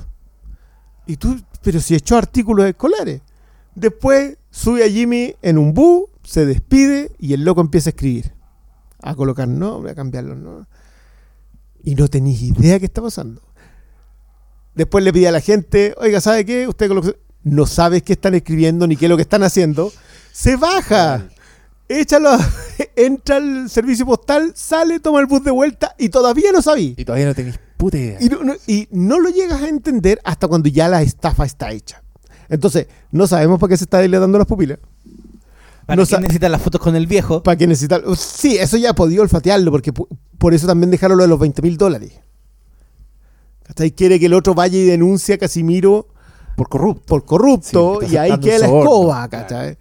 Y 1.07 1.17
tú, 1.17 1.41
pero 1.65 1.81
si 1.81 1.95
echó 1.95 2.17
artículos 2.17 2.67
escolares. 2.67 3.23
Después 3.75 4.37
sube 4.51 4.85
a 4.85 4.89
Jimmy 4.89 5.35
en 5.43 5.59
un 5.59 5.75
bus, 5.75 6.05
se 6.23 6.47
despide 6.47 7.11
y 7.19 7.33
el 7.33 7.45
loco 7.45 7.61
empieza 7.61 7.89
a 7.89 7.93
escribir. 7.93 8.33
A 9.03 9.15
colocar 9.15 9.49
nombres, 9.49 9.93
a 9.93 9.97
cambiar 9.97 10.25
los 10.25 10.37
nombres. 10.37 10.69
Y 11.83 11.95
no 11.95 12.07
tenéis 12.09 12.43
idea 12.43 12.79
qué 12.79 12.85
está 12.87 13.03
pasando. 13.03 13.43
Después 14.75 15.03
le 15.03 15.13
pide 15.13 15.29
a 15.29 15.33
la 15.33 15.41
gente, 15.41 15.95
oiga, 15.99 16.21
¿sabe 16.21 16.45
qué? 16.45 16.69
Usted 16.69 16.91
no 17.43 17.67
sabes 17.67 18.03
qué 18.03 18.13
están 18.13 18.35
escribiendo 18.35 18.87
ni 18.87 18.97
qué 18.97 19.07
es 19.07 19.11
lo 19.11 19.17
que 19.17 19.23
están 19.23 19.43
haciendo. 19.43 19.93
Se 20.33 20.57
baja 20.57 21.29
échalo, 21.89 22.31
entra 22.97 23.37
al 23.37 23.71
servicio 23.71 24.07
postal, 24.07 24.53
sale, 24.55 25.01
toma 25.01 25.21
el 25.21 25.27
bus 25.27 25.45
de 25.45 25.51
vuelta 25.51 25.95
y 25.99 26.09
todavía 26.09 26.53
no 26.53 26.63
sabí. 26.63 26.95
Y 26.97 27.05
todavía 27.05 27.27
no 27.27 27.35
tenéis 27.35 27.59
puta 27.85 27.99
idea. 27.99 28.19
Y 28.21 28.29
no, 28.29 28.43
no- 28.45 28.55
y 28.67 28.89
no 28.91 29.19
lo 29.21 29.29
llegas 29.31 29.63
a 29.63 29.69
entender 29.69 30.21
hasta 30.25 30.49
cuando 30.49 30.69
ya 30.69 30.89
la 30.89 31.03
estafa 31.03 31.45
está 31.45 31.71
hecha. 31.73 32.03
Entonces, 32.49 32.87
no 33.11 33.27
sabemos 33.27 33.59
para 33.59 33.71
qué 33.71 33.77
se 33.77 33.85
está 33.85 34.01
dilatando 34.01 34.39
las 34.39 34.47
pupilas. 34.47 34.79
¿Para 35.87 35.97
no 36.01 36.07
qué 36.07 36.19
necesitan 36.19 36.51
las 36.53 36.63
fotos 36.63 36.81
con 36.81 36.97
el 36.97 37.07
viejo? 37.07 37.43
¿Para 37.43 37.57
qué? 37.57 37.75
Sí, 38.17 38.57
eso 38.57 38.77
ya 38.77 38.91
ha 38.91 38.95
podido 38.95 39.23
olfatearlo, 39.23 39.71
porque 39.71 39.93
por 39.93 40.55
eso 40.55 40.67
también 40.67 40.91
dejaron 40.91 41.17
lo 41.19 41.25
de 41.25 41.29
los 41.29 41.39
20 41.39 41.61
mil 41.63 41.77
dólares. 41.77 42.13
¿Cachai? 43.65 43.91
Quiere 43.93 44.19
que 44.21 44.27
el 44.27 44.35
otro 44.35 44.55
vaya 44.55 44.79
y 44.79 44.85
denuncie 44.85 45.35
a 45.35 45.39
Casimiro 45.39 46.09
Por 46.57 46.69
corrupto. 46.69 47.05
por 47.07 47.25
corrupto 47.25 47.99
Sí, 48.03 48.13
y 48.13 48.17
ahí 48.17 48.39
queda 48.41 48.59
la 48.59 48.67
escoba, 48.67 49.29
claro. 49.29 49.47
¿cachai? 49.49 49.79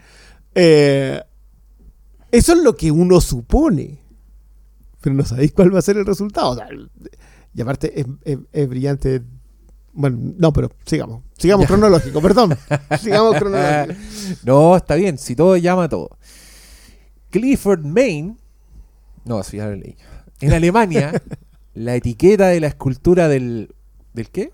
Eh, 0.55 1.21
eso 2.31 2.53
es 2.53 2.59
lo 2.63 2.75
que 2.75 2.91
uno 2.91 3.19
supone. 3.21 3.99
Pero 5.01 5.15
no 5.15 5.25
sabéis 5.25 5.51
cuál 5.51 5.73
va 5.75 5.79
a 5.79 5.81
ser 5.81 5.97
el 5.97 6.05
resultado. 6.05 6.51
O 6.51 6.55
sea, 6.55 6.67
y 7.55 7.61
aparte 7.61 7.99
es, 7.99 8.05
es- 8.23 8.39
es 8.51 8.69
brillante. 8.69 9.21
Bueno, 9.93 10.33
no, 10.37 10.51
pero 10.53 10.71
sigamos. 10.85 11.21
Sigamos 11.37 11.67
cronológico, 11.67 12.19
perdón. 12.21 12.57
Sigamos 12.99 13.35
cronológico. 13.37 13.93
no, 14.43 14.75
está 14.75 14.95
bien. 14.95 15.17
Si 15.19 15.35
todo 15.35 15.55
llama 15.57 15.83
a 15.83 15.89
todo. 15.89 16.09
Clifford, 17.29 17.81
Maine. 17.85 18.35
No, 19.25 19.39
eso 19.39 19.55
ya 19.57 19.67
lo 19.67 19.75
leí. 19.75 19.95
En 20.41 20.53
Alemania, 20.53 21.11
la 21.73 21.95
etiqueta 21.95 22.47
de 22.47 22.59
la 22.59 22.67
escultura 22.67 23.27
del. 23.27 23.73
¿Del 24.13 24.29
qué? 24.29 24.51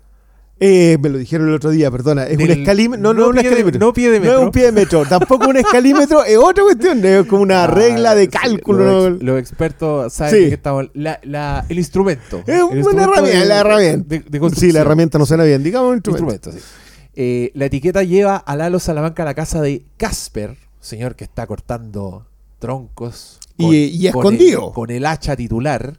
Eh, 0.62 0.98
me 1.00 1.08
lo 1.08 1.16
dijeron 1.16 1.48
el 1.48 1.54
otro 1.54 1.70
día, 1.70 1.90
perdona. 1.90 2.24
Es 2.26 2.36
un 2.36 2.50
escalímetro. 2.50 3.02
No, 3.02 3.14
no, 3.14 3.20
no 3.22 3.26
un 3.28 3.32
pie 3.32 3.42
de- 3.44 3.48
escalímetro. 3.48 3.80
no 3.80 3.92
pie 3.94 4.10
de 4.10 4.18
No 4.18 4.24
metro. 4.26 4.38
es 4.40 4.44
un 4.44 4.50
pie 4.52 4.62
de 4.64 4.72
metro. 4.72 5.04
Tampoco 5.08 5.48
un 5.48 5.56
escalímetro. 5.56 6.22
Es 6.24 6.36
otra 6.36 6.64
cuestión. 6.64 7.02
Es 7.04 7.24
como 7.26 7.42
una 7.42 7.66
regla 7.66 8.14
de 8.14 8.24
Ah, 8.24 8.40
cálculo. 8.42 8.84
Los, 8.84 8.94
¿no? 9.10 9.14
ex- 9.16 9.22
los 9.24 9.38
expertos 9.40 10.12
saben 10.12 10.34
Sí. 10.34 10.48
qué 10.50 10.54
estamos. 10.54 10.90
La, 10.92 11.18
la- 11.22 11.64
el 11.68 11.78
instrumento. 11.78 12.42
Es 12.46 12.62
una 12.62 12.76
instrumento 12.76 13.12
herramienta. 13.12 13.38
de- 13.40 13.46
la 13.46 13.58
herramienta. 13.60 14.16
de- 14.18 14.50
sí, 14.54 14.70
la 14.72 14.80
herramienta 14.80 15.18
no 15.18 15.24
suena 15.24 15.44
bien. 15.44 15.62
Digamos 15.62 15.88
un 15.88 15.94
instrumento. 15.96 16.50
Instrumento, 16.50 16.52
sí. 16.52 16.74
Eh, 17.16 17.50
la 17.54 17.64
etiqueta 17.64 18.02
lleva 18.02 18.36
a 18.36 18.54
Lalo 18.56 18.78
Salamanca 18.80 19.22
a 19.22 19.26
la 19.26 19.34
casa 19.34 19.62
de 19.62 19.82
Casper, 19.96 20.56
señor 20.78 21.16
que 21.16 21.24
está 21.24 21.46
cortando 21.46 22.26
troncos. 22.58 23.38
Y- 23.56 23.86
y 23.86 24.06
escondido. 24.08 24.68
el- 24.68 24.74
con 24.74 24.90
el 24.90 25.06
hacha 25.06 25.36
titular. 25.36 25.98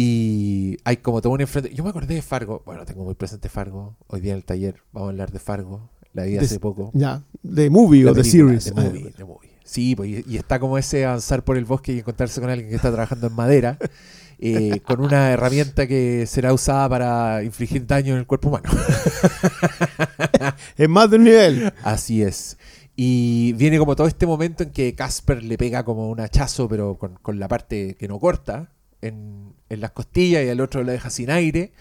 Y 0.00 0.76
hay 0.84 0.98
como 0.98 1.20
todo 1.20 1.32
un 1.32 1.40
enfrente. 1.40 1.74
Yo 1.74 1.82
me 1.82 1.90
acordé 1.90 2.14
de 2.14 2.22
Fargo. 2.22 2.62
Bueno, 2.64 2.84
tengo 2.84 3.02
muy 3.02 3.14
presente 3.14 3.48
Fargo. 3.48 3.96
Hoy 4.06 4.20
día 4.20 4.30
en 4.30 4.38
el 4.38 4.44
taller 4.44 4.76
vamos 4.92 5.08
a 5.08 5.10
hablar 5.10 5.32
de 5.32 5.40
Fargo. 5.40 5.90
La 6.12 6.22
vi 6.22 6.38
hace 6.38 6.60
poco. 6.60 6.92
Ya, 6.94 7.24
de 7.42 7.68
movie 7.68 8.04
La 8.04 8.12
o 8.12 8.14
de 8.14 8.22
series. 8.22 8.66
de 8.66 8.80
movie, 8.80 9.12
de 9.18 9.24
movie. 9.24 9.50
Sí, 9.64 9.96
pues, 9.96 10.08
y, 10.08 10.24
y 10.28 10.36
está 10.36 10.60
como 10.60 10.78
ese 10.78 11.04
avanzar 11.04 11.42
por 11.42 11.56
el 11.56 11.64
bosque 11.64 11.94
y 11.94 11.98
encontrarse 11.98 12.40
con 12.40 12.48
alguien 12.48 12.70
que 12.70 12.76
está 12.76 12.92
trabajando 12.92 13.26
en 13.26 13.32
madera, 13.32 13.76
eh, 14.38 14.78
con 14.86 15.00
una 15.00 15.32
herramienta 15.32 15.88
que 15.88 16.26
será 16.26 16.52
usada 16.52 16.88
para 16.88 17.42
infligir 17.42 17.84
daño 17.84 18.12
en 18.12 18.20
el 18.20 18.26
cuerpo 18.26 18.50
humano. 18.50 18.70
Es 20.76 20.88
más 20.88 21.10
de 21.10 21.16
un 21.16 21.24
nivel. 21.24 21.72
Así 21.82 22.22
es. 22.22 22.56
Y 22.94 23.52
viene 23.54 23.80
como 23.80 23.96
todo 23.96 24.06
este 24.06 24.28
momento 24.28 24.62
en 24.62 24.70
que 24.70 24.94
Casper 24.94 25.42
le 25.42 25.58
pega 25.58 25.84
como 25.84 26.08
un 26.08 26.20
hachazo, 26.20 26.68
pero 26.68 26.96
con, 26.98 27.14
con 27.14 27.40
la 27.40 27.48
parte 27.48 27.96
que 27.96 28.06
no 28.06 28.20
corta, 28.20 28.70
en, 29.02 29.54
en 29.68 29.80
las 29.80 29.90
costillas 29.92 30.44
y 30.44 30.48
al 30.48 30.60
otro 30.60 30.82
lo 30.82 30.92
deja 30.92 31.10
sin 31.10 31.30
aire. 31.30 31.72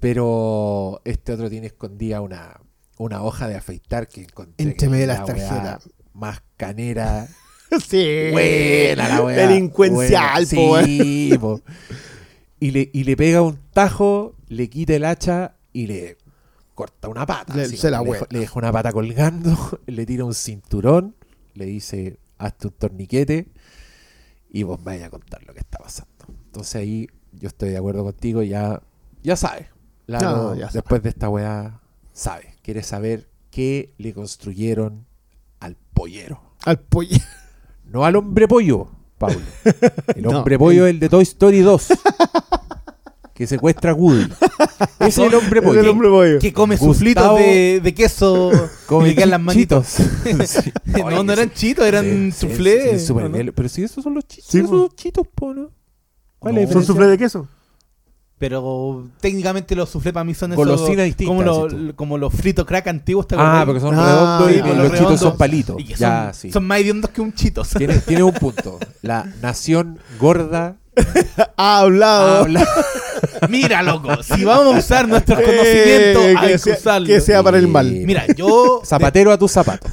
Pero 0.00 1.00
este 1.04 1.32
otro 1.32 1.48
tiene 1.48 1.68
escondida 1.68 2.20
una, 2.20 2.60
una 2.98 3.22
hoja 3.22 3.48
de 3.48 3.56
afeitar 3.56 4.08
que 4.08 4.22
encontré. 4.22 4.66
Entre 4.66 4.88
medio 4.88 5.02
de 5.02 5.06
las 5.14 5.24
tarjetas. 5.24 5.88
Más 6.12 6.42
canera. 6.56 7.26
Sí. 7.88 8.28
Buena 8.30 9.08
la 9.08 9.22
weá. 9.22 9.48
Delincuencial, 9.48 10.46
Buena. 10.52 10.86
Sí, 10.86 11.32
po. 11.40 11.60
Y 12.60 12.70
le, 12.70 12.88
y 12.92 13.02
le 13.02 13.16
pega 13.16 13.42
un 13.42 13.58
tajo, 13.72 14.36
le 14.46 14.68
quita 14.70 14.94
el 14.94 15.04
hacha 15.04 15.56
y 15.72 15.88
le 15.88 16.16
corta 16.74 17.08
una 17.08 17.26
pata. 17.26 17.52
Le- 17.56 17.62
así 17.62 17.76
se 17.76 17.90
la 17.90 18.00
le 18.30 18.38
deja 18.38 18.58
una 18.58 18.70
pata 18.70 18.92
colgando, 18.92 19.80
le 19.86 20.06
tira 20.06 20.24
un 20.24 20.34
cinturón, 20.34 21.16
le 21.54 21.64
dice, 21.64 22.18
hazte 22.38 22.68
un 22.68 22.74
torniquete 22.74 23.48
y 24.50 24.62
vos 24.62 24.84
vaya 24.84 25.06
a 25.06 25.10
contar 25.10 25.42
lo 25.44 25.52
que 25.52 25.60
está 25.60 25.78
pasando. 25.78 26.13
Entonces 26.54 26.76
ahí 26.76 27.08
yo 27.32 27.48
estoy 27.48 27.70
de 27.70 27.78
acuerdo 27.78 28.04
contigo, 28.04 28.40
ya, 28.44 28.80
ya 29.24 29.34
sabes. 29.34 29.66
Lalo, 30.06 30.30
No, 30.30 30.54
ya 30.54 30.66
sabe. 30.66 30.72
después 30.74 31.02
de 31.02 31.08
esta 31.08 31.28
weá, 31.28 31.80
sabe. 32.12 32.54
Quiere 32.62 32.84
saber 32.84 33.28
qué 33.50 33.92
le 33.98 34.14
construyeron 34.14 35.04
al 35.58 35.76
pollero. 35.94 36.40
Al 36.64 36.78
pollo. 36.78 37.16
No 37.86 38.04
al 38.04 38.14
hombre 38.16 38.46
pollo, 38.48 38.88
Pablo. 39.18 39.40
El 40.16 40.22
No, 40.22 40.30
hombre 40.38 40.58
pollo 40.58 40.86
es 40.86 40.90
el 40.90 41.00
de 41.00 41.08
Toy 41.08 41.22
Story 41.24 41.60
2. 41.60 41.88
que 43.34 43.46
secuestra 43.46 43.90
a 43.90 43.94
Woody. 43.94 44.28
Ese 45.00 45.08
es 45.08 45.18
el 45.18 45.34
hombre 45.34 45.60
pollo. 45.60 45.80
el 45.80 45.88
hombre 45.88 46.08
pollo. 46.08 46.38
Que 46.38 46.52
come 46.52 46.76
suflitos 46.78 47.36
de, 47.38 47.80
de 47.82 47.94
queso 47.94 48.50
Come 48.86 49.10
y 49.10 49.14
las 49.14 49.40
manitos. 49.40 49.96
chitos. 49.96 50.48
Sí. 50.48 50.72
no, 50.86 51.22
no 51.24 51.32
eran 51.32 51.48
sí. 51.50 51.54
chitos, 51.54 51.84
eran 51.86 52.32
Sí, 52.32 52.48
sí, 52.48 52.98
sí, 52.98 53.12
bien. 53.12 53.52
Pero 53.54 53.68
si 53.68 53.82
esos 53.84 54.02
son 54.02 54.14
los 54.14 54.26
chitos. 54.26 54.50
Sí, 54.50 54.58
esos 54.58 54.70
son 54.70 54.88
chitos, 54.96 55.26
po, 55.34 55.52
¿no? 55.52 55.70
¿Cuál 56.44 56.54
No. 56.54 56.60
es 56.60 56.68
la 56.68 56.72
Son 56.74 56.84
suflé 56.84 57.06
de 57.08 57.18
queso. 57.18 57.48
Pero 58.38 59.06
técnicamente 59.20 59.74
los 59.76 59.88
soufflés 59.88 60.12
para 60.12 60.24
mí 60.24 60.34
son 60.34 60.52
esos. 60.52 60.80
Como, 61.24 61.42
los- 61.42 61.72
como 61.94 62.18
los 62.18 62.32
fritos 62.34 62.66
crack 62.66 62.88
antiguos. 62.88 63.26
¿te 63.28 63.36
Ah, 63.38 63.62
porque 63.64 63.80
son 63.80 63.94
Ah, 63.96 64.40
redondos 64.40 64.52
y 64.52 64.58
los 64.76 64.76
los 64.90 64.98
chitos 64.98 65.20
son 65.20 65.36
palitos. 65.36 65.76
Y 65.80 65.84
que 65.84 65.94
Ya, 65.94 66.24
son, 66.32 66.34
sí. 66.34 66.52
son 66.52 66.64
más 66.66 66.80
hediondos 66.80 67.10
que 67.10 67.20
un 67.20 67.32
chitos. 67.32 67.68
Tiene, 67.78 67.98
tiene 67.98 68.22
un 68.22 68.32
punto. 68.34 68.78
La 69.02 69.24
nación 69.40 69.98
gorda 70.18 70.76
Ha 71.56 71.78
hablado. 71.80 72.38
habla. 72.42 72.66
Mira, 73.48 73.82
loco, 73.82 74.22
si 74.22 74.44
vamos 74.44 74.74
a 74.74 74.78
usar 74.78 75.08
nuestros 75.08 75.38
Eh, 75.40 75.44
conocimientos, 75.44 76.42
hay 76.42 76.52
que 76.52 76.58
sea- 76.58 76.74
usarlos. 76.76 77.08
que 77.08 77.20
sea 77.20 77.42
para 77.42 77.58
el 77.58 77.68
mal. 77.68 77.90
Mira, 77.90 78.26
yo. 78.36 78.82
Zapatero 78.84 79.30
a 79.32 79.38
tu 79.38 79.48
zapato. 79.48 79.88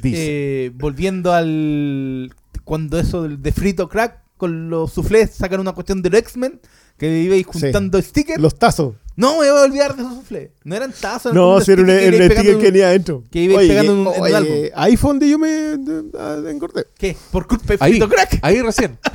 Dice. 0.00 0.66
eh, 0.66 0.72
volviendo 0.74 1.32
al. 1.32 2.32
Cuando 2.64 2.98
eso 2.98 3.24
del- 3.24 3.42
de 3.42 3.52
frito 3.52 3.88
crack, 3.88 4.21
con 4.42 4.68
los 4.70 4.92
soufflés 4.92 5.30
sacan 5.34 5.60
una 5.60 5.72
cuestión 5.72 6.02
del 6.02 6.14
X-Men, 6.16 6.60
que 6.98 7.22
ibais 7.22 7.46
Sí. 7.52 7.60
juntando 7.60 8.02
stickers. 8.02 8.40
Los 8.40 8.58
tazos. 8.58 8.94
No 9.14 9.32
me 9.32 9.36
voy 9.38 9.46
a 9.48 9.62
olvidar 9.62 9.94
de 9.94 10.02
esos 10.02 10.14
soufflés. 10.14 10.50
No 10.64 10.74
eran 10.74 10.92
tazos. 10.92 11.32
No, 11.32 11.52
eran 11.52 11.64
si 11.64 11.72
era 11.72 11.82
un, 11.82 11.88
stickers 11.88 12.02
que 12.02 12.08
un 12.08 12.14
ibais 12.14 12.32
sticker 12.32 12.58
que 12.58 12.66
en- 12.66 12.72
venía 12.72 12.86
adentro. 12.88 13.24
que 13.30 13.38
iba 13.40 13.58
Oye, 13.58 13.68
pegando 13.68 13.92
en 13.92 13.98
un- 13.98 14.06
en 14.08 14.12
un 14.14 14.20
oye, 14.22 14.34
álbum. 14.34 14.56
Ahí 14.74 14.96
fue 14.96 15.10
donde 15.10 15.28
yo 15.28 15.38
me 15.38 15.48
de- 15.48 16.18
ah, 16.18 16.42
engordé. 16.48 16.86
¿Qué? 16.98 17.16
¿Por 17.30 17.46
culpa 17.46 17.66
de 17.74 17.76
Ahí, 17.80 17.92
frito 17.92 18.08
crack? 18.08 18.38
ahí 18.42 18.60
recién. 18.62 18.98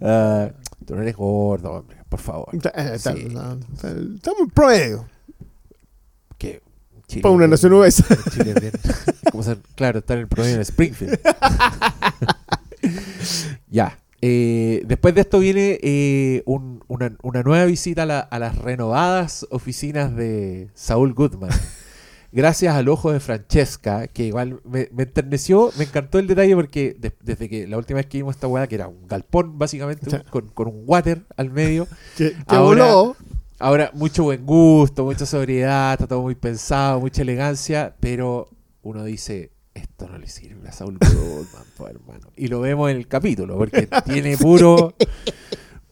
Ah, 0.00 0.50
tú 0.86 0.94
no 0.94 1.02
eres 1.02 1.16
gordo, 1.16 1.72
hombre, 1.72 1.96
por 2.08 2.20
favor. 2.20 2.48
Eh, 2.52 2.96
Sí. 2.98 3.08
Estamos 3.08 4.40
en 4.40 4.50
promedio. 4.54 5.06
Chile 7.06 7.22
Para 7.22 7.34
una 7.34 7.46
nación 7.48 7.72
obesa. 7.74 8.04
Chile 8.32 8.52
es 8.54 8.60
bien- 8.60 8.72
como 9.30 9.42
ser- 9.42 9.58
claro, 9.74 9.98
estar 10.00 10.16
en 10.16 10.22
el 10.22 10.28
promedio 10.28 10.56
en 10.56 10.60
Springfield. 10.62 11.18
ya. 13.70 13.98
eh, 14.22 14.82
después 14.86 15.14
de 15.14 15.20
esto 15.22 15.38
viene 15.38 15.78
eh, 15.82 16.42
un- 16.46 16.82
una, 16.88 17.14
una 17.22 17.42
nueva 17.42 17.64
visita 17.66 18.04
a, 18.04 18.06
la- 18.06 18.20
a 18.20 18.38
las 18.38 18.56
renovadas 18.58 19.46
oficinas 19.50 20.14
de 20.16 20.70
Saúl 20.74 21.12
Goodman. 21.14 21.50
Gracias 22.32 22.74
al 22.74 22.88
ojo 22.88 23.12
de 23.12 23.20
Francesca, 23.20 24.08
que 24.08 24.24
igual 24.24 24.60
me, 24.64 24.88
me 24.92 25.04
enterneció, 25.04 25.70
me 25.78 25.84
encantó 25.84 26.18
el 26.18 26.26
detalle 26.26 26.56
porque 26.56 26.96
de- 26.98 27.12
desde 27.22 27.48
que 27.48 27.68
la 27.68 27.76
última 27.78 27.98
vez 27.98 28.06
que 28.06 28.18
vimos 28.18 28.34
esta 28.34 28.48
weá, 28.48 28.66
que 28.66 28.74
era 28.76 28.88
un 28.88 29.06
galpón 29.06 29.56
básicamente, 29.58 30.08
un- 30.16 30.22
con, 30.30 30.48
con 30.48 30.68
un 30.68 30.82
water 30.86 31.22
al 31.36 31.50
medio, 31.50 31.86
Que, 32.16 32.30
que 32.32 32.36
Ahora- 32.48 32.86
voló. 32.92 33.16
Ahora, 33.64 33.90
mucho 33.94 34.24
buen 34.24 34.44
gusto, 34.44 35.04
mucha 35.04 35.24
sobriedad, 35.24 35.92
está 35.94 36.06
todo 36.06 36.20
muy 36.22 36.34
pensado, 36.34 37.00
mucha 37.00 37.22
elegancia, 37.22 37.94
pero 37.98 38.48
uno 38.82 39.04
dice, 39.04 39.52
esto 39.72 40.06
no 40.06 40.18
le 40.18 40.28
sirve 40.28 40.68
a 40.68 40.72
Saul 40.72 40.98
Goodman, 40.98 41.64
po, 41.76 41.88
hermano. 41.88 42.28
Y 42.36 42.48
lo 42.48 42.60
vemos 42.60 42.90
en 42.90 42.98
el 42.98 43.08
capítulo, 43.08 43.56
porque 43.56 43.88
tiene 44.04 44.36
puro... 44.36 44.94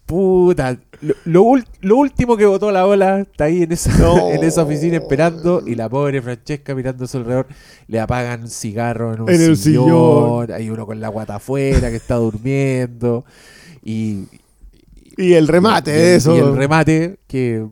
Puta. 0.05 0.79
Lo, 1.01 1.15
lo 1.25 1.43
ul- 1.45 1.67
lo 1.81 1.97
último 1.97 2.37
que 2.37 2.45
botó 2.45 2.71
la 2.71 2.87
ola 2.87 3.21
está 3.21 3.45
ahí 3.45 3.63
en 3.63 3.73
esa, 3.73 3.97
No. 3.99 4.31
en 4.33 4.45
esa 4.45 4.63
oficina 4.65 4.99
esperando 4.99 5.63
y 5.67 5.75
la 5.75 5.89
pobre 5.89 6.21
Francesca 6.21 6.75
mirando 6.75 7.05
a 7.05 7.09
su 7.09 7.17
alrededor 7.19 7.47
le 7.87 7.99
apagan 8.01 8.43
un 8.43 8.49
cigarro 8.51 9.15
en 9.15 9.23
un 9.23 9.31
En 9.31 9.41
el 9.41 9.57
sillón, 9.57 9.87
sillón. 9.87 10.53
hay 10.53 10.69
uno 10.69 10.85
con 10.85 11.01
la 11.01 11.09
guata 11.09 11.37
afuera 11.37 11.89
que 11.89 11.97
está 11.97 12.17
durmiendo 12.17 13.25
y, 13.83 14.25
Y 15.23 15.35
el 15.35 15.49
remate 15.49 15.91
de 15.93 16.11
el- 16.13 16.17
eso. 16.17 16.35
Y 16.37 16.39
el 16.41 16.57
remate 16.57 17.19
que, 17.27 17.67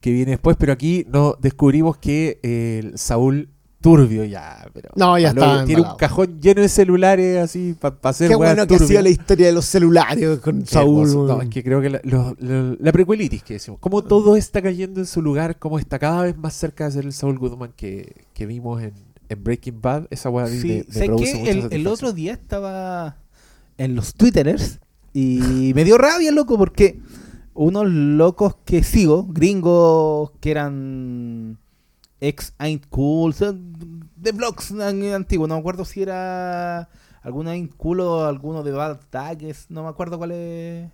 que 0.00 0.12
viene 0.12 0.32
después, 0.32 0.56
pero 0.58 0.72
aquí 0.72 1.06
no 1.08 1.36
descubrimos 1.40 1.96
que 1.98 2.40
eh, 2.42 2.80
el 2.84 2.98
Saúl 2.98 3.48
turbio 3.80 4.24
ya. 4.24 4.68
Pero, 4.74 4.90
No, 4.96 5.16
ya 5.18 5.28
está 5.28 5.64
Tiene 5.64 5.82
un 5.82 5.96
cajón 5.96 6.40
lleno 6.40 6.62
de 6.62 6.68
celulares 6.68 7.38
así 7.38 7.76
para 7.78 7.96
hacer 8.02 8.28
Qué 8.28 8.34
bueno 8.34 8.66
que 8.66 8.74
ha 8.74 8.78
sido 8.80 9.00
la 9.02 9.08
historia 9.08 9.46
de 9.46 9.52
los 9.52 9.64
celulares 9.66 10.40
con 10.40 10.62
Qué 10.62 10.66
Saúl. 10.66 11.08
hermoso. 11.08 11.26
No, 11.36 11.42
es 11.42 11.48
que 11.48 11.62
creo 11.62 11.80
que 11.80 11.90
la, 11.90 12.00
lo- 12.02 12.34
lo- 12.40 12.74
la 12.80 12.90
precuelitis 12.92 13.42
que 13.44 13.54
decimos, 13.54 13.78
cómo 13.80 14.02
todo 14.02 14.36
está 14.36 14.60
cayendo 14.62 14.98
en 15.00 15.06
su 15.06 15.22
lugar, 15.22 15.58
cómo 15.60 15.78
está 15.78 15.98
cada 16.00 16.22
vez 16.24 16.36
más 16.36 16.54
cerca 16.54 16.86
de 16.86 16.90
ser 16.92 17.04
el 17.04 17.12
Saúl 17.12 17.38
Goodman 17.38 17.72
que, 17.76 18.14
que 18.34 18.46
vimos 18.46 18.82
en, 18.82 18.92
en 19.28 19.44
Breaking 19.44 19.80
Bad. 19.80 20.06
Esa 20.10 20.28
weá 20.28 20.48
Sí, 20.48 20.66
me, 20.68 20.74
me 20.78 20.84
¿sabes 20.92 21.08
produce 21.10 21.32
qué? 21.44 21.54
mucha 21.54 21.76
El, 21.76 21.86
otro 21.86 22.12
día 22.12 22.32
estaba 22.32 23.16
en 23.78 23.94
los 23.94 24.12
Twitterers 24.14 24.80
y 25.20 25.74
me 25.74 25.84
dio 25.84 25.98
rabia, 25.98 26.30
loco, 26.32 26.56
porque 26.58 27.00
unos 27.54 27.86
locos 27.88 28.56
que 28.64 28.82
sigo, 28.82 29.24
gringos 29.28 30.30
que 30.40 30.50
eran 30.52 31.58
ex 32.20 32.54
Ain't 32.58 32.86
Cool, 32.88 33.34
de 34.16 34.32
blogs 34.32 34.70
an- 34.72 35.02
antiguos, 35.12 35.48
no 35.48 35.54
me 35.56 35.60
acuerdo 35.60 35.84
si 35.84 36.02
era 36.02 36.88
alguno 37.22 37.50
Ain't 37.50 37.74
Cool 37.76 38.00
o 38.00 38.24
alguno 38.26 38.62
de 38.62 38.72
Bad 38.72 39.00
Tags, 39.10 39.66
no 39.70 39.82
me 39.82 39.88
acuerdo 39.88 40.18
cuál 40.18 40.32
es, 40.32 40.90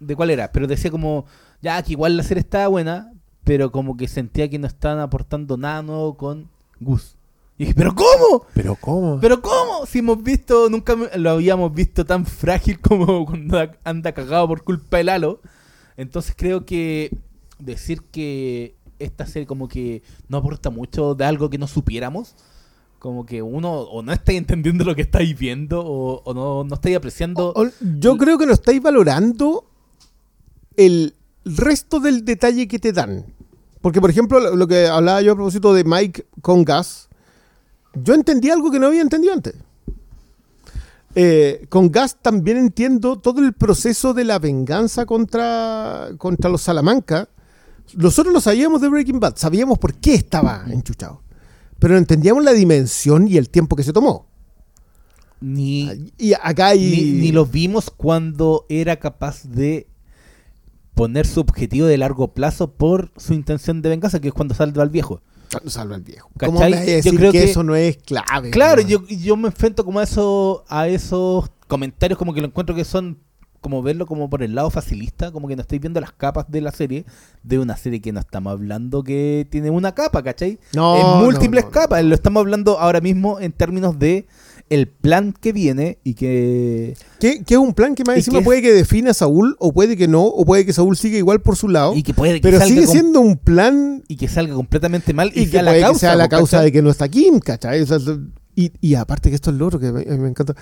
de 0.00 0.16
cuál 0.16 0.30
era, 0.30 0.52
pero 0.52 0.66
decía 0.66 0.90
como, 0.90 1.24
ya 1.62 1.82
que 1.82 1.92
igual 1.92 2.16
la 2.16 2.22
serie 2.22 2.40
estaba 2.40 2.68
buena, 2.68 3.12
pero 3.44 3.72
como 3.72 3.96
que 3.96 4.08
sentía 4.08 4.48
que 4.50 4.58
no 4.58 4.66
estaban 4.66 4.98
aportando 4.98 5.56
nada 5.56 5.82
nuevo 5.82 6.16
con 6.16 6.48
Gus. 6.80 7.15
Y 7.58 7.64
dije, 7.64 7.74
¿pero 7.74 7.94
cómo? 7.94 8.44
Pero 8.54 8.76
¿cómo? 8.78 9.18
¿Pero 9.20 9.40
cómo? 9.40 9.86
Si 9.86 10.00
hemos 10.00 10.22
visto, 10.22 10.68
nunca 10.68 10.94
lo 11.16 11.30
habíamos 11.30 11.72
visto 11.72 12.04
tan 12.04 12.26
frágil 12.26 12.78
como 12.80 13.24
cuando 13.26 13.58
anda 13.84 14.12
cagado 14.12 14.46
por 14.48 14.62
culpa 14.62 14.98
del 14.98 15.08
halo. 15.08 15.40
Entonces 15.96 16.34
creo 16.36 16.66
que 16.66 17.16
decir 17.58 18.02
que 18.10 18.74
esta 18.98 19.24
serie 19.26 19.46
como 19.46 19.68
que 19.68 20.02
no 20.28 20.38
aporta 20.38 20.68
mucho 20.70 21.14
de 21.14 21.24
algo 21.24 21.48
que 21.48 21.56
no 21.58 21.66
supiéramos, 21.66 22.34
como 22.98 23.24
que 23.24 23.40
uno 23.40 23.72
o 23.72 24.02
no 24.02 24.12
estáis 24.12 24.36
entendiendo 24.38 24.84
lo 24.84 24.94
que 24.94 25.02
estáis 25.02 25.38
viendo 25.38 25.80
o, 25.80 26.22
o 26.24 26.34
no, 26.34 26.64
no 26.64 26.74
estáis 26.74 26.96
apreciando. 26.96 27.52
O- 27.56 27.66
Yo 27.98 28.18
creo 28.18 28.36
que 28.36 28.46
no 28.46 28.52
estáis 28.52 28.82
valorando 28.82 29.64
el 30.76 31.14
resto 31.44 32.00
del 32.00 32.24
detalle 32.24 32.68
que 32.68 32.78
te 32.78 32.92
dan. 32.92 33.24
Porque, 33.80 34.00
por 34.00 34.10
ejemplo, 34.10 34.40
lo, 34.40 34.56
lo 34.56 34.66
que 34.66 34.86
hablaba 34.86 35.22
yo 35.22 35.32
a 35.32 35.36
propósito 35.36 35.72
de 35.72 35.84
Mike 35.84 36.26
con 36.42 36.64
Gas, 36.64 37.05
yo 38.02 38.14
entendí 38.14 38.50
algo 38.50 38.70
que 38.70 38.78
no 38.78 38.86
había 38.86 39.02
entendido 39.02 39.32
antes. 39.32 39.54
Eh, 41.18 41.64
con 41.70 41.90
Gas 41.90 42.18
también 42.20 42.58
entiendo 42.58 43.18
todo 43.18 43.40
el 43.40 43.54
proceso 43.54 44.12
de 44.12 44.24
la 44.24 44.38
venganza 44.38 45.06
contra, 45.06 46.10
contra 46.18 46.50
los 46.50 46.60
Salamanca. 46.60 47.30
Nosotros 47.94 48.34
lo 48.34 48.40
sabíamos 48.40 48.82
de 48.82 48.88
Breaking 48.88 49.18
Bad, 49.18 49.36
sabíamos 49.36 49.78
por 49.78 49.94
qué 49.94 50.14
estaba 50.14 50.64
enchuchado. 50.68 51.22
Pero 51.78 51.94
no 51.94 51.98
entendíamos 51.98 52.44
la 52.44 52.52
dimensión 52.52 53.28
y 53.28 53.38
el 53.38 53.48
tiempo 53.48 53.76
que 53.76 53.82
se 53.82 53.94
tomó. 53.94 54.26
ni, 55.40 56.12
Y 56.18 56.34
acá 56.34 56.68
hay... 56.68 56.80
ni, 56.80 57.32
vimos 57.50 57.90
cuando 57.90 58.66
era 58.68 58.96
capaz 58.96 59.44
de 59.44 59.86
poner 60.94 61.26
su 61.26 61.40
objetivo 61.40 61.86
de 61.86 61.98
largo 61.98 62.34
plazo 62.34 62.72
por 62.72 63.10
su 63.16 63.32
intención 63.32 63.80
de 63.80 63.88
venganza, 63.88 64.20
que 64.20 64.28
es 64.28 64.34
cuando 64.34 64.54
salva 64.54 64.82
al 64.82 64.90
viejo. 64.90 65.22
Salva 65.66 65.94
al 65.96 66.02
viejo. 66.02 66.28
¿Cachai? 66.36 66.46
¿Cómo 66.54 66.60
me 66.60 66.70
vas 66.70 66.80
a 66.88 67.00
Yo 67.00 67.12
creo 67.12 67.32
que, 67.32 67.38
que- 67.40 67.50
eso 67.50 67.62
no 67.62 67.74
es 67.74 67.96
clave? 67.98 68.50
Claro, 68.50 68.82
yo, 68.82 69.06
yo 69.06 69.36
me 69.36 69.48
enfrento 69.48 69.84
como 69.84 70.00
a, 70.00 70.02
eso, 70.02 70.64
a 70.68 70.88
esos 70.88 71.50
comentarios 71.66 72.18
como 72.18 72.32
que 72.34 72.40
lo 72.40 72.46
encuentro 72.46 72.74
que 72.74 72.84
son 72.84 73.18
como 73.60 73.82
verlo 73.82 74.06
como 74.06 74.30
por 74.30 74.44
el 74.44 74.54
lado 74.54 74.70
facilista, 74.70 75.32
como 75.32 75.48
que 75.48 75.56
no 75.56 75.62
estoy 75.62 75.80
viendo 75.80 76.00
las 76.00 76.12
capas 76.12 76.48
de 76.48 76.60
la 76.60 76.70
serie, 76.70 77.04
de 77.42 77.58
una 77.58 77.76
serie 77.76 78.00
que 78.00 78.12
no 78.12 78.20
estamos 78.20 78.52
hablando 78.52 79.02
que 79.02 79.44
tiene 79.50 79.70
una 79.70 79.92
capa, 79.92 80.22
¿cachai? 80.22 80.60
No, 80.72 80.94
en 80.94 81.24
múltiples 81.24 81.64
no, 81.64 81.70
no, 81.70 81.72
capas, 81.72 82.04
lo 82.04 82.14
estamos 82.14 82.42
hablando 82.42 82.78
ahora 82.78 83.00
mismo 83.00 83.40
en 83.40 83.50
términos 83.50 83.98
de 83.98 84.28
el 84.68 84.88
plan 84.88 85.32
que 85.32 85.52
viene 85.52 85.98
y 86.02 86.14
que 86.14 86.96
Que, 87.20 87.44
que 87.44 87.54
es 87.54 87.60
un 87.60 87.72
plan 87.72 87.94
que 87.94 88.02
más 88.04 88.16
encima 88.16 88.40
que 88.40 88.44
puede 88.44 88.62
que 88.62 88.72
defina 88.72 89.12
a 89.12 89.14
Saúl, 89.14 89.56
o 89.60 89.72
puede 89.72 89.96
que 89.96 90.08
no, 90.08 90.24
o 90.24 90.44
puede 90.44 90.66
que 90.66 90.72
Saúl 90.72 90.96
siga 90.96 91.16
igual 91.18 91.40
por 91.40 91.56
su 91.56 91.68
lado. 91.68 91.94
y 91.94 92.02
que 92.02 92.12
puede 92.14 92.34
que 92.34 92.40
pero 92.40 92.58
salga 92.58 92.74
sigue 92.74 92.86
siendo 92.86 93.20
un 93.20 93.36
plan 93.36 94.02
y 94.08 94.16
que 94.16 94.28
salga 94.28 94.54
completamente 94.54 95.12
mal 95.14 95.30
y, 95.34 95.42
y 95.42 95.44
que 95.46 95.52
sea 95.52 95.62
la 95.62 95.70
puede 95.70 95.80
causa, 95.82 95.94
que 95.94 96.00
sea 96.00 96.16
la 96.16 96.28
causa 96.28 96.60
de 96.62 96.72
que 96.72 96.82
no 96.82 96.90
está 96.90 97.08
Kim, 97.08 97.38
¿cachai? 97.38 97.80
O 97.82 97.86
sea, 97.86 97.98
y, 98.56 98.72
y 98.80 98.94
aparte 98.94 99.28
que 99.28 99.36
esto 99.36 99.50
es 99.50 99.56
lo 99.56 99.66
otro 99.66 99.78
que 99.78 99.92
me, 99.92 100.04
me 100.04 100.28
encanta. 100.28 100.54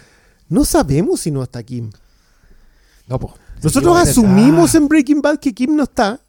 No 0.48 0.64
sabemos 0.64 1.20
si 1.20 1.30
no 1.30 1.42
está 1.42 1.62
Kim. 1.62 1.90
No, 3.06 3.18
po. 3.18 3.34
Nosotros 3.62 3.96
Sí, 4.02 4.10
asumimos 4.10 4.74
en 4.74 4.88
Breaking 4.88 5.22
Bad 5.22 5.38
que 5.38 5.54
Kim 5.54 5.74
no 5.76 5.84
está, 5.84 6.20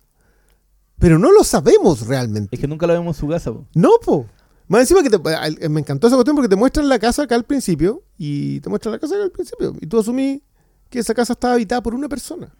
pero 0.99 1.19
no 1.19 1.31
lo 1.33 1.43
sabemos 1.43 2.07
realmente. 2.07 2.55
Es 2.55 2.61
que 2.61 2.67
nunca 2.67 2.87
lo 2.87 2.93
vemos 2.93 3.17
en 3.17 3.19
su 3.19 3.27
casa. 3.27 3.51
po. 3.51 3.65
No, 3.73 3.89
po. 4.03 4.27
Más 4.67 4.81
encima 4.81 5.03
que 5.03 5.09
te- 5.09 5.17
eh, 5.65 5.69
me 5.69 5.79
encantó 5.81 6.07
esa 6.07 6.15
cuestión 6.15 6.35
porque 6.35 6.49
te 6.49 6.55
muestran 6.55 6.89
la 6.89 6.97
casa 6.99 7.23
acá 7.23 7.35
al 7.35 7.43
principio 7.45 8.03
y 8.17 8.59
te 8.61 8.69
muestran 8.69 8.93
la 8.93 8.99
casa 8.99 9.15
acá 9.15 9.23
al 9.25 9.31
principio 9.31 9.75
y 9.79 9.85
tú 9.87 9.99
asumís 9.99 10.41
que 10.89 10.99
esa 10.99 11.13
casa 11.13 11.33
estaba 11.33 11.53
habitada 11.53 11.81
por 11.83 11.93
una 11.93 12.09
persona. 12.09 12.51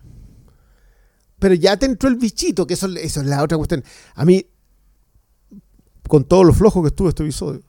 Pero 1.39 1.53
ya 1.55 1.75
te 1.77 1.85
entró 1.85 2.07
el 2.09 2.15
bichito, 2.15 2.65
que 2.67 2.75
eso, 2.75 2.87
eso 2.95 3.21
es 3.21 3.25
la 3.27 3.43
otra 3.43 3.57
cuestión. 3.57 3.83
A 4.13 4.23
mí, 4.25 4.45
con 6.07 6.23
todo 6.23 6.43
lo 6.43 6.53
flojo 6.53 6.81
que 6.81 6.87
estuvo 6.89 7.09
este 7.09 7.23
episodio. 7.23 7.61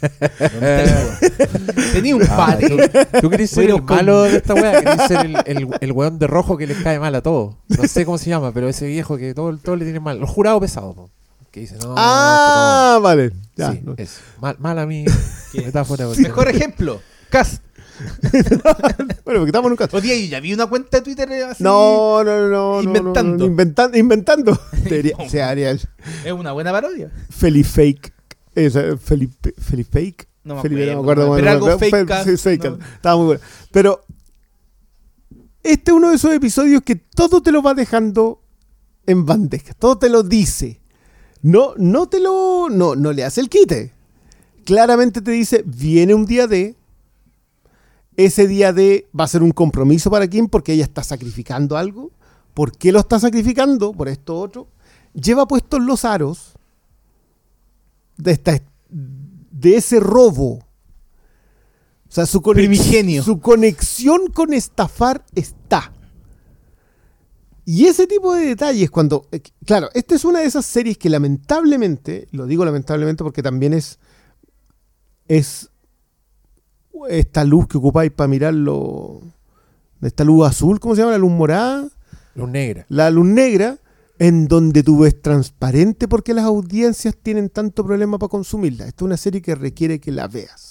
Tenía 1.92 2.16
un 2.16 2.22
Ah, 2.28 2.36
pati. 2.58 2.68
¿tú, 2.68 2.76
tú 3.22 3.30
querés 3.30 3.50
ser 3.50 3.70
el 3.70 3.82
malo 3.82 4.22
de 4.22 4.36
esta 4.36 4.54
weá, 4.54 4.80
querés 4.82 5.06
ser 5.06 5.26
el, 5.26 5.36
el, 5.46 5.68
el 5.80 5.92
weón 5.92 6.18
de 6.18 6.26
rojo 6.26 6.56
que 6.56 6.66
les 6.66 6.78
cae 6.82 6.98
mal 6.98 7.14
a 7.14 7.22
todos. 7.22 7.56
No 7.68 7.86
sé 7.86 8.04
cómo 8.04 8.18
se 8.18 8.30
llama, 8.30 8.52
pero 8.52 8.68
ese 8.68 8.86
viejo 8.86 9.16
que 9.16 9.34
todo, 9.34 9.56
todo 9.58 9.76
le 9.76 9.84
tiene 9.84 10.00
mal. 10.00 10.18
El 10.18 10.24
jurado 10.26 10.60
pesado, 10.60 10.94
po, 10.94 11.10
que 11.54 11.60
dice, 11.60 11.76
no, 11.76 11.94
ah, 11.96 12.98
vale. 13.00 13.26
esto 13.26 13.38
Ya, 13.54 13.68
no. 13.68 13.72
Sí, 13.74 13.80
no. 13.84 13.94
eso. 13.96 14.20
Mal, 14.40 14.56
mal 14.58 14.76
a 14.76 14.86
mí. 14.86 15.04
¿Qué? 15.52 15.62
Metáfora. 15.62 16.08
Mejor 16.18 16.48
ejemplo. 16.48 17.00
Cast. 17.30 17.62
Bueno, 19.24 19.40
porque 19.40 19.46
estamos 19.46 19.66
en 19.66 19.70
un 19.72 19.76
caso. 19.76 19.96
O 19.96 20.00
día 20.00 20.16
yo 20.16 20.26
ya 20.26 20.40
vi 20.40 20.52
una 20.52 20.66
cuenta 20.66 20.98
de 20.98 21.02
Twitter 21.04 21.32
así. 21.44 21.62
No, 21.62 22.24
no, 22.24 22.40
no, 22.40 22.48
no. 22.48 22.72
no, 22.74 22.82
Inventando. 22.82 23.36
no, 23.38 23.38
no, 23.38 23.46
inventan- 23.46 23.96
inventando. 23.96 24.60
Debería, 24.82 25.16
se 25.28 25.42
haría 25.42 25.70
el 25.70 25.80
Es 26.24 26.32
una 26.32 26.50
buena 26.50 26.72
parodia. 26.72 27.12
Felifake. 27.30 28.12
Esa, 28.56 28.96
Felipe, 28.96 29.54
Felifake. 29.56 30.26
No 30.42 30.56
me 30.56 30.62
Felipe, 30.62 30.90
acuerdo, 30.92 30.96
no 30.96 31.02
me 31.02 31.12
acuerdo. 31.12 31.36
pero 31.36 31.46
bueno, 31.48 31.50
algo 31.50 31.78
fake 31.78 32.38
fake 32.38 32.64
no. 32.64 32.78
Estaba 32.96 33.16
muy 33.16 33.26
bueno. 33.26 33.40
Pero 33.70 34.04
este 35.62 35.90
es 35.92 35.96
uno 35.96 36.10
de 36.10 36.16
esos 36.16 36.32
episodios 36.32 36.82
que 36.82 36.96
todo 36.96 37.42
te 37.42 37.52
lo 37.52 37.62
va 37.62 37.74
dejando 37.74 38.42
en 39.06 39.24
bandeja. 39.24 39.72
Todo 39.74 39.98
te 39.98 40.08
lo 40.08 40.24
dice. 40.24 40.80
No, 41.44 41.74
no 41.76 42.08
te 42.08 42.20
lo. 42.20 42.68
No, 42.70 42.96
no 42.96 43.12
le 43.12 43.22
hace 43.22 43.42
el 43.42 43.50
quite. 43.50 43.92
Claramente 44.64 45.20
te 45.20 45.30
dice: 45.30 45.62
viene 45.66 46.14
un 46.14 46.24
día 46.24 46.46
de. 46.46 46.74
Ese 48.16 48.46
día 48.48 48.72
de 48.72 49.08
va 49.18 49.24
a 49.24 49.28
ser 49.28 49.42
un 49.42 49.50
compromiso 49.50 50.10
para 50.10 50.26
Kim 50.26 50.48
porque 50.48 50.72
ella 50.72 50.84
está 50.84 51.02
sacrificando 51.02 51.76
algo. 51.76 52.12
¿Por 52.54 52.72
qué 52.76 52.92
lo 52.92 53.00
está 53.00 53.18
sacrificando? 53.20 53.92
Por 53.92 54.08
esto 54.08 54.38
otro. 54.38 54.68
Lleva 55.12 55.46
puestos 55.46 55.82
los 55.82 56.04
aros 56.04 56.54
de, 58.16 58.32
esta, 58.32 58.60
de 58.88 59.76
ese 59.76 60.00
robo. 60.00 60.60
O 62.08 62.12
sea, 62.14 62.26
su, 62.26 62.40
conex- 62.40 63.22
su 63.22 63.40
conexión 63.40 64.28
con 64.28 64.54
estafar 64.54 65.24
está. 65.34 65.92
Y 67.66 67.86
ese 67.86 68.06
tipo 68.06 68.34
de 68.34 68.46
detalles, 68.46 68.90
cuando. 68.90 69.26
eh, 69.32 69.40
Claro, 69.64 69.88
esta 69.94 70.14
es 70.14 70.24
una 70.24 70.40
de 70.40 70.46
esas 70.46 70.66
series 70.66 70.98
que 70.98 71.08
lamentablemente, 71.08 72.28
lo 72.32 72.46
digo 72.46 72.64
lamentablemente 72.64 73.24
porque 73.24 73.42
también 73.42 73.72
es. 73.72 73.98
Es. 75.28 75.70
Esta 77.08 77.44
luz 77.44 77.66
que 77.66 77.78
ocupáis 77.78 78.10
para 78.12 78.28
mirarlo. 78.28 79.20
Esta 80.00 80.24
luz 80.24 80.46
azul, 80.46 80.78
¿cómo 80.80 80.94
se 80.94 81.00
llama? 81.02 81.12
La 81.12 81.18
luz 81.18 81.30
morada 81.32 81.88
Luz 82.34 82.48
negra. 82.50 82.84
la 82.88 83.10
luz 83.10 83.26
negra, 83.26 83.78
en 84.18 84.46
donde 84.48 84.82
tú 84.82 84.98
ves 85.00 85.20
transparente 85.20 86.08
porque 86.08 86.34
las 86.34 86.44
audiencias 86.44 87.16
tienen 87.16 87.48
tanto 87.48 87.84
problema 87.84 88.18
para 88.18 88.28
consumirla. 88.30 88.86
Esta 88.86 89.04
es 89.04 89.06
una 89.06 89.16
serie 89.16 89.40
que 89.42 89.54
requiere 89.54 89.98
que 90.00 90.12
la 90.12 90.28
veas. 90.28 90.63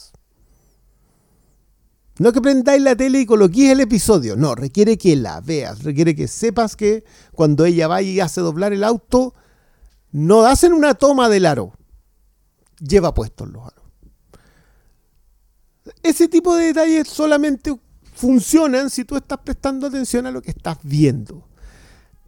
No 2.20 2.32
que 2.32 2.42
prendáis 2.42 2.82
la 2.82 2.96
tele 2.96 3.22
y 3.22 3.26
coloquéis 3.26 3.72
el 3.72 3.80
episodio, 3.80 4.36
no, 4.36 4.54
requiere 4.54 4.98
que 4.98 5.16
la 5.16 5.42
veas, 5.42 5.84
requiere 5.84 6.16
que 6.16 6.28
sepas 6.28 6.76
que 6.76 7.04
cuando 7.32 7.66
ella 7.66 7.88
va 7.88 8.02
y 8.04 8.20
hace 8.20 8.42
doblar 8.42 8.72
el 8.72 8.84
auto, 8.84 9.34
no 10.12 10.46
hacen 10.46 10.74
una 10.74 10.94
toma 10.94 11.28
del 11.28 11.48
aro, 11.48 11.74
lleva 12.80 13.16
puestos 13.16 13.50
los 13.50 13.64
aros. 13.64 13.84
Ese 16.04 16.28
tipo 16.28 16.56
de 16.56 16.66
detalles 16.66 17.08
solamente 17.08 17.76
funcionan 18.14 18.90
si 18.90 19.06
tú 19.06 19.16
estás 19.16 19.40
prestando 19.40 19.88
atención 19.88 20.28
a 20.28 20.32
lo 20.32 20.42
que 20.42 20.52
estás 20.52 20.78
viendo. 20.84 21.48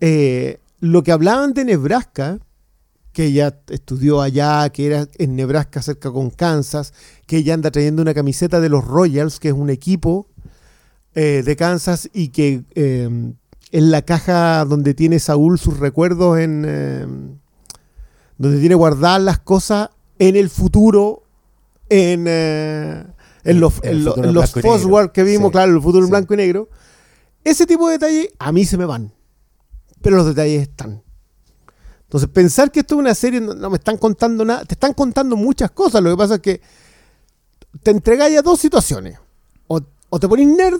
Eh, 0.02 0.60
lo 0.80 1.04
que 1.04 1.12
hablaban 1.12 1.54
de 1.54 1.64
Nebraska, 1.64 2.40
que 3.16 3.28
ella 3.28 3.58
estudió 3.70 4.22
allá, 4.22 4.70
que 4.72 4.86
era 4.88 5.08
en 5.18 5.36
Nebraska 5.38 5.82
cerca 5.82 6.12
con 6.12 6.30
Kansas, 6.30 6.94
que 7.26 7.38
ella 7.38 7.54
anda 7.54 7.72
trayendo 7.72 8.02
una 8.02 8.14
camiseta 8.14 8.60
de 8.60 8.68
los 8.68 8.84
Royals, 8.86 9.40
que 9.40 9.48
es 9.48 9.54
un 9.54 9.70
equipo 9.70 10.28
eh, 11.16 11.42
de 11.46 11.56
Kansas 11.56 12.10
y 12.14 12.28
que 12.28 12.64
eh, 12.76 13.10
en 13.72 13.92
la 13.92 14.02
caja 14.02 14.66
donde 14.66 14.94
tiene 14.94 15.20
Saúl 15.20 15.58
sus 15.58 15.80
recuerdos, 15.80 16.38
en 16.40 16.66
eh, 16.68 17.06
donde 18.38 18.60
tiene 18.60 18.76
guardadas 18.76 19.22
las 19.22 19.40
cosas 19.40 19.90
en 20.20 20.36
el 20.36 20.50
futuro, 20.50 21.24
en, 21.88 22.26
eh, 22.28 23.02
en 23.46 23.60
los, 23.62 23.76
el 23.84 23.98
en 24.00 24.34
lo- 24.34 24.44
en. 24.44 24.62
Foswar 24.62 25.14
que 25.14 25.24
vimos, 25.24 25.48
Sí. 25.48 25.52
claro, 25.54 25.74
el 25.74 25.82
futuro 25.82 26.04
en 26.04 26.10
blanco 26.12 26.34
y 26.34 26.38
negro. 26.38 26.70
Ese 27.46 27.66
tipo 27.66 27.88
de 27.88 27.94
detalles 27.94 28.28
a 28.40 28.52
mí 28.52 28.66
se 28.66 28.78
me 28.78 28.84
van, 28.86 29.14
pero 30.02 30.18
los 30.18 30.26
detalles 30.26 30.64
están. 30.64 31.02
Entonces, 32.06 32.30
pensar 32.30 32.72
que 32.72 32.82
esto 32.82 32.96
es 32.96 33.00
una 33.00 33.14
serie, 33.16 33.42
no, 33.42 33.54
no 33.54 33.70
me 33.70 33.78
están 33.78 33.98
contando 33.98 34.46
nada, 34.46 34.64
te 34.66 34.76
están 34.76 34.94
contando 34.94 35.36
muchas 35.36 35.72
cosas. 35.72 36.02
Lo 36.02 36.12
que 36.12 36.18
pasa 36.18 36.36
es 36.36 36.42
que 36.42 36.62
te 37.84 37.92
entregáis 37.92 38.38
a 38.38 38.42
dos 38.42 38.60
situaciones. 38.60 39.18
O, 39.68 39.82
o 40.10 40.20
te 40.20 40.28
pones 40.28 40.48
nerd 40.48 40.80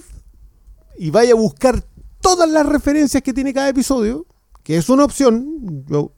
y 0.98 1.10
vaya 1.10 1.34
a 1.34 1.36
buscar 1.36 1.84
todas 2.22 2.50
las 2.50 2.66
referencias 2.66 3.22
que 3.24 3.34
tiene 3.34 3.54
cada 3.54 3.70
episodio, 3.70 4.26
que 4.64 4.78
es 4.78 4.88
una 4.90 5.04
opción. 5.04 5.84
Yo 5.88 6.12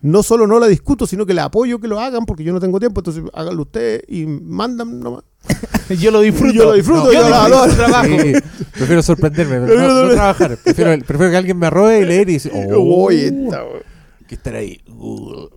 no 0.00 0.22
solo 0.22 0.46
no 0.46 0.58
la 0.58 0.66
discuto, 0.66 1.06
sino 1.06 1.24
que 1.24 1.32
la 1.34 1.44
apoyo 1.44 1.78
que 1.78 1.88
lo 1.88 2.00
hagan, 2.00 2.26
porque 2.26 2.44
yo 2.44 2.52
no 2.52 2.60
tengo 2.60 2.78
tiempo, 2.80 3.00
entonces 3.00 3.22
háganlo 3.32 3.62
ustedes 3.62 4.02
y 4.08 4.26
mandan 4.26 5.00
nomás. 5.00 5.24
Yo 6.00 6.10
lo 6.10 6.20
disfruto. 6.22 6.54
Yo 6.54 6.64
lo 6.64 6.72
disfruto, 6.72 7.12
yo 7.12 7.20
lo 7.20 7.26
disfruto 7.26 7.76
trabajo. 7.76 8.08
Sí, 8.08 8.32
prefiero 8.72 9.02
sorprenderme, 9.02 9.60
pero 9.66 9.80
no, 9.94 10.04
no 10.06 10.10
trabajar. 10.14 10.56
Prefiero, 10.56 10.90
prefiero 11.04 11.30
que 11.30 11.36
alguien 11.36 11.58
me 11.58 11.66
arrobe 11.66 12.00
y 12.00 12.04
leer 12.06 12.30
y 12.30 12.32
decir, 12.34 12.50
oh, 12.74 13.10
esta- 13.10 13.62
que 14.24 14.34
estar 14.36 14.54
ahí. 14.54 14.80
Uh. 14.88 15.48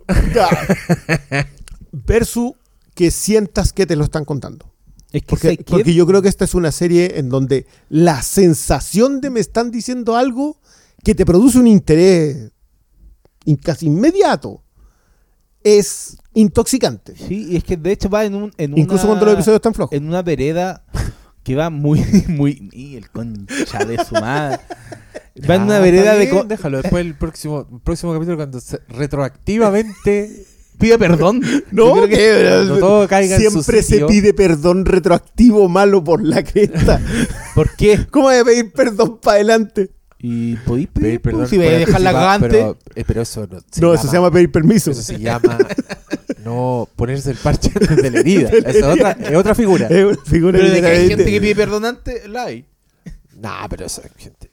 Versus 1.92 2.52
que 2.94 3.12
sientas 3.12 3.74
que 3.74 3.86
te 3.86 3.96
lo 3.96 4.04
están 4.04 4.26
contando. 4.26 4.74
Es 5.12 5.22
que 5.22 5.28
Porque, 5.28 5.64
porque 5.66 5.94
yo 5.94 6.06
creo 6.06 6.22
que 6.22 6.28
esta 6.30 6.46
es 6.46 6.54
una 6.54 6.72
serie 6.72 7.18
en 7.20 7.30
donde 7.30 7.66
la 7.90 8.22
sensación 8.22 9.22
de 9.22 9.30
me 9.30 9.40
están 9.40 9.72
diciendo 9.72 10.16
algo 10.18 10.60
que 11.04 11.16
te 11.16 11.26
produce 11.26 11.60
un 11.60 11.68
interés 11.68 12.52
in- 13.46 13.56
casi 13.56 13.86
inmediato 13.86 14.64
es 15.64 16.18
intoxicante. 16.34 17.16
Sí, 17.16 17.48
y 17.52 17.56
es 17.56 17.64
que 17.64 17.78
de 17.78 17.92
hecho 17.92 18.10
va 18.10 18.26
en 18.26 18.36
un. 18.36 18.52
En 18.58 18.78
Incluso 18.78 19.04
una- 19.04 19.12
cuando 19.14 19.26
los 19.28 19.34
episodios 19.36 19.58
están 19.58 19.74
flojos. 19.74 19.96
En 19.96 20.08
una 20.08 20.22
vereda 20.22 20.84
que 21.44 21.56
va 21.56 21.70
muy, 21.70 22.02
muy. 22.28 22.70
Y 22.74 22.96
el 22.96 23.10
concha 23.10 23.86
de 23.86 24.04
su 24.04 24.14
madre. 24.16 24.60
Va 25.50 25.56
en 25.56 25.64
una 25.64 25.78
Ah, 25.78 25.82
vereda 25.82 26.16
de. 26.16 26.30
co- 26.30 26.44
Déjalo, 26.44 26.82
después 26.82 27.06
el 27.06 27.16
próximo, 27.16 27.68
el 27.72 27.80
próximo 27.82 28.14
capítulo, 28.14 28.38
cuando 28.38 28.60
se- 28.60 28.80
retroactivamente 28.90 30.46
Pide 30.80 31.00
perdón. 31.00 31.42
No, 31.72 31.88
Yo 31.88 31.94
creo 31.94 32.08
que- 32.08 32.16
que- 32.18 32.44
cuando 32.56 32.78
todo 32.80 33.08
caiga 33.08 33.36
en 33.36 33.42
su 33.44 33.50
siempre 33.64 33.82
se 33.82 33.90
sitio. 33.94 34.08
pide 34.08 34.34
perdón 34.34 34.86
retroactivo 34.86 35.68
malo 35.68 36.04
por 36.04 36.24
la 36.24 36.44
cresta. 36.44 37.02
¿Por 37.56 37.76
qué? 37.76 38.06
¿Cómo 38.12 38.26
voy 38.28 38.36
a 38.38 38.44
pedir 38.46 38.72
perdón 38.72 39.18
para 39.20 39.36
adelante? 39.36 39.90
Y 40.20 40.56
podéis 40.58 40.88
pedir 40.88 41.04
pedir 41.06 41.22
perdón. 41.22 41.48
Si 41.48 41.58
vais 41.58 41.74
a 41.74 41.78
dejar 41.80 42.02
la 42.02 42.12
cagante. 42.14 42.48
Pero, 42.50 42.78
eh, 42.96 43.04
pero 43.08 43.22
eso 43.24 43.48
no 43.52 43.60
se 43.72 43.82
no, 43.82 43.94
eso 43.94 44.08
se 44.08 44.14
llama 44.16 44.32
pedir 44.32 44.52
permiso. 44.52 44.92
Eso 44.92 45.02
se 45.02 45.20
llama 45.20 45.58
no 46.44 46.88
ponerse 46.96 47.32
el 47.32 47.38
parche 47.38 47.72
desde 47.80 48.10
la 48.12 48.20
herida. 48.20 48.50
Esa 48.50 48.70
es 48.70 48.84
otra, 48.84 49.12
es 49.12 49.36
otra 49.36 49.56
figura. 49.56 49.88
Es 49.88 50.06
una 50.06 50.18
figura 50.26 50.60
Pero 50.60 50.72
de 50.72 50.82
que 50.82 50.88
hay 50.88 50.92
literalmente- 51.04 51.16
gente 51.18 51.32
que 51.32 51.42
pide 51.42 51.56
perdón 51.56 51.86
antes, 51.86 52.28
la 52.30 52.44
hay. 52.46 52.66
Nah, 53.40 53.68
pero 53.68 53.86
eso, 53.86 54.02
gente. 54.18 54.47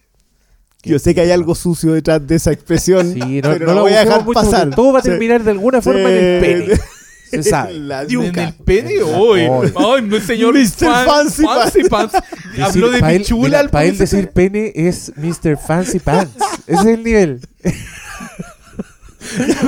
Yo 0.85 0.99
sé 0.99 1.15
que 1.15 1.21
hay 1.23 1.31
algo 1.31 1.55
sucio 1.55 1.93
detrás 1.93 2.27
de 2.27 2.35
esa 2.37 2.53
expresión, 2.53 3.13
Sí, 3.13 3.41
no, 3.43 3.51
pero 3.53 3.67
no 3.67 3.67
no, 3.67 3.75
lo 3.75 3.81
voy 3.83 3.93
a 3.95 4.01
dejar 4.01 4.25
pasar. 4.27 4.71
Todo 4.75 4.93
va 4.93 4.99
a 4.99 5.03
Sí. 5.03 5.09
terminar 5.11 5.43
de 5.45 5.51
alguna 5.51 5.81
forma 5.83 6.01
en 6.11 6.25
el 6.25 6.41
pene. 6.41 6.81
Se 7.31 7.43
sabe. 7.43 7.75
¿En 7.75 7.91
el 8.39 8.55
pene? 8.65 8.93
En 8.95 9.01
la- 9.11 9.19
Uy. 9.19 9.47
Oy. 9.51 9.73
Ay, 9.77 10.03
no, 10.03 10.21
señor. 10.21 10.55
Mr. 10.55 10.69
Fan- 10.87 11.07
Fancy 11.07 11.43
Fancy 11.43 11.83
Pants. 11.89 12.15
Habló 12.63 12.91
de 12.91 13.03
mira, 13.03 13.59
al 13.61 13.71
para 13.71 13.87
él 13.87 13.99
decir 13.99 14.29
pene 14.31 14.73
es 14.75 15.11
Mr. 15.17 15.57
Fancy 15.57 15.99
Pants. 15.99 16.33
Ese 16.67 16.81
es 16.81 16.87
el 16.87 17.03
nivel. 17.03 17.41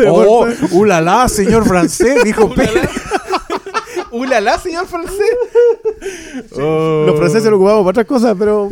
Oh, 0.06 0.46
ulala, 0.72 1.28
señor 1.30 1.66
francés, 1.66 2.22
dijo 2.24 2.52
pene. 2.54 2.82
Ulala, 4.12 4.58
señor 4.58 4.86
francés. 4.86 5.18
Los 6.56 7.16
franceses 7.18 7.50
lo 7.50 7.56
ocupamos 7.56 7.80
para 7.80 7.90
otras 7.90 8.06
cosas, 8.06 8.36
pero. 8.38 8.70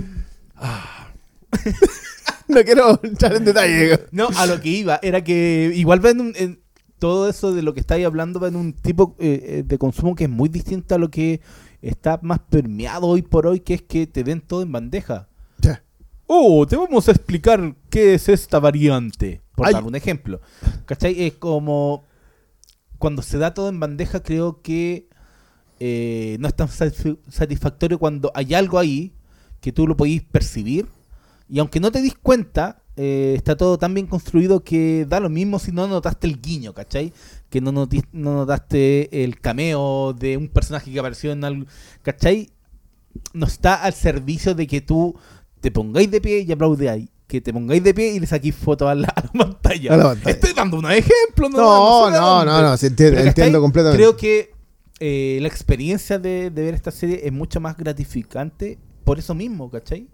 no 2.49 2.62
quiero 2.64 3.01
entrar 3.03 3.34
en 3.36 3.45
detalle. 3.45 4.01
No, 4.12 4.28
a 4.36 4.47
lo 4.47 4.61
que 4.61 4.68
iba 4.68 4.99
era 5.03 5.22
que 5.24 5.72
igual 5.74 6.05
va 6.05 6.11
en, 6.11 6.20
un- 6.20 6.32
en 6.36 6.61
todo 6.99 7.28
eso 7.28 7.53
de 7.53 7.62
lo 7.62 7.74
que 7.74 7.80
estáis 7.80 8.07
hablando 8.07 8.40
va 8.40 8.49
en 8.49 8.57
un 8.57 8.72
tipo 8.72 9.16
eh, 9.18 9.40
eh, 9.59 9.62
de 9.66 9.78
consumo 9.78 10.14
que 10.14 10.24
es 10.24 10.30
muy 10.30 10.49
distinto 10.49 10.95
a 10.95 10.99
lo 10.99 11.11
que 11.11 11.40
está 11.82 12.18
más 12.22 12.38
permeado 12.40 13.07
hoy 13.09 13.22
por 13.22 13.47
hoy, 13.47 13.61
que 13.61 13.74
es 13.74 13.82
que 13.82 14.07
te 14.07 14.24
den 14.24 14.40
todo 14.40 14.62
en 14.62 14.72
bandeja. 14.72 15.28
Ya. 15.59 15.82
Oh, 16.26 16.66
te 16.66 16.76
vamos 16.76 17.07
a 17.09 17.11
explicar 17.12 17.74
qué 17.90 18.14
es 18.14 18.28
esta 18.28 18.59
variante. 18.59 19.42
Por 19.55 19.66
Ay. 19.66 19.74
dar 19.74 19.84
un 19.84 19.95
ejemplo. 19.95 20.40
¿Cachai? 20.86 21.22
Es 21.24 21.34
como 21.34 22.05
cuando 22.99 23.20
se 23.22 23.36
da 23.38 23.53
todo 23.53 23.68
en 23.68 23.78
bandeja, 23.80 24.22
creo 24.22 24.62
que 24.62 25.09
eh, 25.80 26.36
no 26.40 26.49
es 26.49 26.55
tan 26.57 26.68
satisf- 26.68 27.18
satisfactorio 27.28 27.99
cuando 27.99 28.32
hay 28.34 28.55
algo 28.55 28.78
ahí 28.78 29.12
que 29.61 29.72
tú 29.72 29.86
lo 29.86 29.97
podéis 29.97 30.22
percibir 30.22 30.86
y 31.49 31.59
aunque 31.59 31.80
no 31.80 31.92
te 31.92 32.01
dis 32.01 32.14
cuenta, 32.14 32.82
eh, 32.97 33.34
está 33.36 33.57
todo 33.57 33.76
tan 33.78 33.92
bien 33.92 34.07
construido 34.07 34.62
que 34.62 35.05
da 35.09 35.20
lo 35.20 35.28
mismo 35.28 35.59
si 35.59 35.72
no 35.72 35.86
notaste 35.86 36.26
el 36.26 36.40
guiño, 36.40 36.72
¿cachai? 36.72 37.12
Que 37.51 37.61
no, 37.61 37.72
no 37.72 37.88
notaste 38.12 39.24
el 39.24 39.40
cameo 39.40 40.12
de 40.12 40.36
un 40.36 40.49
personaje 40.49 40.92
que 40.92 40.99
apareció 40.99 41.32
en 41.32 41.45
algo, 41.45 41.66
¿cachai? 42.03 42.51
No 43.32 43.47
está 43.47 43.74
al 43.74 43.95
servicio 43.95 44.55
de 44.55 44.66
que 44.66 44.80
tú 44.80 45.16
te 45.61 45.70
pongáis 45.70 46.11
de 46.11 46.20
pie 46.20 46.40
y 46.40 46.53
aplaudáis. 46.53 47.09
Que 47.26 47.40
te 47.40 47.53
pongáis 47.53 47.82
de 47.82 47.95
pie 47.95 48.12
y 48.14 48.20
le 48.20 48.26
saquéis 48.26 48.55
fotos 48.55 48.88
a 48.88 48.95
la, 48.95 49.09
a 49.16 49.22
la 49.22 49.32
pantalla. 49.32 50.14
Estoy 50.26 50.53
dando 50.53 50.78
unos 50.78 50.92
ejemplos. 50.92 51.51
No, 51.51 52.11
no, 52.11 52.45
no, 52.45 52.62
no, 52.62 52.76
sí, 52.76 52.90
Pero, 52.90 53.16
¿cachai? 53.16 53.28
entiendo 53.28 53.61
completamente. 53.61 54.03
Creo 54.03 54.16
que 54.16 54.53
eh, 55.01 55.38
la 55.40 55.49
experiencia 55.49 56.18
de, 56.18 56.51
de 56.51 56.62
ver 56.62 56.74
esta 56.74 56.90
serie 56.90 57.22
es 57.24 57.32
mucho 57.32 57.61
más 57.61 57.76
gratificante 57.76 58.78
por 59.05 59.18
eso 59.18 59.34
mismo, 59.34 59.70
¿cachai? 59.70 60.09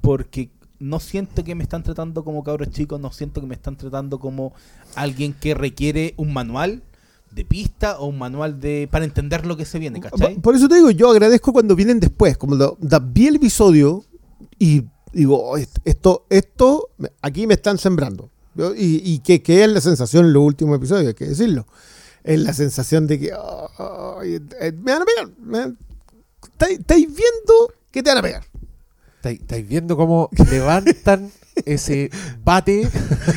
Porque 0.00 0.50
no 0.78 0.98
siento 1.00 1.44
que 1.44 1.54
me 1.54 1.62
están 1.62 1.82
tratando 1.82 2.24
como 2.24 2.42
cabros 2.42 2.70
chicos, 2.70 3.00
no 3.00 3.12
siento 3.12 3.40
que 3.40 3.46
me 3.46 3.54
están 3.54 3.76
tratando 3.76 4.18
como 4.18 4.54
alguien 4.94 5.34
que 5.34 5.54
requiere 5.54 6.14
un 6.16 6.32
manual 6.32 6.82
de 7.30 7.44
pista 7.44 7.98
o 7.98 8.06
un 8.06 8.18
manual 8.18 8.58
de 8.60 8.88
para 8.90 9.04
entender 9.04 9.46
lo 9.46 9.56
que 9.56 9.64
se 9.64 9.78
viene, 9.78 10.00
¿cachai? 10.00 10.36
Por 10.40 10.56
eso 10.56 10.68
te 10.68 10.76
digo, 10.76 10.90
yo 10.90 11.10
agradezco 11.10 11.52
cuando 11.52 11.76
vienen 11.76 12.00
después, 12.00 12.36
como 12.38 12.56
da- 12.56 12.98
vi 12.98 13.26
el 13.28 13.36
episodio 13.36 14.04
y 14.58 14.82
digo, 15.12 15.40
"Oh, 15.50 15.56
est- 15.56 15.78
esto, 15.84 16.26
esto, 16.30 16.88
aquí 17.22 17.46
me 17.46 17.54
están 17.54 17.78
sembrando. 17.78 18.30
Y, 18.76 19.00
y 19.12 19.18
que, 19.20 19.42
que 19.42 19.62
es 19.62 19.70
la 19.70 19.80
sensación 19.80 20.26
en 20.26 20.32
los 20.32 20.42
últimos 20.42 20.76
episodios, 20.76 21.08
hay 21.08 21.14
que 21.14 21.26
decirlo. 21.26 21.66
Es 22.24 22.40
la 22.40 22.52
sensación 22.52 23.06
de 23.06 23.20
que 23.20 23.30
"Oh, 23.32 24.16
ay, 24.20 24.40
eh, 24.60 24.72
me 24.72 24.92
van 24.92 25.02
a 25.02 25.04
pegar. 25.04 25.74
Estáis 26.68 27.06
viendo 27.06 27.72
que 27.90 28.02
te 28.02 28.10
van 28.10 28.18
a 28.18 28.22
pegar. 28.22 28.44
¿Estáis 29.22 29.68
viendo 29.68 29.96
cómo 29.96 30.28
levantan 30.50 31.30
ese 31.66 32.10
bate 32.44 32.88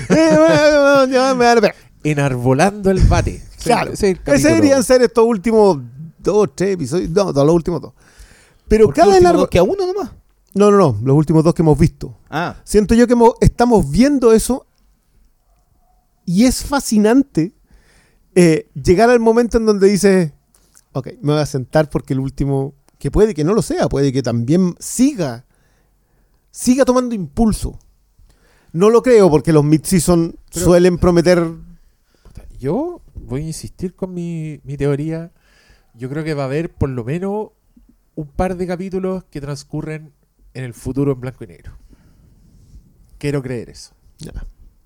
enarbolando 2.03 2.89
el 2.91 2.99
bate? 3.01 3.41
Claro. 3.63 3.93
Ese, 3.93 4.15
deberían 4.25 4.84
ser 4.84 5.01
estos 5.01 5.25
últimos 5.25 5.79
dos, 6.19 6.49
tres 6.55 6.73
episodios. 6.75 7.09
No, 7.09 7.31
no, 7.31 7.45
los 7.45 7.55
últimos 7.55 7.81
dos. 7.81 7.93
Pero 8.67 8.86
¿Por 8.86 8.93
qué 8.93 9.01
cada 9.01 9.13
último 9.13 9.29
enarbol- 9.29 9.38
dos 9.38 9.49
que 9.49 9.59
a 9.59 9.63
uno 9.63 9.86
nomás. 9.88 10.11
No, 10.53 10.69
no, 10.71 10.77
no. 10.77 10.99
Los 11.03 11.15
últimos 11.15 11.43
dos 11.43 11.53
que 11.53 11.61
hemos 11.61 11.77
visto. 11.77 12.17
Ah, 12.29 12.55
Siento 12.63 12.93
yo 12.95 13.07
que 13.07 13.13
hemos- 13.13 13.34
estamos 13.41 13.89
viendo 13.89 14.34
eso 14.34 14.65
y 16.25 16.45
es 16.45 16.63
fascinante 16.63 17.53
eh, 18.36 18.69
llegar 18.73 19.09
al 19.09 19.19
momento 19.19 19.57
en 19.57 19.65
donde 19.65 19.88
dices, 19.88 20.31
ok, 20.93 21.09
me 21.21 21.34
voy 21.34 21.41
a 21.41 21.45
sentar 21.45 21.89
porque 21.89 22.13
el 22.13 22.19
último, 22.19 22.73
que 22.97 23.11
puede 23.11 23.34
que 23.34 23.43
no 23.43 23.53
lo 23.53 23.61
sea, 23.61 23.88
puede 23.89 24.11
que 24.13 24.23
también 24.23 24.75
siga, 24.79 25.45
siga 26.53 26.85
tomando 26.85 27.15
impulso. 27.15 27.79
No 28.71 28.89
lo 28.89 29.01
creo 29.01 29.29
porque 29.29 29.51
los 29.51 29.63
mid-season 29.65 30.37
suelen 30.51 30.97
prometer... 30.97 31.45
Yo 32.59 33.01
voy 33.15 33.41
a 33.41 33.47
insistir 33.47 33.93
con 33.95 34.13
mi, 34.13 34.61
mi 34.63 34.77
teoría. 34.77 35.31
Yo 35.95 36.09
creo 36.09 36.23
que 36.23 36.33
va 36.33 36.43
a 36.43 36.45
haber 36.45 36.73
por 36.73 36.89
lo 36.89 37.03
menos 37.03 37.49
un 38.15 38.27
par 38.27 38.55
de 38.55 38.65
capítulos 38.67 39.23
que 39.25 39.41
transcurren 39.41 40.13
en 40.53 40.63
el 40.63 40.73
futuro 40.73 41.11
en 41.11 41.19
blanco 41.19 41.43
y 41.43 41.47
negro. 41.47 41.73
Quiero 43.17 43.41
creer 43.41 43.69
eso. 43.69 43.93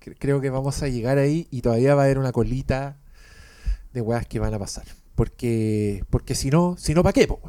Cre- 0.00 0.16
Creo 0.18 0.40
que 0.40 0.50
vamos 0.50 0.82
a 0.82 0.88
llegar 0.88 1.18
ahí 1.18 1.46
y 1.50 1.60
todavía 1.62 1.94
va 1.94 2.02
a 2.02 2.04
haber 2.06 2.18
una 2.18 2.32
colita 2.32 2.96
de 3.92 4.00
weas 4.00 4.26
que 4.26 4.38
van 4.40 4.54
a 4.54 4.58
pasar. 4.58 4.84
Porque, 5.14 6.04
porque 6.10 6.34
si 6.34 6.50
no, 6.50 6.76
si 6.78 6.94
no, 6.94 7.02
¿para 7.02 7.12
qué? 7.12 7.26
po? 7.28 7.40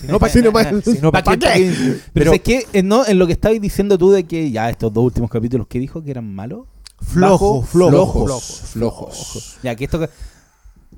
Si 0.00 0.06
no, 0.08 0.18
¿para 0.18 0.32
Si 0.32 0.40
no, 0.42 0.52
pa' 0.52 0.64
qué? 0.70 0.82
Si 0.92 0.98
no, 1.00 1.12
¿pa' 1.12 1.22
¿pa' 1.24 1.36
qué? 1.36 1.46
qué? 1.46 1.74
Pero- 1.74 2.00
pero 2.12 2.32
es 2.34 2.40
que 2.42 2.66
eh, 2.72 2.82
no, 2.82 3.04
en 3.06 3.18
lo 3.18 3.26
que 3.26 3.32
estabais 3.32 3.60
diciendo 3.60 3.98
tú 3.98 4.10
de 4.10 4.24
que 4.24 4.50
ya 4.50 4.70
estos 4.70 4.92
dos 4.92 5.04
últimos 5.04 5.30
capítulos 5.30 5.66
que 5.66 5.78
dijo 5.78 6.02
que 6.02 6.10
eran 6.10 6.32
malos. 6.34 6.66
Flojo, 7.00 7.60
Bajo, 7.60 7.62
flojo, 7.66 8.24
flojos, 8.24 8.44
flojos. 8.72 9.56
Ya 9.62 9.74
que 9.74 9.84
esto 9.84 10.08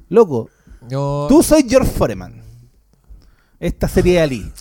Loco, 0.08 0.50
No, 0.90 1.26
Tú 1.28 1.42
soy 1.42 1.66
George 1.68 1.90
Foreman. 1.90 2.42
Esta 3.58 3.88
serie 3.88 4.14
de 4.14 4.20
Ali. 4.20 4.52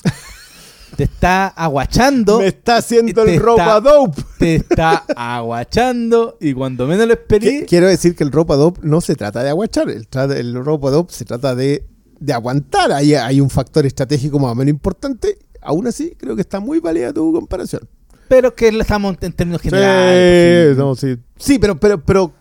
Te 0.96 1.04
está 1.04 1.48
aguachando. 1.48 2.40
Me 2.40 2.48
está 2.48 2.78
haciendo 2.78 3.24
el 3.24 3.30
está- 3.32 3.44
ropa 3.46 3.80
dope. 3.82 4.22
Te 4.40 4.56
está 4.56 5.04
aguachando. 5.16 6.38
Y 6.40 6.54
cuando 6.54 6.88
menos 6.88 7.06
lo 7.06 7.14
esperé. 7.14 7.66
Quiero 7.66 7.88
decir 7.88 8.16
que 8.16 8.24
el 8.24 8.32
ropa 8.32 8.56
dope 8.56 8.80
no 8.84 9.02
se 9.02 9.16
trata 9.16 9.44
de 9.44 9.50
aguachar, 9.50 9.90
el, 9.90 10.08
el 10.32 10.64
ropa 10.66 10.90
dope 10.92 11.14
se 11.14 11.26
trata 11.26 11.54
de, 11.54 11.86
de 12.20 12.34
aguantar. 12.34 12.92
Ahí 12.92 13.14
hay 13.14 13.42
un 13.42 13.50
factor 13.50 13.86
estratégico 13.86 14.40
más 14.40 14.52
o 14.52 14.56
menos 14.56 14.70
importante. 14.72 15.38
Aún 15.62 15.88
así, 15.88 16.16
creo 16.18 16.36
que 16.36 16.42
está 16.42 16.60
muy 16.60 16.80
válida 16.80 17.12
tu 17.14 17.32
comparación. 17.34 17.88
Pero 18.28 18.56
que 18.56 18.70
estamos 18.70 19.16
en 19.22 19.34
términos 19.34 19.62
generales. 19.62 20.76
pues, 20.76 20.76
sí. 20.76 20.80
no, 20.80 20.96
sí. 20.96 21.22
Sí, 21.38 21.60
pero, 21.60 21.80
pero, 21.80 22.04
pero, 22.04 22.32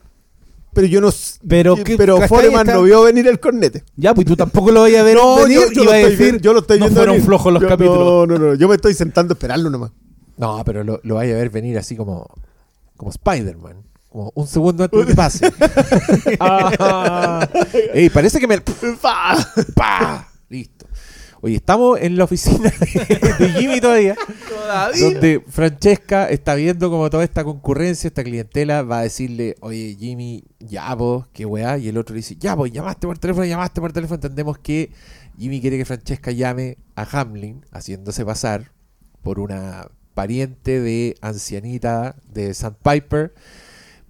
pero 0.72 0.86
yo 0.86 1.00
no. 1.00 1.10
Pero 1.46 1.76
que- 1.76 1.96
pero. 1.96 2.20
Foreman 2.26 2.62
Está- 2.66 2.74
no 2.74 2.82
vio 2.84 3.02
venir 3.02 3.26
el 3.28 3.38
cornete. 3.38 3.84
Ya, 3.96 4.14
pues 4.14 4.26
tú 4.26 4.34
tampoco 4.36 4.70
lo 4.70 4.80
vayas 4.82 5.00
a 5.00 5.04
ver. 5.04 5.16
No, 5.16 5.36
venir 5.36 5.60
yo, 5.74 5.84
lo 5.84 5.92
decir, 5.92 6.34
vi- 6.34 6.40
yo 6.40 6.52
lo 6.54 6.60
estoy 6.60 6.78
no 6.78 6.86
viendo. 6.86 7.00
fueron 7.00 7.12
venir". 7.14 7.26
flojos 7.26 7.52
los 7.52 7.62
Yo- 7.62 7.68
capítulos. 7.68 7.98
No, 7.98 8.26
no, 8.26 8.38
no. 8.38 8.54
Yo 8.54 8.68
me 8.68 8.74
estoy 8.76 8.94
sentando 8.94 9.32
a 9.32 9.34
esperarlo 9.34 9.68
nomás. 9.70 9.90
No, 10.36 10.62
pero 10.64 10.82
lo, 10.84 11.00
lo 11.04 11.14
vaya 11.16 11.34
a 11.34 11.38
ver 11.38 11.50
venir 11.50 11.76
así 11.78 11.94
como, 11.96 12.26
como 12.96 13.10
Spider-Man. 13.10 13.76
Como 14.14 14.30
un 14.36 14.46
segundo 14.46 14.84
antes 14.84 15.00
de 15.00 15.06
que 15.06 15.14
pase. 15.16 15.52
Ah, 16.38 17.48
ey, 17.92 18.08
parece 18.10 18.38
que 18.38 18.46
me. 18.46 18.60
¡Pa! 19.02 20.28
Listo. 20.48 20.86
Oye, 21.40 21.56
estamos 21.56 21.98
en 22.00 22.16
la 22.16 22.22
oficina 22.22 22.72
de 23.40 23.48
Jimmy 23.58 23.80
todavía. 23.80 24.14
Donde 25.00 25.42
Francesca 25.48 26.28
está 26.28 26.54
viendo 26.54 26.90
como 26.90 27.10
toda 27.10 27.24
esta 27.24 27.42
concurrencia, 27.42 28.06
esta 28.06 28.22
clientela, 28.22 28.82
va 28.82 29.00
a 29.00 29.02
decirle, 29.02 29.56
oye 29.60 29.96
Jimmy, 29.98 30.44
ya 30.60 30.94
vos, 30.94 31.26
qué 31.32 31.44
weá, 31.44 31.76
y 31.78 31.88
el 31.88 31.98
otro 31.98 32.14
le 32.14 32.18
dice, 32.20 32.36
ya 32.36 32.54
vos, 32.54 32.70
llamaste 32.70 33.08
por 33.08 33.18
teléfono, 33.18 33.44
llamaste 33.46 33.80
por 33.80 33.92
teléfono, 33.92 34.14
entendemos 34.14 34.58
que 34.58 34.92
Jimmy 35.36 35.60
quiere 35.60 35.76
que 35.76 35.84
Francesca 35.84 36.30
llame 36.30 36.78
a 36.94 37.02
Hamlin, 37.02 37.66
haciéndose 37.72 38.24
pasar 38.24 38.70
por 39.22 39.40
una 39.40 39.88
pariente 40.14 40.80
de 40.80 41.16
ancianita 41.20 42.14
de 42.32 42.54
Sandpiper, 42.54 43.34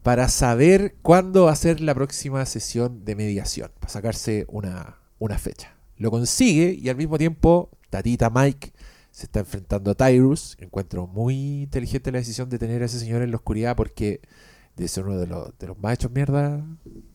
para 0.04 0.28
saber 0.28 0.94
cuándo 1.02 1.46
va 1.46 1.52
a 1.52 1.56
ser 1.56 1.80
la 1.80 1.94
próxima 1.94 2.44
sesión 2.46 3.04
de 3.04 3.16
mediación, 3.16 3.72
para 3.80 3.92
sacarse 3.92 4.44
una, 4.48 4.98
una 5.18 5.38
fecha. 5.38 5.74
Lo 5.96 6.10
consigue 6.12 6.78
y 6.80 6.88
al 6.90 6.96
mismo 6.96 7.18
tiempo 7.18 7.70
Tatita 7.90 8.30
Mike 8.30 8.72
se 9.10 9.26
está 9.26 9.40
enfrentando 9.40 9.90
a 9.90 9.94
Tyrus. 9.94 10.56
Encuentro 10.60 11.06
muy 11.06 11.62
inteligente 11.62 12.12
la 12.12 12.18
decisión 12.18 12.48
de 12.50 12.58
tener 12.58 12.82
a 12.82 12.86
ese 12.86 12.98
señor 13.00 13.22
en 13.22 13.30
la 13.30 13.36
oscuridad 13.38 13.74
porque 13.76 14.20
debe 14.76 14.88
ser 14.88 15.04
uno 15.04 15.18
de 15.18 15.26
los, 15.26 15.56
de 15.58 15.66
los 15.68 15.78
más 15.78 15.94
hechos 15.94 16.10
mierda. 16.12 16.64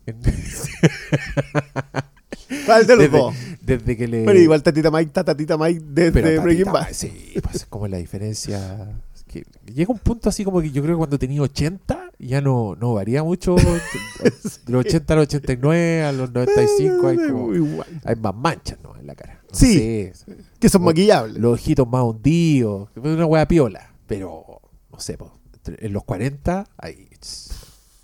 en- 0.06 0.22
¿Cuál 2.66 2.88
de 2.88 2.96
los 2.96 3.04
desde, 3.06 3.18
dos? 3.18 3.36
desde 3.62 3.98
que 3.98 4.08
le. 4.08 4.24
Pero 4.26 4.40
igual 4.40 4.64
Tatita 4.64 4.90
Mike 4.90 5.08
está 5.08 5.24
Tatita 5.24 5.58
Mike 5.58 5.82
desde 5.86 6.40
Breaking 6.40 6.72
Bad. 6.72 6.88
Sí, 6.94 7.34
pues 7.44 7.56
es 7.58 7.66
como 7.66 7.88
la 7.88 7.98
diferencia. 7.98 9.02
que 9.30 9.46
llega 9.72 9.94
un 9.94 10.00
punto 10.00 10.28
así 10.28 10.44
como 10.44 10.60
que 10.62 10.72
yo 10.72 10.82
creo 10.82 10.96
que 10.96 10.98
cuando 10.98 11.18
tenía 11.20 11.42
80 11.42 12.12
ya 12.20 12.42
no, 12.42 12.76
no 12.76 12.96
varía 12.96 13.24
mucho. 13.24 13.56
De 14.26 14.72
los 14.74 14.86
80 14.86 15.14
a 15.14 15.18
los 15.18 15.24
89, 15.28 16.04
a 16.04 16.12
los 16.12 16.34
95 16.34 17.08
hay 17.08 17.18
como. 17.30 17.54
Igual. 17.56 18.02
Hay 18.04 18.16
más 18.16 18.36
manchas 18.36 18.80
¿no? 18.84 18.96
en 18.98 19.08
la 19.08 19.16
cara. 19.16 19.42
No 19.50 19.56
Sí. 19.56 20.12
sé, 20.14 20.14
Que 20.60 20.68
son 20.70 20.84
maquillables. 20.84 21.38
los 21.42 21.54
ojitos 21.54 21.88
más 21.88 22.04
hundidos, 22.04 22.90
una 22.96 23.26
hueá 23.26 23.48
piola. 23.48 23.94
Pero, 24.08 24.62
no 24.92 25.00
sé, 25.00 25.18
en 25.66 25.94
los 25.94 26.04
40, 26.04 26.68
ahí, 26.78 27.08
tss, 27.20 27.52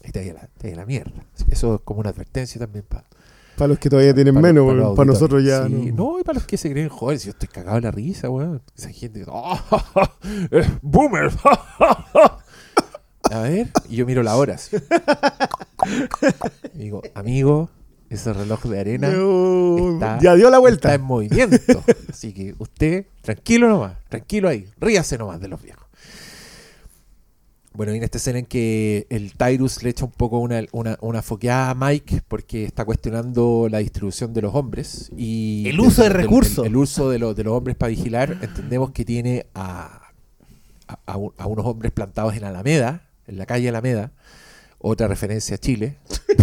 ahí 0.04 0.12
te 0.12 0.20
hay 0.20 0.32
la, 0.32 0.48
te 0.58 0.68
hay 0.70 0.76
la 0.76 0.86
mierda. 0.86 1.26
Eso 1.50 1.76
es 1.76 1.82
como 1.82 2.00
una 2.02 2.12
advertencia 2.12 2.60
también 2.60 2.86
para 2.88 3.06
Para 3.58 3.70
los 3.70 3.80
que 3.80 3.90
todavía 3.90 4.14
tienen 4.14 4.36
menos, 4.36 4.66
para, 4.68 4.84
auditores. 4.86 5.08
nosotros 5.14 5.44
ya. 5.44 5.66
Sí, 5.68 5.74
no. 5.94 6.12
no. 6.14 6.20
y 6.20 6.24
para 6.24 6.36
los 6.40 6.46
que 6.48 6.58
se 6.58 6.70
creen 6.72 6.90
jóvenes, 6.90 7.24
yo 7.24 7.32
estoy 7.32 7.48
cagado 7.48 7.78
en 7.78 7.84
la 7.86 7.92
risa, 7.92 8.30
weón. 8.30 8.62
Esa 8.78 8.90
gente, 8.90 9.24
¡oh, 9.28 9.58
eh, 10.52 10.70
boomer. 10.82 11.32
A 13.32 13.40
ver, 13.40 13.70
y 13.90 13.96
yo 13.96 14.06
miro 14.06 14.22
la 14.22 14.36
hora. 14.36 14.54
así. 14.56 14.78
Y 16.74 16.78
digo, 16.78 17.02
amigo, 17.16 17.70
ese 18.10 18.34
reloj 18.34 18.64
de 18.66 18.80
arena 18.80 19.10
No, 19.10 19.94
está- 19.94 20.20
ya 20.22 20.36
dio 20.36 20.46
la 20.50 20.58
está 20.58 20.60
vuelta. 20.60 20.94
en 20.94 21.02
movimiento. 21.02 21.84
Así 22.10 22.34
que 22.34 22.54
usted, 22.60 23.08
tranquilo 23.22 23.68
nomás, 23.68 23.94
tranquilo 24.10 24.48
ahí, 24.48 24.68
ríase 24.80 25.18
nomás 25.18 25.40
de 25.42 25.48
los 25.48 25.62
viejos. 25.62 25.85
Bueno, 27.76 27.92
viene 27.92 28.06
esta 28.06 28.18
escena 28.18 28.40
en 28.40 28.46
que 28.46 29.06
el 29.10 29.34
Tyrus 29.34 29.84
le 29.84 29.90
echa 29.90 30.06
un 30.06 30.12
poco 30.12 30.40
una, 30.40 30.62
una, 30.72 30.98
una 31.02 31.22
foqueada 31.22 31.72
a 31.72 31.76
Mike 31.76 32.22
porque 32.28 32.64
está 32.66 32.86
cuestionando 32.86 33.68
la 33.70 33.80
distribución 33.80 34.34
de 34.34 34.42
los 34.44 34.56
hombres 34.56 35.12
y 35.18 35.68
El 35.68 35.80
uso 35.82 36.02
de 36.04 36.10
del- 36.10 36.18
recursos. 36.18 36.66
El, 36.66 36.72
el 36.72 36.78
uso 36.78 37.10
de, 37.10 37.20
los 37.20 37.36
de 37.36 37.44
los 37.44 37.54
hombres 37.54 37.76
para 37.76 37.90
vigilar. 37.90 38.38
Entendemos 38.42 38.92
que 38.92 39.04
tiene 39.04 39.48
a, 39.54 40.10
a, 40.88 40.98
a 41.06 41.18
un- 41.18 41.34
a 41.38 41.48
unos 41.48 41.66
hombres 41.66 41.92
plantados 41.92 42.34
en 42.36 42.46
Alameda, 42.46 43.10
en 43.28 43.38
la 43.38 43.46
calle 43.46 43.68
Alameda. 43.70 44.12
Otra 44.80 45.08
referencia 45.08 45.56
a 45.56 45.58
Chile. 45.58 45.98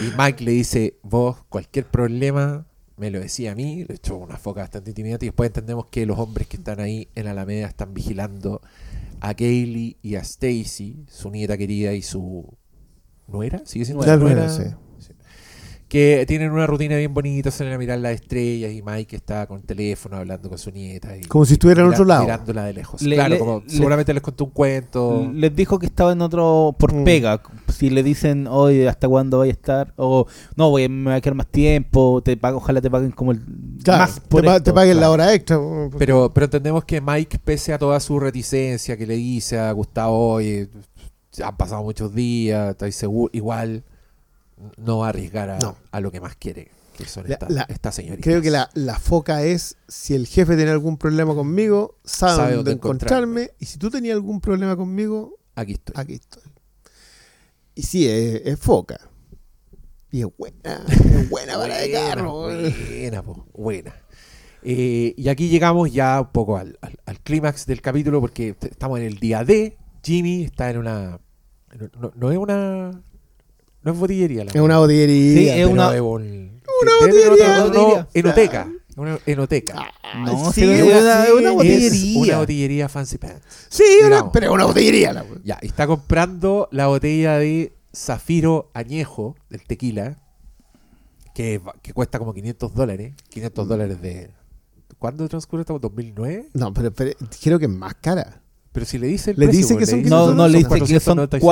y 0.00 0.10
Mike 0.18 0.44
le 0.44 0.50
dice, 0.52 0.96
vos, 1.02 1.36
cualquier 1.48 1.84
problema, 1.86 2.64
me 2.96 3.10
lo 3.10 3.20
decía 3.20 3.52
a 3.52 3.54
mí, 3.54 3.84
le 3.86 3.94
echó 3.94 4.16
una 4.16 4.36
foca 4.36 4.62
bastante 4.62 4.90
intimidante 4.90 5.26
y 5.26 5.28
después 5.28 5.48
entendemos 5.48 5.86
que 5.86 6.06
los 6.06 6.18
hombres 6.18 6.46
que 6.48 6.56
están 6.56 6.80
ahí 6.80 7.08
en 7.14 7.26
Alameda 7.26 7.66
están 7.66 7.92
vigilando 7.92 8.62
a 9.20 9.34
Kaylee 9.34 9.96
y 10.02 10.16
a 10.16 10.20
Stacy, 10.20 11.04
su 11.08 11.30
nieta 11.30 11.56
querida 11.56 11.92
y 11.92 12.02
su 12.02 12.56
nuera, 13.26 13.62
sigue 13.64 13.84
siendo 13.84 14.04
La 14.04 14.16
nuera, 14.16 14.48
sí. 14.48 14.62
Que 15.88 16.24
tienen 16.26 16.50
una 16.50 16.66
rutina 16.66 16.96
bien 16.96 17.14
bonita, 17.14 17.50
salen 17.52 17.72
a 17.72 17.78
mirar 17.78 18.00
las 18.00 18.12
estrellas 18.14 18.72
y 18.72 18.82
Mike 18.82 19.14
está 19.14 19.46
con 19.46 19.62
teléfono 19.62 20.16
hablando 20.16 20.48
con 20.48 20.58
su 20.58 20.72
nieta 20.72 21.16
y 21.16 21.20
Como 21.22 21.44
si 21.46 21.52
estuviera 21.52 21.82
en 21.82 21.88
otro 21.90 22.04
lado. 22.04 22.22
mirándola 22.24 22.64
de 22.64 22.72
lejos. 22.72 23.00
Le- 23.02 23.14
claro, 23.14 23.34
le- 23.34 23.38
como 23.38 23.62
le- 23.64 23.70
seguramente 23.70 24.12
les 24.12 24.20
contó 24.22 24.44
un 24.46 24.50
cuento. 24.50 25.30
Les 25.32 25.54
dijo 25.54 25.78
que 25.78 25.86
estaba 25.86 26.10
en 26.10 26.22
otro 26.22 26.74
por 26.76 26.92
Mm. 26.92 27.04
pega. 27.04 27.40
Si 27.72 27.88
le 27.90 28.02
dicen, 28.02 28.48
oye, 28.48 28.88
¿hasta 28.88 29.06
cuándo 29.08 29.36
voy 29.38 29.48
a 29.50 29.52
estar? 29.52 29.92
O, 29.96 30.26
no, 30.56 30.70
voy, 30.70 30.88
me 30.88 31.10
va 31.10 31.16
a 31.16 31.20
quedar 31.20 31.34
más 31.36 31.46
tiempo. 31.46 32.20
Te 32.24 32.36
pago, 32.36 32.56
ojalá 32.58 32.80
te 32.80 32.90
paguen 32.90 33.12
como 33.12 33.30
el. 33.30 33.40
Claro, 33.84 34.00
más 34.00 34.18
por 34.18 34.40
te, 34.42 34.46
pa- 34.48 34.56
esto. 34.56 34.64
te 34.64 34.72
paguen 34.72 34.98
la 34.98 35.08
hora 35.10 35.32
extra. 35.34 35.60
Pero, 35.98 36.32
pero 36.34 36.44
entendemos 36.46 36.84
que 36.84 37.00
Mike, 37.00 37.38
pese 37.44 37.72
a 37.72 37.78
toda 37.78 38.00
su 38.00 38.18
reticencia 38.18 38.96
que 38.96 39.06
le 39.06 39.14
dice 39.14 39.56
a 39.58 39.70
Gustavo, 39.70 40.32
oye, 40.34 40.68
han 41.44 41.56
pasado 41.56 41.84
muchos 41.84 42.12
días, 42.12 42.70
estoy 42.70 42.90
seguro, 42.92 43.30
igual 43.32 43.84
no 44.76 44.98
va 44.98 45.06
a 45.06 45.08
arriesgar 45.10 45.50
a, 45.50 45.58
No. 45.58 45.76
a 45.90 46.00
lo 46.00 46.10
que 46.10 46.20
más 46.20 46.36
quiere, 46.36 46.70
que 46.96 47.04
son 47.06 47.24
La- 47.28 47.38
señoritas. 47.92 48.22
Creo 48.24 48.40
que 48.42 48.50
la, 48.50 48.70
la 48.74 48.98
foca 48.98 49.42
es 49.42 49.76
si 49.88 50.14
el 50.14 50.26
jefe 50.26 50.56
tiene 50.56 50.70
algún 50.70 50.96
problema 50.98 51.34
conmigo, 51.34 51.98
sabe, 52.04 52.36
Sabe 52.36 52.54
dónde 52.56 52.72
encontrarme. 52.72 53.50
Y 53.58 53.66
si 53.66 53.78
tú 53.78 53.90
tenías 53.90 54.14
algún 54.14 54.40
problema 54.40 54.76
conmigo, 54.76 55.38
Aquí 55.54 55.72
estoy. 55.72 55.94
aquí 55.96 56.14
estoy. 56.14 56.42
Y 57.74 57.82
sí, 57.82 58.08
es, 58.08 58.42
es 58.44 58.58
foca. 58.58 58.98
Y 60.10 60.20
es 60.20 60.26
buena, 60.38 60.82
es 60.88 61.28
buena 61.30 61.54
para 61.58 61.78
de 61.78 61.90
carro. 61.92 62.32
buena, 62.42 63.22
po, 63.22 63.46
buena. 63.52 63.94
Eh, 64.62 65.14
y 65.16 65.28
aquí 65.28 65.48
llegamos 65.48 65.92
ya 65.92 66.20
un 66.22 66.32
poco 66.32 66.56
al, 66.56 66.78
al- 66.80 66.98
al 67.04 67.20
clímax 67.20 67.66
del 67.66 67.80
capítulo 67.82 68.20
porque 68.20 68.56
estamos 68.62 68.98
en 68.98 69.04
el 69.06 69.18
día 69.18 69.44
D. 69.44 69.76
Jimmy 70.02 70.44
está 70.44 70.70
en 70.70 70.78
una... 70.78 71.20
No, 72.00 72.12
no 72.14 72.32
es 72.32 72.38
una... 72.38 73.02
No 73.86 73.92
es 73.92 73.98
botillería. 73.98 74.44
La 74.44 74.50
Es 74.50 74.60
una 74.60 74.78
botillería. 74.78 75.32
Sí, 75.40 75.48
es 75.48 75.66
una- 75.66 75.90
un- 76.02 76.60
Una 76.82 76.92
botillería. 77.00 77.58
no, 77.72 78.06
enoteca. 78.12 78.68
Una 78.96 79.18
enoteca. 79.26 79.90
No, 80.24 80.52
sí, 80.52 80.64
es 80.64 80.82
una, 80.82 81.24
sí, 81.26 81.32
una 81.32 81.50
botillería. 81.52 81.86
Es 81.88 82.16
una 82.16 82.38
botillería 82.38 82.88
Fancy 82.88 83.18
Pants. 83.18 83.42
Sí, 83.68 83.84
una- 84.04 84.30
pero 84.32 84.46
es 84.46 84.52
una 84.52 84.64
botillería. 84.64 85.12
La. 85.12 85.24
Ya, 85.44 85.58
y 85.62 85.66
está 85.66 85.86
comprando 85.86 86.68
la 86.72 86.88
botella 86.88 87.38
de 87.38 87.74
Zafiro 87.94 88.70
Añejo 88.74 89.36
del 89.50 89.62
tequila, 89.64 90.18
que, 91.34 91.60
que 91.82 91.92
cuesta 91.92 92.18
como 92.18 92.34
500 92.34 92.74
dólares. 92.74 93.14
500 93.30 93.68
dólares 93.68 94.00
de... 94.02 94.30
¿Cuándo 94.98 95.28
transcurre 95.28 95.60
esta? 95.62 95.74
¿2009? 95.74 96.48
No, 96.54 96.72
pero, 96.72 96.90
pero 96.92 97.12
creo 97.42 97.58
que 97.58 97.66
es 97.66 97.70
más 97.70 97.94
cara. 97.96 98.42
Pero 98.76 98.84
si 98.84 98.98
le 98.98 99.06
dice 99.06 99.30
el 99.30 99.38
Le 99.38 99.46
precio, 99.46 99.62
dice 99.62 99.78
que 99.78 99.86
son 99.86 99.98
dice- 100.00 100.10
No, 100.10 100.34
no, 100.34 100.46
le 100.46 100.58
dice 100.58 100.68
que 100.68 101.00
son 101.00 101.16
496 101.16 101.42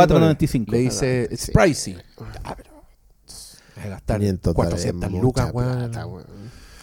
4.95. 0.61 0.71
Le 0.71 0.79
dice, 0.79 1.29
it's 1.33 1.51
pricey. 1.51 1.97
Ah, 2.45 2.55
pero... 2.55 2.71
A 3.83 3.89
gastar 3.89 4.21
500 4.21 4.55
dólares 4.55 4.83
400 4.93 5.11
es 5.15 5.23
lucas, 5.23 5.51
weón. 5.55 5.91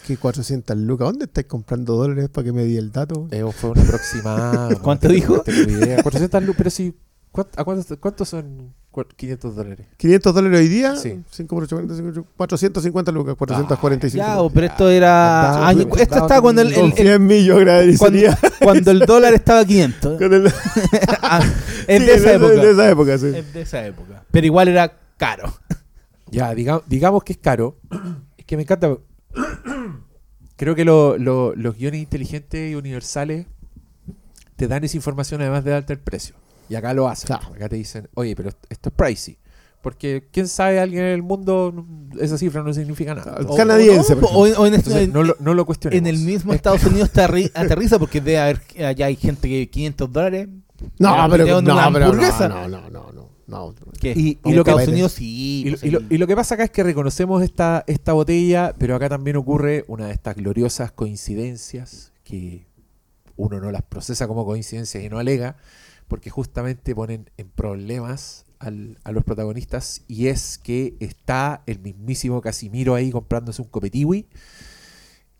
¿Qué 0.04 0.16
400 0.16 0.76
lucas? 0.78 1.06
¿Dónde 1.06 1.26
estáis 1.26 1.46
comprando 1.46 1.94
dólares 1.94 2.28
para 2.28 2.44
que 2.46 2.52
me 2.52 2.64
di 2.64 2.76
el 2.76 2.90
dato? 2.90 3.28
Eh, 3.30 3.44
fue 3.52 3.70
un 3.70 3.78
aproximado. 3.78 4.78
¿Cuánto 4.82 5.06
dijo? 5.06 5.42
tengo 5.42 5.60
idea. 5.70 6.02
400 6.02 6.42
lucas, 6.42 6.58
pero 6.58 6.70
sí. 6.70 6.92
¿Cuánto- 7.32 7.60
¿A 7.60 7.64
cuántos, 7.64 7.98
cuántos 7.98 8.28
son 8.28 8.72
cua- 8.92 9.06
500 9.16 9.56
dólares? 9.56 9.86
500 9.96 10.34
dólares 10.34 10.60
hoy 10.60 10.68
día, 10.68 10.94
Sí. 10.96 11.20
5 11.30 11.56
por 11.56 11.64
8, 11.64 11.76
45, 11.76 12.26
450 12.36 13.10
lucas, 13.12 13.34
445. 13.36 14.24
Ya, 14.24 14.54
pero 14.54 14.66
esto 14.66 14.88
era. 14.90 15.48
Andaba- 15.50 15.68
año- 15.68 15.80
esto 15.96 16.14
estaba 16.18 16.40
cuando 16.40 16.62
el, 16.62 16.72
el- 16.72 16.80
el- 16.84 16.92
100 16.92 17.26
millones 17.26 17.98
cuando, 17.98 18.18
cuando 18.62 18.90
el 18.92 19.00
dólar 19.00 19.34
estaba 19.34 19.60
a 19.60 19.64
500. 19.64 20.18
Con 20.18 20.32
el- 20.32 20.52
Ah, 21.22 21.40
es 21.88 22.00
Sí, 22.00 22.06
de 22.06 22.14
esa 22.14 22.32
época. 22.34 22.52
De 22.54 22.70
esa 22.70 22.90
época, 22.90 23.18
sí. 23.18 23.26
Es 23.34 23.52
de 23.52 23.60
esa 23.62 23.86
época. 23.86 24.22
Pero 24.30 24.46
igual 24.46 24.68
era 24.68 24.92
caro. 25.16 25.52
Ya, 26.30 26.54
diga- 26.54 26.82
digamos 26.86 27.24
que 27.24 27.32
es 27.34 27.38
caro. 27.38 27.76
Es 28.38 28.46
que 28.46 28.56
me 28.56 28.62
encanta. 28.62 28.96
Creo 30.56 30.74
que 30.74 30.84
lo- 30.84 31.18
lo- 31.18 31.54
los 31.56 31.76
guiones 31.76 32.00
inteligentes 32.00 32.70
y 32.70 32.74
universales 32.74 33.46
te 34.56 34.68
dan 34.68 34.84
esa 34.84 34.96
información 34.96 35.40
además 35.40 35.64
de 35.64 35.72
darte 35.72 35.92
el 35.92 35.98
precio. 35.98 36.34
Y 36.68 36.74
acá 36.74 36.94
lo 36.94 37.08
hacen. 37.08 37.26
Claro. 37.26 37.48
Acá 37.54 37.68
te 37.68 37.76
dicen, 37.76 38.08
oye, 38.14 38.34
pero 38.36 38.50
esto 38.68 38.88
es 38.88 38.94
pricey. 38.94 39.38
Porque 39.82 40.28
quién 40.30 40.46
sabe, 40.46 40.78
alguien 40.78 41.02
en 41.04 41.10
el 41.10 41.22
mundo, 41.22 41.84
esa 42.20 42.38
cifra 42.38 42.62
no 42.62 42.72
significa 42.72 43.14
nada. 43.16 43.38
Canadiense, 43.56 44.14
O, 44.14 44.20
por 44.20 44.28
o- 44.32 44.60
o 44.62 44.66
en, 44.66 44.74
Entonces, 44.74 45.02
en- 45.02 45.12
no, 45.12 45.24
lo, 45.24 45.34
no 45.40 45.54
lo 45.54 45.66
cuestionemos. 45.66 46.08
en 46.08 46.14
el 46.14 46.20
mismo 46.24 46.52
Es- 46.52 46.56
Estados 46.56 46.84
Unidos 46.86 47.10
aterriza 47.54 47.98
porque 47.98 48.20
debe 48.20 48.38
haber, 48.38 48.60
allá 48.84 49.06
hay 49.06 49.16
gente 49.16 49.48
que 49.48 49.68
500 49.68 50.12
dólares. 50.12 50.48
No, 50.98 51.16
pero, 51.30 51.44
no, 51.60 51.92
pero 51.92 52.12
no, 52.14 52.68
no, 52.68 52.68
no, 52.68 52.90
no, 52.90 53.12
no. 53.12 53.72
¿Qué? 54.00 54.12
Y- 54.16 54.38
y 54.44 54.50
en 54.50 54.56
lo 54.56 54.62
que- 54.64 54.70
Estados 54.70 54.88
Unidos 54.88 55.12
sí. 55.12 55.62
Y, 55.66 55.70
pues, 55.70 55.82
y 55.82 55.90
lo, 55.90 55.98
ahí- 55.98 56.06
y 56.10 56.18
lo 56.18 56.26
que 56.28 56.36
pasa 56.36 56.54
acá 56.54 56.64
es 56.64 56.70
que 56.70 56.82
reconocemos 56.84 57.42
esta, 57.42 57.82
esta 57.88 58.12
botella, 58.12 58.74
pero 58.78 58.94
acá 58.94 59.08
también 59.08 59.36
ocurre 59.36 59.84
una 59.88 60.06
de 60.06 60.12
estas 60.12 60.36
gloriosas 60.36 60.92
coincidencias 60.92 62.12
que 62.24 62.66
uno 63.36 63.58
no 63.60 63.70
las 63.72 63.82
procesa 63.82 64.28
como 64.28 64.44
coincidencias 64.44 65.02
y 65.02 65.08
no 65.08 65.18
alega, 65.18 65.56
porque 66.12 66.28
justamente 66.28 66.94
ponen 66.94 67.30
en 67.38 67.48
problemas 67.48 68.44
a 68.58 68.70
los 69.12 69.24
protagonistas 69.24 70.02
y 70.08 70.26
es 70.26 70.58
que 70.58 70.94
está 71.00 71.62
el 71.64 71.78
mismísimo 71.78 72.42
Casimiro 72.42 72.94
ahí 72.94 73.10
comprándose 73.10 73.62
un 73.62 73.68
copetiwi 73.68 74.28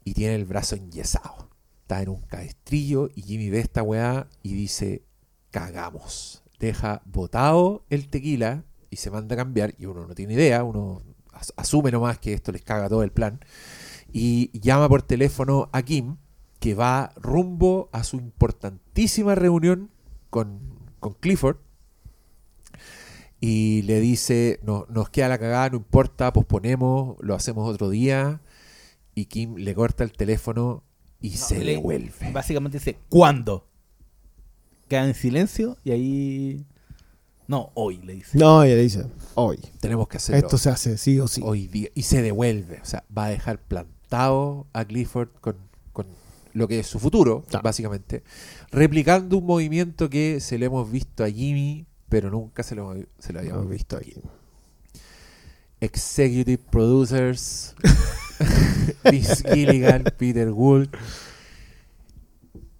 y 0.03 0.15
tiene 0.15 0.35
el 0.35 0.47
brazo 0.47 0.75
enyesado. 0.77 1.51
Está 1.83 2.01
en 2.01 2.09
un 2.09 2.23
cabestrillo 2.23 3.11
y 3.15 3.21
Jimmy 3.21 3.51
ve 3.51 3.59
esta 3.61 3.83
weá 3.83 4.29
y 4.43 4.55
dice, 4.55 5.03
cagamos. 5.51 6.43
Deja 6.59 7.03
botado 7.05 7.85
el 7.91 8.09
tequila 8.09 8.65
y 8.89 8.97
se 8.97 9.11
manda 9.11 9.35
a 9.35 9.37
cambiar 9.37 9.75
y 9.77 9.85
uno 9.85 10.07
no 10.07 10.15
tiene 10.15 10.33
idea, 10.33 10.65
uno 10.65 11.03
as- 11.33 11.53
asume 11.59 11.91
nomás 11.93 12.19
que 12.19 12.33
esto 12.33 12.51
les 12.51 12.63
caga 12.63 12.89
todo 12.89 13.03
el 13.03 13.13
plan 13.13 13.41
y 14.11 14.59
llama 14.59 14.89
por 14.89 15.03
teléfono 15.03 15.69
a 15.71 15.83
Kim 15.83 16.17
que 16.61 16.75
va 16.75 17.13
rumbo 17.17 17.91
a 17.93 18.05
su 18.05 18.17
importantísima 18.17 19.35
reunión 19.35 19.91
con, 20.33 20.59
con 20.99 21.13
Clifford 21.13 21.59
y 23.41 23.83
le 23.83 24.01
dice, 24.01 24.61
no, 24.63 24.87
nos 24.89 25.11
queda 25.11 25.29
la 25.29 25.39
cagada, 25.39 25.69
no 25.71 25.77
importa, 25.77 26.33
posponemos, 26.33 27.17
lo 27.21 27.35
hacemos 27.35 27.69
otro 27.69 27.91
día 27.91 28.41
y 29.15 29.27
Kim 29.27 29.57
le 29.57 29.75
corta 29.75 30.05
el 30.05 30.13
teléfono 30.13 30.85
y 31.21 31.31
No, 31.31 31.37
se 31.37 31.59
le- 31.65 31.73
devuelve. 31.73 32.33
Básicamente 32.33 32.79
dice, 32.79 32.99
¿cuándo? 33.09 33.69
Queda 34.89 35.07
en 35.07 35.15
silencio 35.15 35.77
y 35.85 35.91
ahí. 35.91 36.67
No, 37.49 37.71
hoy 37.75 37.99
le 37.99 38.15
dice. 38.15 38.39
No, 38.39 38.63
ella 38.63 38.77
le 38.77 38.83
dice, 38.83 39.05
hoy. 39.35 39.59
Tenemos 39.81 40.09
que 40.09 40.17
hacerlo 40.17 40.39
Esto 40.47 40.57
se 40.57 40.71
hace 40.71 40.97
sí 40.97 41.19
o 41.21 41.29
sí. 41.29 41.43
hoy 41.45 41.67
día. 41.67 41.89
Y 41.95 42.05
se 42.05 42.23
devuelve. 42.23 42.81
O 42.81 42.85
sea, 42.85 43.05
va 43.17 43.27
a 43.27 43.29
dejar 43.29 43.59
plantado 43.61 44.67
a 44.73 44.85
Clifford 44.85 45.29
con, 45.41 45.57
con 45.57 45.72
lo 46.53 46.69
que 46.69 46.81
es 46.81 46.87
su 46.87 46.99
futuro, 46.99 47.45
básicamente. 47.63 48.23
Replicando 48.71 49.39
un 49.39 49.47
movimiento 49.47 50.09
que 50.11 50.41
se 50.41 50.59
lo 50.59 50.67
hemos 50.67 50.91
visto 50.91 51.25
a 51.25 51.31
Jimmy, 51.31 51.87
pero 52.09 52.31
nunca 52.31 52.63
se 52.63 52.75
lo, 52.75 52.95
se 53.19 53.33
lo 53.33 53.41
habíamos 53.41 53.69
visto 53.69 53.97
aquí. 53.97 54.11
aquí. 54.11 54.23
Executive 55.81 56.63
Producers, 56.71 57.75
Vince 59.11 59.43
Gilligan, 59.53 60.05
Peter 60.17 60.51
Gould. 60.51 60.91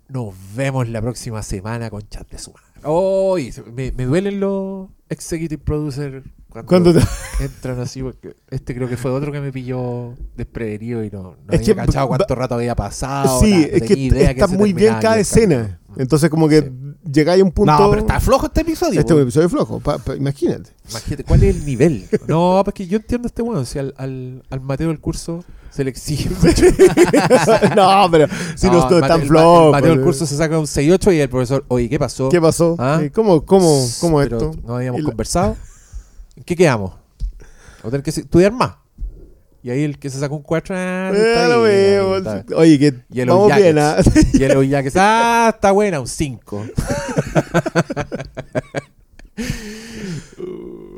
Nos 0.09 0.35
vemos 0.55 0.89
la 0.89 1.01
próxima 1.01 1.43
semana 1.43 1.91
con 1.91 2.09
chat 2.09 2.31
de 2.31 2.39
su 2.39 2.53
madre. 2.53 2.67
Oh, 2.85 3.37
me, 3.75 3.93
me 3.93 4.05
duelen 4.05 4.41
los 4.41 4.89
Executive 5.09 5.63
Producers 5.63 6.25
cuando, 6.53 6.93
Cuando 6.93 7.01
entran 7.41 7.81
así, 7.81 8.03
porque 8.03 8.35
este 8.51 8.75
creo 8.75 8.89
que 8.89 8.97
fue 8.97 9.11
otro 9.11 9.33
que 9.33 9.41
me 9.41 9.51
pilló 9.53 10.15
desprevenido 10.37 11.03
y 11.03 11.11
no, 11.11 11.23
no 11.23 11.37
Es 11.49 11.61
había 11.61 11.75
que 11.75 11.75
cachado 11.87 12.09
cuánto 12.09 12.35
rato 12.35 12.55
había 12.57 12.75
pasado. 12.75 13.41
sí, 13.41 13.51
nada, 13.51 13.67
no 13.71 13.77
es 13.77 13.83
que 13.83 13.95
idea 13.99 14.31
está 14.31 14.47
muy 14.47 14.73
bien 14.73 14.95
cada 15.01 15.19
escena. 15.19 15.79
Entonces, 15.97 16.31
como 16.31 16.49
que 16.49 16.63
Sí. 16.63 16.71
llegáis 17.11 17.43
a 17.43 17.45
un 17.45 17.51
punto. 17.53 17.73
No, 17.73 17.91
pero 17.91 18.01
está 18.03 18.19
flojo 18.21 18.47
este 18.47 18.63
episodio. 18.63 18.99
Este 19.01 19.13
es 19.13 19.17
un 19.17 19.23
episodio 19.23 19.49
flojo, 19.51 19.79
pa- 19.81 19.99
pa- 19.99 20.15
imagínate. 20.17 20.71
Imagínate, 20.91 21.25
¿cuál 21.25 21.43
es 21.43 21.55
el 21.57 21.67
nivel? 21.67 22.07
No, 22.29 22.61
pues 22.65 22.75
que 22.75 22.87
yo 22.87 22.97
entiendo 22.97 23.29
este 23.29 23.43
bueno, 23.43 23.65
si 23.67 23.79
al, 23.79 23.93
al, 23.99 24.43
al 24.49 24.61
Mateo 24.61 24.89
del 24.89 25.01
curso 25.01 25.45
se 25.71 25.85
le 25.85 25.91
exige 25.91 26.31
mucho. 26.43 26.65
no, 27.77 28.09
pero 28.11 28.27
si 28.57 28.69
no, 28.69 28.89
el 28.91 29.01
tan 29.03 29.21
el 29.23 29.29
flojo. 29.29 29.71
Mateo 29.73 29.91
del 29.91 29.99
¿no? 29.99 30.05
curso 30.05 30.25
se 30.27 30.37
saca 30.37 30.59
un 30.59 30.67
6-8 30.67 31.15
y 31.15 31.21
el 31.21 31.29
profesor, 31.29 31.65
oye, 31.69 31.89
¿qué 31.91 31.99
pasó? 31.99 32.29
¿Qué 32.31 32.41
pasó? 32.41 32.77
¿Ah? 32.79 32.99
Sí, 33.03 33.11
¿Cómo, 33.11 33.45
cómo, 33.45 33.87
cómo 34.01 34.19
Pero 34.19 34.37
esto? 34.39 34.51
No 34.67 34.77
habíamos 34.77 35.01
Y 35.01 35.05
conversado. 35.05 35.57
¿En 36.37 36.45
qué 36.45 36.57
quedamos? 36.57 36.93
Vamos 36.93 37.85
a 37.85 37.91
tener 37.91 38.03
que 38.03 38.11
estudiar 38.11 38.53
más. 38.53 38.77
Y 39.65 39.71
ahí 39.71 39.85
el 39.85 39.99
que 39.99 40.11
se 40.11 40.19
sacó 40.19 40.35
un 40.37 40.43
4, 40.43 40.75
ah, 40.77 41.13
Eh. 41.15 42.45
Oye, 42.57 42.79
que 42.81 42.95
Yellow 43.11 43.39
vamos 43.49 43.57
bien, 43.57 43.79
¿ah? 43.79 43.97
Jackets. 44.03 44.33
Yellow 44.33 44.63
Jackets, 44.65 44.97
ah, 44.99 45.53
está 45.55 45.71
buena, 45.71 46.01
un 46.01 46.09
5. 46.09 46.67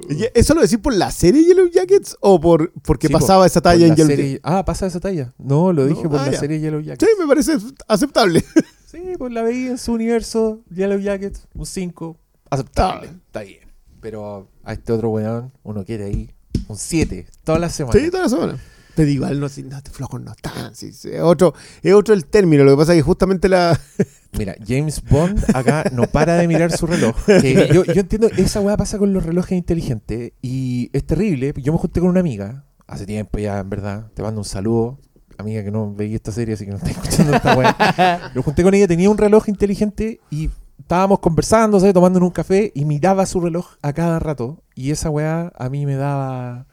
Y 0.08 0.14
¿Y 0.14 0.28
¿Eso 0.34 0.54
lo 0.54 0.62
decís 0.62 0.78
por 0.78 0.94
la 0.94 1.10
serie 1.10 1.44
Yellow 1.44 1.68
Jackets 1.68 2.16
o 2.20 2.40
por 2.40 2.72
porque 2.82 3.08
Sí, 3.08 3.12
pasaba 3.12 3.46
esa 3.46 3.60
por 3.60 3.72
talla 3.72 3.86
la 3.86 3.92
en 3.92 3.96
Yellow 3.96 4.10
serie- 4.10 4.40
Ah, 4.42 4.64
pasa 4.64 4.86
esa 4.86 5.00
talla. 5.00 5.34
No, 5.38 5.72
lo 5.72 5.86
dije 5.86 6.04
No, 6.04 6.10
por 6.10 6.20
ah, 6.20 6.26
la 6.26 6.32
ya. 6.32 6.40
serie 6.40 6.60
Yellow 6.60 6.80
Jackets? 6.80 7.00
Jackets. 7.00 7.16
Sí, 7.16 7.22
me 7.22 7.28
parece 7.28 7.58
aceptable. 7.88 8.44
Sí, 8.86 9.02
pues 9.18 9.32
la 9.32 9.42
veía 9.42 9.70
en 9.70 9.78
su 9.78 9.92
universo, 9.92 10.62
Yellow 10.70 10.98
Jackets, 10.98 11.48
un 11.54 11.66
5, 11.66 12.16
aceptable, 12.48 13.06
Está 13.08 13.16
está 13.26 13.40
bien. 13.42 13.73
Pero 14.04 14.50
a 14.64 14.74
este 14.74 14.92
otro 14.92 15.08
weón, 15.08 15.50
uno 15.62 15.82
quiere 15.82 16.04
ahí 16.04 16.30
un 16.68 16.76
7, 16.76 17.26
todas 17.42 17.58
las 17.58 17.74
semanas. 17.74 18.02
Sí, 18.02 18.10
toda 18.10 18.24
la 18.24 18.28
semana. 18.28 18.58
Pero 18.94 19.08
igual 19.08 19.40
no, 19.40 19.46
no, 19.48 19.76
este 19.78 19.90
flojos 19.90 20.20
no 20.20 20.32
están. 20.32 20.74
sí, 20.74 20.92
sí, 20.92 21.08
es, 21.10 21.22
otro, 21.22 21.54
es 21.82 21.94
otro 21.94 22.12
el 22.12 22.26
término. 22.26 22.64
Lo 22.64 22.72
que 22.72 22.76
pasa 22.76 22.92
es 22.92 22.98
que 22.98 23.02
justamente 23.02 23.48
la. 23.48 23.80
Mira, 24.38 24.56
James 24.68 25.02
Bond 25.08 25.42
acá 25.54 25.84
no 25.90 26.06
para 26.06 26.34
de 26.34 26.46
mirar 26.46 26.70
su 26.76 26.86
reloj. 26.86 27.16
Que 27.24 27.70
yo, 27.72 27.84
yo 27.84 28.00
entiendo, 28.02 28.28
esa 28.36 28.60
weá 28.60 28.76
pasa 28.76 28.98
con 28.98 29.14
los 29.14 29.24
relojes 29.24 29.56
inteligentes 29.56 30.32
y 30.42 30.90
es 30.92 31.06
terrible. 31.06 31.54
Yo 31.56 31.72
me 31.72 31.78
junté 31.78 32.00
con 32.00 32.10
una 32.10 32.20
amiga, 32.20 32.66
hace 32.86 33.06
tiempo 33.06 33.38
ya, 33.38 33.58
en 33.58 33.70
verdad. 33.70 34.10
Te 34.12 34.20
mando 34.20 34.38
un 34.38 34.44
saludo. 34.44 34.98
Amiga 35.38 35.64
que 35.64 35.70
no 35.70 35.94
veía 35.94 36.16
esta 36.16 36.30
serie, 36.30 36.56
así 36.56 36.66
que 36.66 36.72
no 36.72 36.76
está 36.76 36.90
escuchando 36.90 37.34
esta 37.34 37.56
weá. 37.56 38.32
Lo 38.34 38.42
junté 38.42 38.62
con 38.62 38.74
ella, 38.74 38.86
tenía 38.86 39.08
un 39.08 39.16
reloj 39.16 39.48
inteligente 39.48 40.20
y 40.30 40.50
estábamos 40.78 41.18
conversando, 41.20 41.78
¿sabes? 41.80 41.94
tomando 41.94 42.18
un 42.20 42.30
café 42.30 42.72
y 42.74 42.84
miraba 42.84 43.26
su 43.26 43.40
reloj 43.40 43.66
a 43.82 43.92
cada 43.92 44.18
rato. 44.18 44.62
Y 44.74 44.90
esa 44.90 45.10
weá 45.10 45.52
a 45.56 45.68
mí 45.68 45.86
me 45.86 45.96
daba. 45.96 46.66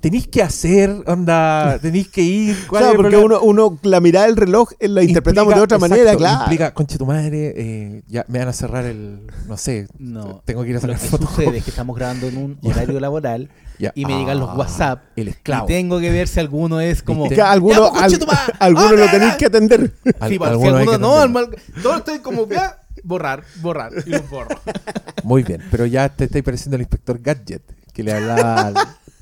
Tenéis 0.00 0.28
que 0.28 0.42
hacer, 0.42 0.90
onda, 1.06 1.78
tenéis 1.80 2.08
que 2.08 2.20
ir. 2.20 2.66
¿cuál 2.68 2.82
Claro, 2.82 2.96
porque 2.98 3.16
uno, 3.16 3.40
uno 3.40 3.78
la 3.84 4.00
mirada 4.00 4.26
del 4.26 4.36
reloj 4.36 4.72
eh, 4.80 4.86
la 4.86 5.02
interpretamos 5.02 5.54
Implica- 5.54 5.56
de 5.56 5.62
otra 5.64 5.76
exacto, 5.78 5.94
manera, 5.94 6.14
claro. 6.16 6.40
Implica, 6.42 6.74
conche 6.74 6.98
tu 6.98 7.06
madre, 7.06 7.54
eh, 7.56 8.02
ya 8.06 8.22
me 8.28 8.38
van 8.38 8.48
a 8.48 8.52
cerrar 8.52 8.84
el. 8.84 9.22
No 9.46 9.56
sé. 9.56 9.88
No. 9.98 10.42
Tengo 10.44 10.62
que 10.62 10.68
ir 10.70 10.76
a 10.76 10.80
sacar 10.80 10.98
fotos. 10.98 11.30
sucede 11.30 11.56
es 11.56 11.64
que 11.64 11.70
estamos 11.76 11.96
grabando 11.96 12.26
en 12.28 12.36
un 12.36 12.58
horario 12.64 13.00
laboral 13.00 13.48
Ya. 13.78 13.92
y 13.94 14.04
me 14.04 14.18
llegan 14.18 14.38
los 14.40 14.50
Ah, 14.50 14.56
WhatsApp 14.56 15.02
El 15.16 15.28
y 15.28 15.30
esclavo. 15.30 15.66
tengo 15.66 16.00
que 16.00 16.10
ver 16.10 16.28
si 16.28 16.38
alguno 16.40 16.80
es 16.80 17.02
como... 17.02 17.26
Que 17.28 17.40
alguno, 17.40 17.74
Ya, 17.86 17.90
pues, 17.90 18.02
conche 18.02 18.18
tu 18.18 18.24
al- 18.28 18.36
madre. 18.36 18.52
alguno 18.58 18.88
Ah, 18.88 18.92
lo 19.06 19.10
tenéis 19.10 19.34
que 19.36 19.46
atender. 19.46 19.92
Al- 20.20 20.28
Sí, 20.30 20.38
pues, 20.38 20.50
si 20.50 20.52
alguno 20.52 20.76
hay 20.76 20.80
alguno 20.82 20.98
no, 20.98 21.14
al 21.16 21.30
mal- 21.30 21.56
todo 21.82 21.96
estoy 21.96 22.18
como, 22.18 22.46
ya, 22.48 22.76
borrar, 23.08 23.42
borrar, 23.60 23.92
y 24.06 24.10
los 24.10 24.28
borro. 24.30 24.56
Muy 25.24 25.42
bien, 25.42 25.62
pero 25.70 25.86
ya 25.86 26.08
te 26.08 26.24
estáis 26.24 26.44
pareciendo 26.44 26.76
al 26.76 26.82
inspector 26.82 27.18
Gadget, 27.20 27.62
que 27.92 28.02
le 28.02 28.12
hablaba 28.12 28.60
al- 28.68 28.74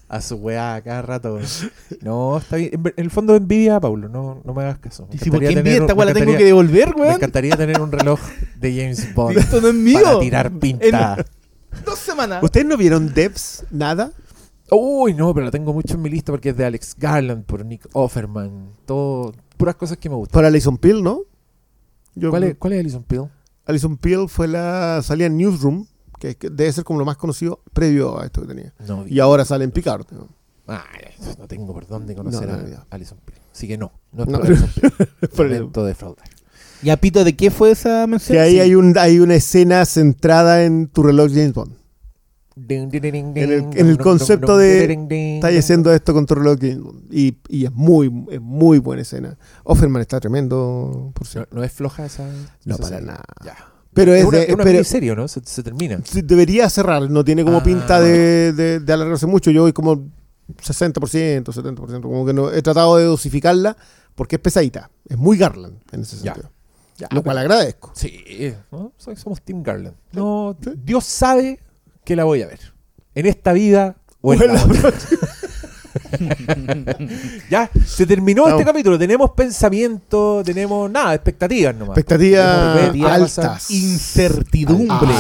a 0.09 0.21
su 0.21 0.37
weá 0.37 0.81
cada 0.85 1.03
rato. 1.03 1.39
No, 2.03 2.39
está 2.39 2.57
bien. 2.57 2.71
En, 2.75 2.93
el 2.97 3.11
fondo 3.11 3.35
envidia, 3.35 3.81
Paulo, 3.81 4.09
no, 4.09 4.41
no 4.45 4.55
me 4.55 4.63
hagas 4.63 4.79
caso. 4.79 5.07
Me 5.09 5.17
Y 5.17 5.19
si 5.19 5.31
por 5.31 5.41
qué 5.41 5.47
encantaría 5.47 5.59
envidia 5.59 5.73
tener 5.79 5.83
esta 5.83 5.95
un- 5.95 5.99
weá 5.99 6.07
me 6.07 6.13
la 6.15 6.21
tengo 6.27 6.39
que 6.39 6.45
devolver, 6.45 6.95
Me 6.95 7.01
weón. 7.03 7.15
encantaría 7.15 7.57
tener 7.57 7.81
un 7.81 7.91
reloj 7.93 8.21
de 8.61 8.71
James 8.77 9.15
Bond 9.15 9.39
Esto 9.39 9.61
no 9.61 9.69
es 9.69 9.75
mío. 9.75 10.01
para 10.05 10.19
tirar 10.21 10.53
pinta. 10.53 11.25
Dos 11.85 11.99
semanas. 11.99 12.43
¿Ustedes 12.43 12.67
no 12.67 12.77
vieron 12.77 13.13
Devs? 13.13 13.65
Nada. 13.71 14.13
Uy, 14.71 15.15
no, 15.15 15.33
pero 15.35 15.47
la 15.47 15.51
tengo 15.53 15.73
mucho 15.73 15.95
en 15.95 16.03
mi 16.03 16.11
lista 16.11 16.33
porque 16.33 16.49
es 16.51 16.57
de 16.57 16.65
Alex 16.65 16.95
Garland, 16.99 17.45
por 17.45 17.65
Nick 17.65 17.89
Offerman, 17.93 18.71
todo, 18.85 19.33
puras 19.57 19.75
cosas 19.77 19.97
que 19.99 20.09
me 20.09 20.17
gustan. 20.17 20.33
Para 20.35 20.49
Alison 20.49 20.77
Peel, 20.79 21.03
¿no? 21.03 21.21
Yo- 22.15 22.31
¿Cuál 22.31 22.45
es, 22.45 22.57
¿Cuál 22.57 22.73
es 22.75 22.81
Alison 22.81 23.03
Peel? 23.05 23.25
Alison 23.67 23.97
Peel 23.97 24.29
fue 24.29 24.49
la. 24.49 25.01
salía 25.03 25.27
en 25.27 25.37
Newsroom, 25.37 25.87
que, 26.19 26.37
que 26.37 26.49
debe 26.51 26.73
ser 26.73 26.85
como 26.85 26.99
lo 26.99 27.05
más 27.05 27.17
conocido 27.17 27.61
previo 27.73 28.19
a 28.21 28.25
esto 28.25 28.41
que 28.43 28.49
tenía. 28.49 28.73
No, 28.87 29.07
Y 29.07 29.21
ahora 29.21 29.45
sale 29.45 29.65
en 29.65 29.71
Picard. 29.73 30.07
¿no? 30.13 30.29
Ah, 30.69 30.85
no 31.39 31.47
tengo 31.47 31.73
por 31.73 31.87
dónde 31.87 32.15
conocer 32.15 32.49
No, 32.49 32.57
no, 32.57 32.77
a. 32.77 32.87
Alison 32.91 33.19
Peel. 33.25 33.39
Así 33.53 33.69
que 33.69 33.77
no, 33.79 33.93
no 34.13 34.23
es 34.25 34.29
No. 34.29 34.39
por 34.39 34.47
Alison 34.47 34.71
Peel. 35.37 35.51
Lamento 35.53 35.85
defraudar. 35.85 36.27
¿Y 36.83 36.91
a 36.91 36.97
Pito 36.99 37.25
de 37.25 37.35
qué 37.37 37.51
fue 37.51 37.71
esa 37.71 38.07
mención? 38.07 38.37
Que 38.37 38.41
ahí 38.41 38.53
Sí. 38.55 38.61
hay, 38.61 38.75
un, 38.75 38.97
hay 38.99 39.19
una 39.19 39.35
escena 39.35 39.85
centrada 39.85 40.63
en 40.65 40.89
tu 40.89 41.03
reloj 41.03 41.29
James 41.31 41.53
Bond. 41.55 41.76
En 42.57 42.91
el, 43.37 43.67
en 43.79 43.87
el 43.87 43.99
concepto 43.99 44.57
de 44.57 44.85
estáis 45.37 45.59
haciendo 45.59 45.93
esto 45.93 46.15
con 46.15 46.25
Bond. 46.25 47.13
Y, 47.13 47.37
y 47.49 47.67
es 47.67 47.73
muy, 47.73 48.11
es 48.31 48.41
muy 48.41 48.79
buena 48.79 49.03
escena. 49.03 49.37
Offerman 49.65 50.01
está 50.01 50.19
tremendo, 50.21 51.11
por 51.15 51.27
No, 51.27 51.31
cierto. 51.31 51.55
no 51.55 51.63
es 51.63 51.73
floja 51.73 52.07
esa. 52.07 52.25
No, 52.65 52.75
esa 52.77 52.83
para 52.83 52.89
serie. 52.97 53.07
nada. 53.07 53.25
Ya. 53.45 53.57
Pero 53.93 54.15
Es 54.15 54.25
una, 54.25 54.39
de- 54.39 54.55
una 54.55 54.65
pero- 54.65 54.73
miniserie, 54.75 55.15
¿no? 55.15 55.29
Se, 55.29 55.41
se 55.45 55.63
termina. 55.63 56.01
Debería 56.25 56.69
cerrar, 56.71 57.11
no 57.11 57.25
tiene 57.25 57.45
como 57.45 57.59
Ah. 57.59 57.63
pinta 57.63 58.01
de, 58.01 58.53
de, 58.55 58.81
de 58.81 58.93
alargarse 58.93 59.27
mucho. 59.27 59.51
Yo 59.51 59.63
voy 59.63 59.73
como 59.75 60.09
60%, 60.63 61.45
70%, 61.45 62.01
como 62.03 62.25
que 62.25 62.33
no 62.33 62.51
he 62.51 62.63
tratado 62.63 62.97
de 62.97 63.05
dosificarla 63.05 63.77
porque 64.15 64.37
es 64.37 64.41
pesadita. 64.43 64.91
Es 65.09 65.19
muy 65.19 65.37
Garland 65.37 65.79
en 65.93 66.01
ese 66.01 66.17
sentido. 66.17 66.51
Ya, 66.99 67.09
Lo 67.11 67.23
cual 67.23 67.37
agradezco. 67.37 67.93
Sí, 67.95 68.55
somos 69.17 69.43
Team 69.43 69.63
Garland. 69.63 69.95
No, 70.13 70.57
Dios 70.83 71.05
sabe 71.05 71.61
que 72.07 72.17
la 72.17 72.25
voy 72.25 72.41
a 72.41 72.47
ver. 72.47 72.61
En 73.15 73.27
esta 73.27 73.53
vida 73.53 73.97
o 74.23 74.33
en 74.33 74.39
Bueno, 74.39 74.55
la 74.55 74.65
otra. 74.65 74.93
ya, 77.51 77.71
se 77.87 78.07
terminó 78.07 78.49
este 78.49 78.65
capítulo. 78.65 78.99
Tenemos 78.99 79.31
pensamiento, 79.33 80.43
tenemos 80.45 80.91
nada, 80.91 81.15
expectativas 81.15 81.75
nomás. 81.75 81.99
Expectativas 81.99 82.95
altas. 83.05 83.71
Incertidumbre. 83.71 85.15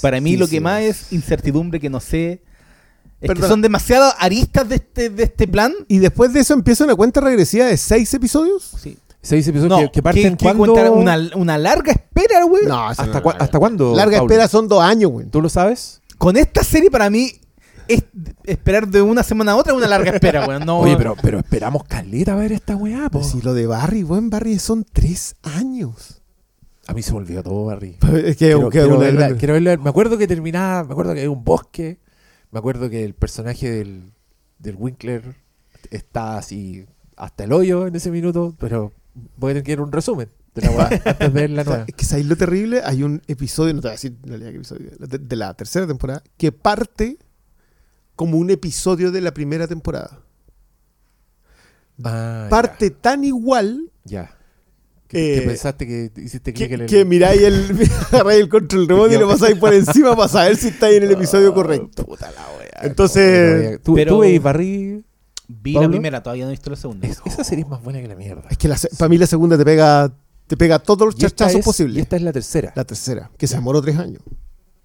Para 0.00 0.20
mí 0.20 0.36
lo 0.36 0.46
que 0.48 0.60
más 0.60 0.82
es 0.82 1.12
incertidumbre 1.12 1.80
que 1.80 1.90
no 1.90 2.00
sé. 2.00 2.42
Es 3.20 3.30
que 3.32 3.42
son 3.42 3.62
demasiadas 3.62 4.14
aristas 4.18 4.68
de 4.68 4.74
este, 4.76 5.08
de 5.10 5.22
este 5.24 5.48
plan. 5.48 5.72
Y 5.88 5.98
después 5.98 6.32
de 6.32 6.40
eso 6.40 6.52
empieza 6.54 6.84
una 6.84 6.94
cuenta 6.94 7.20
regresiva 7.20 7.64
de 7.66 7.76
seis 7.76 8.12
episodios. 8.12 8.72
Sí. 8.80 8.98
Seis 9.22 9.48
episodios 9.48 9.70
No, 9.80 9.86
que, 9.86 9.90
que 9.90 10.02
parten 10.02 10.36
¿qué- 10.36 10.46
qué 10.46 10.54
cuando... 10.54 10.92
una, 10.92 11.18
una 11.34 11.58
larga 11.58 11.90
espera, 11.92 12.44
güey. 12.44 12.64
No, 12.66 12.86
¿Hasta, 12.88 13.06
no, 13.06 13.12
cua- 13.22 13.36
no, 13.36 13.42
¿Hasta 13.44 13.58
cuándo? 13.58 13.96
Larga 13.96 14.18
espera 14.18 14.46
son 14.46 14.68
dos 14.68 14.80
años, 14.82 15.10
güey. 15.10 15.26
¿Tú 15.26 15.40
lo 15.40 15.48
sabes? 15.48 16.00
Con 16.18 16.36
esta 16.36 16.62
serie 16.64 16.90
para 16.90 17.10
mí 17.10 17.32
es 17.88 18.04
esperar 18.44 18.88
de 18.88 19.02
una 19.02 19.22
semana 19.22 19.52
a 19.52 19.56
otra 19.56 19.74
una 19.74 19.86
larga 19.86 20.12
espera, 20.12 20.44
güey. 20.46 20.60
No, 20.64 20.80
Oye, 20.80 20.96
pero, 20.96 21.16
pero 21.20 21.38
esperamos 21.38 21.84
caleta 21.84 22.32
a 22.32 22.36
ver 22.36 22.52
esta 22.52 22.76
weá, 22.76 23.08
po. 23.10 23.22
Si 23.22 23.40
lo 23.42 23.54
de 23.54 23.66
Barry, 23.66 24.02
buen 24.02 24.30
Barry 24.30 24.58
son 24.58 24.84
tres 24.84 25.36
años. 25.42 26.22
A 26.88 26.94
mí 26.94 27.02
se 27.02 27.12
me 27.12 27.18
olvidó 27.18 27.42
todo, 27.42 27.64
Barry. 27.64 27.98
Es 28.24 28.36
que, 28.36 28.46
Quiero, 28.46 28.70
quiero 28.70 28.98
verla, 28.98 29.36
quiero 29.36 29.54
verla. 29.54 29.76
Me 29.76 29.90
acuerdo 29.90 30.18
que 30.18 30.26
terminaba, 30.26 30.84
me 30.84 30.92
acuerdo 30.92 31.14
que 31.14 31.20
hay 31.20 31.26
un 31.26 31.44
bosque, 31.44 31.98
me 32.50 32.58
acuerdo 32.58 32.88
que 32.90 33.04
el 33.04 33.14
personaje 33.14 33.70
del, 33.70 34.12
del 34.58 34.76
Winkler 34.76 35.36
está 35.90 36.38
así 36.38 36.86
hasta 37.16 37.44
el 37.44 37.52
hoyo 37.52 37.86
en 37.86 37.96
ese 37.96 38.10
minuto, 38.10 38.54
pero 38.58 38.92
voy 39.36 39.50
a 39.50 39.54
tener 39.54 39.64
que 39.64 39.72
ir 39.72 39.80
un 39.80 39.92
resumen 39.92 40.28
de 40.56 40.62
la 40.62 40.70
weá 40.72 40.86
antes 41.04 41.18
de 41.18 41.28
ver 41.28 41.50
la 41.50 41.62
O 41.62 41.64
sea, 41.64 41.72
nueva. 41.74 41.84
es 41.88 41.94
que 41.94 42.04
¿sabes 42.04 42.26
lo 42.26 42.34
terrible? 42.36 42.82
Hay 42.84 43.02
un 43.04 43.22
episodio, 43.28 43.72
no 43.74 43.80
te 43.80 43.86
voy 43.88 43.90
a 43.90 43.92
decir 43.92 44.16
en 44.24 44.28
realidad 44.28 44.50
qué 44.50 44.56
episodio, 44.56 44.90
de, 44.98 45.18
de 45.18 45.36
la 45.36 45.54
tercera 45.54 45.86
temporada, 45.86 46.22
que 46.36 46.50
parte 46.52 47.18
como 48.16 48.38
un 48.38 48.50
episodio 48.50 49.12
de 49.12 49.20
la 49.20 49.32
primera 49.32 49.68
temporada. 49.68 50.20
Ah, 52.04 52.46
parte 52.50 52.90
tan 52.90 53.24
igual 53.24 53.90
Ya. 54.04 54.32
Que, 55.08 55.36
Eh, 55.36 55.40
que 55.40 55.46
pensaste 55.46 55.86
que 55.86 56.10
hiciste 56.20 56.52
clic 56.52 56.68
que, 56.68 56.74
en 56.74 56.80
el. 56.82 56.86
que 56.88 57.04
miráis 57.04 57.40
el, 57.40 57.88
el 58.32 58.48
control 58.48 58.88
remoto 58.88 59.14
y 59.14 59.18
lo 59.18 59.28
pasáis 59.28 59.56
por 59.56 59.72
encima 59.72 60.16
para 60.16 60.28
saber 60.28 60.56
si 60.56 60.68
estáis 60.68 60.96
en 60.96 61.04
el 61.04 61.12
episodio 61.12 61.54
correcto. 61.54 62.04
Puta 62.04 62.30
la 62.32 62.42
weá. 62.58 62.70
Entonces- 62.82 63.80
¿Tú, 63.82 63.94
Pero- 63.94 64.14
tú 64.14 64.18
veis 64.20 64.42
Barry? 64.42 65.04
Vi 65.48 65.74
¿Pablo? 65.74 65.88
la 65.88 65.92
primera, 65.92 66.22
todavía 66.24 66.44
no 66.44 66.50
he 66.50 66.54
visto 66.54 66.70
la 66.70 66.76
segunda. 66.76 67.06
Es- 67.06 67.20
esa 67.24 67.44
serie 67.44 67.62
es 67.62 67.70
más 67.70 67.80
buena 67.84 68.00
que 68.00 68.08
la 68.08 68.16
mierda. 68.16 68.42
Es 68.50 68.58
que 68.58 68.66
la, 68.66 68.76
se- 68.76 68.88
para 68.96 69.08
mí 69.08 69.16
la 69.16 69.28
segunda 69.28 69.56
te 69.56 69.64
pega, 69.64 70.12
te 70.46 70.56
pega 70.56 70.78
todos 70.78 71.06
los 71.06 71.14
chachazos 71.16 71.60
es- 71.60 71.64
posibles. 71.64 71.96
Y 71.96 72.00
esta 72.00 72.16
es 72.16 72.22
la 72.22 72.32
tercera. 72.32 72.72
La 72.76 72.84
tercera, 72.84 73.30
que 73.36 73.46
se 73.46 73.54
demoró 73.56 73.80
tres 73.82 73.96
años. 73.98 74.22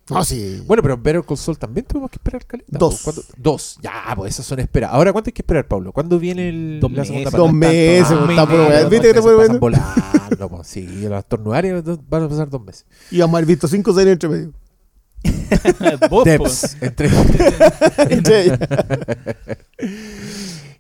No, 0.09 0.26
sí. 0.26 0.62
Bueno, 0.68 0.84
pero 0.84 0.97
Better 0.97 1.24
Call 1.24 1.38
Saul 1.38 1.57
también 1.57 1.86
tuvimos 1.86 2.09
que 2.12 2.18
esperar 2.18 2.45
caleta. 2.45 2.78
Dos. 2.78 2.95
po. 3.01 3.14
¿Cuánto? 3.14 3.22
Dos. 3.38 3.78
Ya, 3.82 4.14
pues 4.16 4.34
esas 4.34 4.45
son 4.45 4.59
esperas. 4.59 4.91
Ahora, 4.91 5.14
¿cuánto 5.14 5.30
hay 5.30 5.32
que 5.32 5.41
esperar, 5.41 5.66
Pablo? 5.68 5.93
¿Cuándo 5.93 6.20
viene 6.20 6.49
el, 6.49 6.80
Dos 6.82 6.91
la 6.91 7.05
segunda 7.05 7.26
meses. 7.30 7.38
Dos 7.38 7.53
meses, 7.53 8.07
tanto. 8.09 8.30
está 8.32 8.45
por 8.47 8.59
Ah, 8.59 8.82
dos 8.82 8.89
¿Viste 8.89 9.07
que 9.07 9.14
te 9.14 9.22
puede 9.22 9.38
ver? 9.38 9.59
volando, 9.59 10.49
po. 10.49 10.64
Sí, 10.66 10.86
los 11.07 11.20
estornudarios 11.20 11.84
dos- 11.86 11.99
van 12.09 12.24
a 12.24 12.28
pasar 12.30 12.49
dos 12.49 12.62
meses. 12.62 12.86
Y 13.09 13.20
vamos 13.20 13.36
a 13.36 13.38
haber 13.38 13.45
visto 13.47 13.68
cinco 13.70 13.93
series 13.93 14.14
entre 14.14 14.28
medio. 14.30 14.51
Vos, 16.09 16.09
po. 16.09 16.24
Debs, 16.26 16.76
entre... 16.82 17.07
Entre 18.09 18.57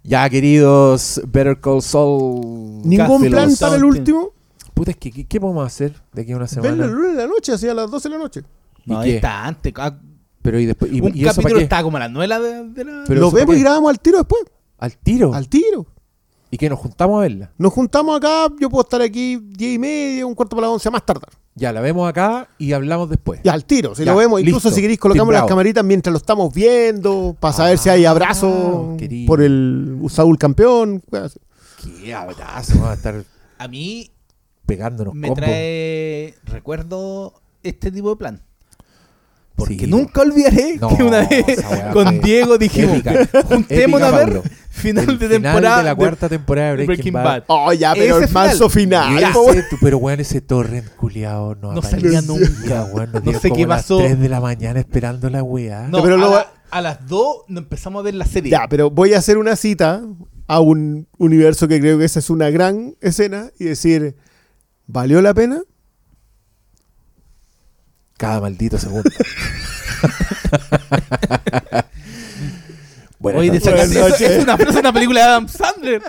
ya, 0.03 0.29
queridos 0.29 1.21
Better 1.27 1.59
Call 1.59 1.81
Saul. 1.81 2.81
¿Ningún 2.83 3.29
plan 3.29 3.55
para 3.59 3.75
el 3.75 3.85
último? 3.85 4.31
Puta, 4.73 4.91
es 4.91 4.97
que, 4.97 5.11
¿qué, 5.11 5.25
qué 5.25 5.39
podemos 5.39 5.65
hacer 5.65 5.93
de 6.13 6.21
aquí 6.21 6.31
a 6.31 6.37
una 6.37 6.45
Verlo 6.45 6.69
el 6.69 6.75
semana? 6.77 6.87
lunes 6.87 7.15
de 7.17 7.21
la 7.23 7.27
noche, 7.27 7.51
así 7.53 7.67
a 7.67 7.73
las 7.73 7.89
12 7.91 8.09
de 8.09 8.15
la 8.15 8.21
noche. 8.21 8.41
No, 8.85 9.01
¿Y 9.01 9.09
qué? 9.09 9.15
está 9.17 9.45
antes. 9.45 9.73
ah, 9.77 9.95
Pero 10.41 10.59
y 10.59 10.65
después... 10.65 10.91
Y, 10.91 11.01
un 11.01 11.15
y 11.15 11.23
eso 11.23 11.35
capítulo 11.35 11.57
qué? 11.57 11.63
está 11.63 11.83
como 11.83 11.97
a 11.97 12.01
las 12.01 12.11
9 12.11 12.39
de, 12.39 12.63
de 12.69 12.83
la. 12.85 13.03
Pero 13.07 13.21
Lo 13.21 13.27
eso 13.27 13.35
vemos 13.35 13.47
para 13.47 13.55
y 13.57 13.59
qué? 13.59 13.63
grabamos 13.63 13.89
al 13.89 13.99
tiro 13.99 14.17
después. 14.17 14.41
Al 14.79 14.97
tiro. 14.97 15.33
Al 15.33 15.47
tiro. 15.47 15.85
Y 16.53 16.57
que 16.57 16.69
nos 16.69 16.79
juntamos 16.79 17.17
a 17.19 17.21
verla. 17.21 17.51
Nos 17.57 17.71
juntamos 17.71 18.17
acá, 18.17 18.47
yo 18.59 18.69
puedo 18.69 18.81
estar 18.83 19.01
aquí 19.01 19.37
10 19.41 19.73
y 19.75 19.79
media, 19.79 20.25
un 20.25 20.35
cuarto 20.35 20.55
para 20.55 20.67
las 20.67 20.73
11 20.73 20.87
a 20.87 20.91
más 20.91 21.05
tardar. 21.05 21.29
Ya, 21.55 21.71
la 21.71 21.79
vemos 21.79 22.09
acá 22.09 22.49
y 22.57 22.73
hablamos 22.73 23.09
después. 23.09 23.39
Ya, 23.43 23.53
al 23.53 23.63
tiro. 23.65 23.93
Si 23.95 24.03
Ya, 24.03 24.11
lo 24.11 24.17
vemos, 24.17 24.41
incluso 24.41 24.67
listo. 24.69 24.75
si 24.75 24.81
queréis 24.81 24.99
colocamos 24.99 25.33
las 25.33 25.45
camaritas 25.45 25.83
mientras 25.85 26.11
lo 26.11 26.17
estamos 26.17 26.53
viendo, 26.53 27.35
para 27.39 27.53
saber 27.53 27.77
si 27.77 27.87
hay 27.89 28.03
Ah, 28.05 28.11
abrazo 28.11 28.95
querido. 28.97 29.27
por 29.27 29.41
el 29.41 29.97
Saúl 30.09 30.37
campeón. 30.37 31.01
weas. 31.11 31.39
Qué 32.03 32.13
abrazo, 32.13 32.73
vamos 32.75 32.89
a 32.89 32.93
estar 32.95 33.23
A 33.57 33.67
mí 33.69 34.10
pegándonos 34.75 35.13
me 35.13 35.27
combos. 35.27 35.43
trae 35.45 36.35
recuerdo 36.45 37.33
este 37.63 37.91
tipo 37.91 38.09
de 38.11 38.15
plan. 38.15 38.41
Porque 39.55 39.79
Sí, 39.79 39.87
nunca 39.87 40.21
olvidaré 40.21 40.77
No, 40.79 40.95
que 40.95 41.03
una 41.03 41.27
vez 41.27 41.61
con 41.93 42.05
fue 42.07 42.19
Diego 42.19 42.57
dijimos, 42.57 42.95
épica. 42.97 43.27
juntémonos 43.49 44.07
a 44.13 44.17
ver 44.25 44.41
final 44.69 45.09
El 45.09 45.19
de 45.19 45.27
final 45.27 45.41
temporada 45.41 45.77
de 45.79 45.83
la 45.83 45.95
cuarta 45.95 46.29
temporada 46.29 46.75
de 46.75 46.85
Breaking, 46.85 47.13
Bad. 47.13 47.43
Oh, 47.47 47.71
ya, 47.73 47.93
pero 47.93 48.15
Ese 48.17 48.25
el 48.27 48.31
manso 48.31 48.69
final. 48.69 49.21
Ese- 49.21 49.63
pero 49.81 49.97
weón, 49.97 50.19
ese 50.21 50.41
torrent 50.41 50.87
culiao 50.95 51.53
no, 51.55 51.73
No 51.73 51.81
salía 51.81 52.21
nunca. 52.21 52.85
weón, 52.85 53.11
No 53.23 53.39
sé 53.39 53.51
qué 53.51 53.67
las 53.67 53.81
pasó. 53.83 53.97
3 53.99 54.19
de 54.19 54.29
la 54.29 54.39
mañana 54.39 54.79
esperando 54.79 55.29
la 55.29 55.43
weá. 55.43 55.87
No, 55.89 56.01
pero 56.01 56.15
a, 56.15 56.17
lo- 56.17 56.31
la- 56.31 56.47
a 56.71 56.81
las 56.81 57.05
2 57.07 57.35
nos 57.49 57.63
empezamos 57.63 57.99
a 57.99 58.03
ver 58.03 58.15
la 58.15 58.25
serie. 58.25 58.49
Ya, 58.49 58.67
pero 58.69 58.89
voy 58.89 59.13
a 59.13 59.19
hacer 59.19 59.37
una 59.37 59.57
cita 59.57 60.01
a 60.47 60.59
un 60.61 61.07
universo 61.17 61.67
que 61.67 61.79
creo 61.79 61.99
que 61.99 62.05
esa 62.05 62.19
es 62.19 62.29
una 62.31 62.49
gran 62.49 62.95
escena 63.01 63.51
y 63.59 63.65
decir, 63.65 64.15
¿valió 64.91 65.21
la 65.21 65.33
pena? 65.33 65.61
Cada 68.17 68.41
maldito 68.41 68.77
segundo. 68.77 69.09
Buenas 73.19 73.39
Oye, 73.41 73.51
de 73.51 73.59
noches. 73.59 73.73
sacarse- 73.73 73.93
Buenas 73.93 73.95
eso- 73.95 74.09
noches. 74.09 74.29
es, 74.31 74.43
una, 74.43 74.53
es 74.55 74.75
una 74.75 74.93
película 74.93 75.19
de 75.21 75.25
Adam 75.27 75.47
Sandler. 75.47 76.01